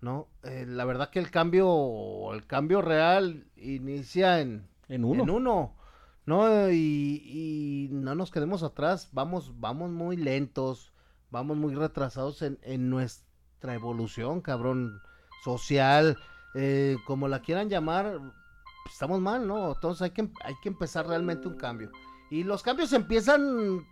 ¿no? 0.00 0.28
Eh, 0.42 0.64
la 0.66 0.84
verdad 0.84 1.10
que 1.10 1.18
el 1.18 1.30
cambio, 1.30 2.32
el 2.34 2.46
cambio 2.46 2.82
real 2.82 3.46
inicia 3.56 4.40
en, 4.40 4.68
En 4.88 5.04
uno. 5.04 5.22
en 5.24 5.30
uno, 5.30 5.76
¿no? 6.24 6.70
Y, 6.70 7.22
y 7.24 7.88
no 7.92 8.14
nos 8.14 8.30
quedemos 8.30 8.62
atrás, 8.62 9.10
vamos, 9.12 9.60
vamos 9.60 9.90
muy 9.90 10.16
lentos, 10.16 10.92
vamos 11.30 11.56
muy 11.56 11.74
retrasados 11.74 12.42
en, 12.42 12.58
en 12.62 12.88
nuestra 13.56 13.74
evolución, 13.74 14.42
cabrón, 14.42 15.00
social, 15.42 16.18
eh, 16.54 16.98
como 17.06 17.26
la 17.26 17.40
quieran 17.40 17.70
llamar, 17.70 18.20
estamos 18.90 19.20
mal, 19.20 19.46
¿no? 19.46 19.72
Entonces 19.72 20.02
hay 20.02 20.10
que, 20.10 20.28
hay 20.44 20.54
que 20.62 20.68
empezar 20.68 21.06
realmente 21.06 21.48
un 21.48 21.56
cambio. 21.56 21.90
Y 22.30 22.44
los 22.44 22.62
cambios 22.62 22.92
empiezan 22.92 23.86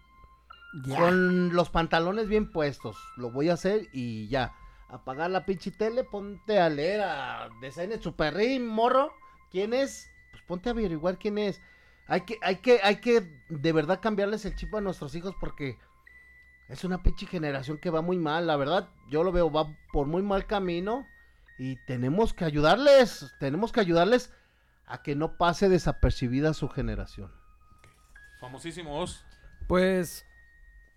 con 0.86 1.54
los 1.54 1.70
pantalones 1.70 2.28
bien 2.28 2.50
puestos. 2.50 2.96
Lo 3.16 3.30
voy 3.30 3.48
a 3.48 3.54
hacer 3.54 3.88
y 3.92 4.28
ya. 4.28 4.54
Apagar 4.88 5.30
la 5.30 5.46
pinche 5.46 5.70
tele, 5.70 6.04
ponte 6.04 6.60
a 6.60 6.68
leer 6.68 7.00
a 7.00 7.48
Design 7.62 8.00
Superrín, 8.02 8.66
morro. 8.66 9.12
¿Quién 9.50 9.72
es? 9.72 10.10
Pues 10.30 10.42
ponte 10.42 10.68
a 10.68 10.72
averiguar 10.72 11.18
quién 11.18 11.38
es. 11.38 11.62
Hay 12.06 12.22
que, 12.22 12.38
hay 12.42 12.56
que, 12.56 12.80
hay 12.82 12.96
que 12.96 13.42
de 13.48 13.72
verdad 13.72 14.00
cambiarles 14.02 14.44
el 14.44 14.56
chip 14.56 14.74
a 14.74 14.82
nuestros 14.82 15.14
hijos 15.14 15.34
porque 15.40 15.78
es 16.68 16.84
una 16.84 17.02
pinche 17.02 17.26
generación 17.26 17.78
que 17.78 17.90
va 17.90 18.02
muy 18.02 18.18
mal. 18.18 18.46
La 18.46 18.56
verdad, 18.56 18.88
yo 19.10 19.22
lo 19.22 19.32
veo, 19.32 19.50
va 19.50 19.76
por 19.92 20.06
muy 20.06 20.22
mal 20.22 20.46
camino. 20.46 21.06
Y 21.58 21.76
tenemos 21.86 22.34
que 22.34 22.44
ayudarles, 22.44 23.32
tenemos 23.38 23.70
que 23.70 23.80
ayudarles 23.80 24.32
a 24.86 25.02
que 25.02 25.14
no 25.14 25.36
pase 25.36 25.68
desapercibida 25.68 26.52
su 26.52 26.68
generación. 26.68 27.32
Famosísimos. 28.40 29.24
Pues, 29.68 30.26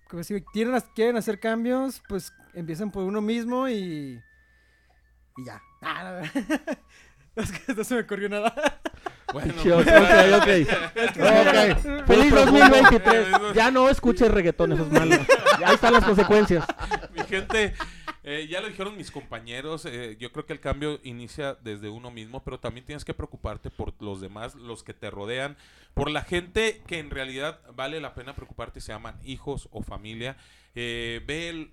como 0.09 0.24
si 0.24 0.41
quieren, 0.41 0.82
quieren 0.95 1.18
hacer 1.18 1.39
cambios, 1.39 2.01
pues 2.09 2.34
empiecen 2.53 2.91
por 2.91 3.03
uno 3.03 3.22
mismo 3.22 3.68
y. 3.70 4.22
Y 5.38 5.45
ya. 5.45 5.61
Ah, 5.80 6.22
es 7.44 7.52
que 7.52 7.74
no 7.74 7.84
se 7.84 7.96
me 7.96 8.02
ocurrió 8.02 8.30
nada. 8.30 8.54
Bueno, 9.34 9.54
Sí, 9.62 9.70
ok, 9.70 9.84
pues, 9.84 10.34
ok. 10.34 10.46
Feliz 12.08 12.32
Pues, 12.32 12.46
2023. 12.46 13.28
pues, 13.38 13.54
Ya 13.54 13.72
no 13.72 13.90
escuches 13.90 14.32
reggaetón, 14.32 14.72
eso 14.72 14.84
es 14.84 14.92
malo. 14.92 15.18
Ahí 15.66 15.76
están 15.76 15.92
las 15.92 16.06
consecuencias. 16.06 16.66
Mi 17.14 17.22
gente, 17.26 17.74
eh, 18.24 18.48
ya 18.50 18.62
lo 18.62 18.70
dijeron 18.70 18.96
mis 18.96 19.12
compañeros, 19.12 19.86
eh, 19.86 20.16
yo 20.18 20.32
creo 20.32 20.46
que 20.46 20.54
el 20.54 20.62
cambio 20.62 21.02
inicia 21.04 21.56
desde 21.62 21.90
uno 21.90 22.10
mismo, 22.10 22.42
pero 22.42 22.62
también 22.62 22.86
tienes 22.86 23.04
que 23.04 23.14
preocuparte 23.14 23.70
por 23.70 23.94
los 24.00 24.22
demás, 24.22 24.56
los 24.56 24.82
que 24.84 24.94
te 24.94 25.10
rodean, 25.12 25.58
por 25.94 26.10
la 26.10 26.22
gente 26.22 26.82
que 26.88 27.00
en 27.00 27.10
realidad 27.10 27.60
vale 27.76 28.00
la 28.00 28.14
pena 28.16 28.34
preocuparte, 28.34 28.80
se 28.80 28.94
llaman 28.94 29.20
hijos 29.26 29.68
o 29.72 29.84
familia. 29.84 30.38
Eh, 30.74 31.22
ve 31.28 31.50
el, 31.50 31.72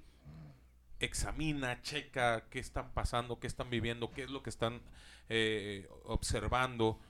examina, 1.04 1.80
checa 1.82 2.44
qué 2.50 2.58
están 2.58 2.92
pasando, 2.92 3.38
qué 3.38 3.46
están 3.46 3.70
viviendo, 3.70 4.10
qué 4.10 4.24
es 4.24 4.30
lo 4.30 4.42
que 4.42 4.50
están 4.50 4.80
eh, 5.28 5.88
observando, 6.04 7.00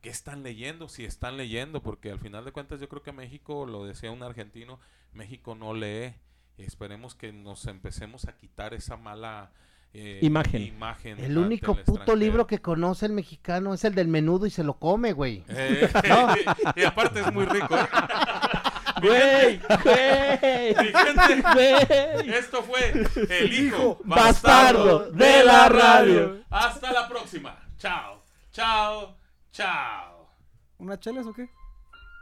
qué 0.00 0.10
están 0.10 0.42
leyendo, 0.42 0.88
si 0.88 1.04
están 1.04 1.36
leyendo, 1.36 1.82
porque 1.82 2.10
al 2.10 2.18
final 2.18 2.44
de 2.44 2.52
cuentas 2.52 2.80
yo 2.80 2.88
creo 2.88 3.02
que 3.02 3.12
México, 3.12 3.66
lo 3.66 3.84
decía 3.84 4.10
un 4.10 4.22
argentino, 4.22 4.78
México 5.12 5.54
no 5.54 5.74
lee. 5.74 6.14
Esperemos 6.58 7.14
que 7.14 7.32
nos 7.32 7.66
empecemos 7.66 8.26
a 8.26 8.36
quitar 8.36 8.72
esa 8.72 8.96
mala 8.96 9.52
eh, 9.98 10.18
Imagen. 10.20 10.62
imagen 10.62 11.18
El 11.18 11.38
único 11.38 11.72
el 11.72 11.84
puto 11.84 12.14
libro 12.14 12.46
que 12.46 12.60
conoce 12.60 13.06
el 13.06 13.12
mexicano 13.12 13.72
es 13.72 13.84
el 13.84 13.94
del 13.94 14.08
menudo 14.08 14.44
y 14.44 14.50
se 14.50 14.62
lo 14.62 14.78
come, 14.78 15.12
güey. 15.12 15.42
Eh, 15.48 15.88
y 16.76 16.84
aparte 16.84 17.20
es 17.20 17.32
muy 17.32 17.46
rico. 17.46 17.74
Güey, 19.00 19.60
güey, 19.84 20.74
Mi 20.74 20.92
gente, 20.92 21.42
güey. 21.52 22.30
esto 22.34 22.62
fue 22.62 22.92
El 23.28 23.52
Hijo 23.52 23.98
Bastardo 24.04 25.10
de 25.10 25.44
la 25.44 25.68
radio. 25.68 26.38
Hasta 26.50 26.92
la 26.92 27.08
próxima. 27.08 27.58
Chao, 27.78 28.22
chao, 28.52 29.16
chao. 29.52 30.30
¿Unas 30.78 30.98
chelas 31.00 31.26
o 31.26 31.32
qué? 31.34 31.48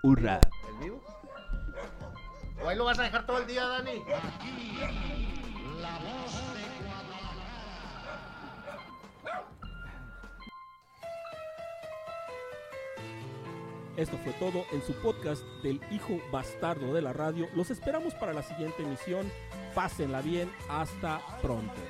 Hurra. 0.03 0.41
¿El 0.69 0.85
vivo? 0.85 1.03
¿O 2.63 2.69
ahí 2.69 2.77
lo 2.77 2.85
vas 2.85 2.99
a 2.99 3.03
dejar 3.05 3.25
todo 3.27 3.39
el 3.39 3.47
día, 3.47 3.65
Dani? 3.67 4.03
Esto 13.97 14.19
fue 14.19 14.33
todo 14.35 14.65
en 14.73 14.83
su 14.83 14.93
podcast 14.95 15.45
del 15.63 15.81
hijo 15.91 16.21
bastardo 16.33 16.93
de 16.93 17.03
la 17.03 17.13
radio. 17.13 17.49
Los 17.55 17.71
esperamos 17.71 18.15
para 18.15 18.33
la 18.33 18.43
siguiente 18.43 18.83
emisión. 18.83 19.31
Pásenla 19.75 20.21
bien. 20.21 20.51
Hasta 20.69 21.21
pronto. 21.41 21.81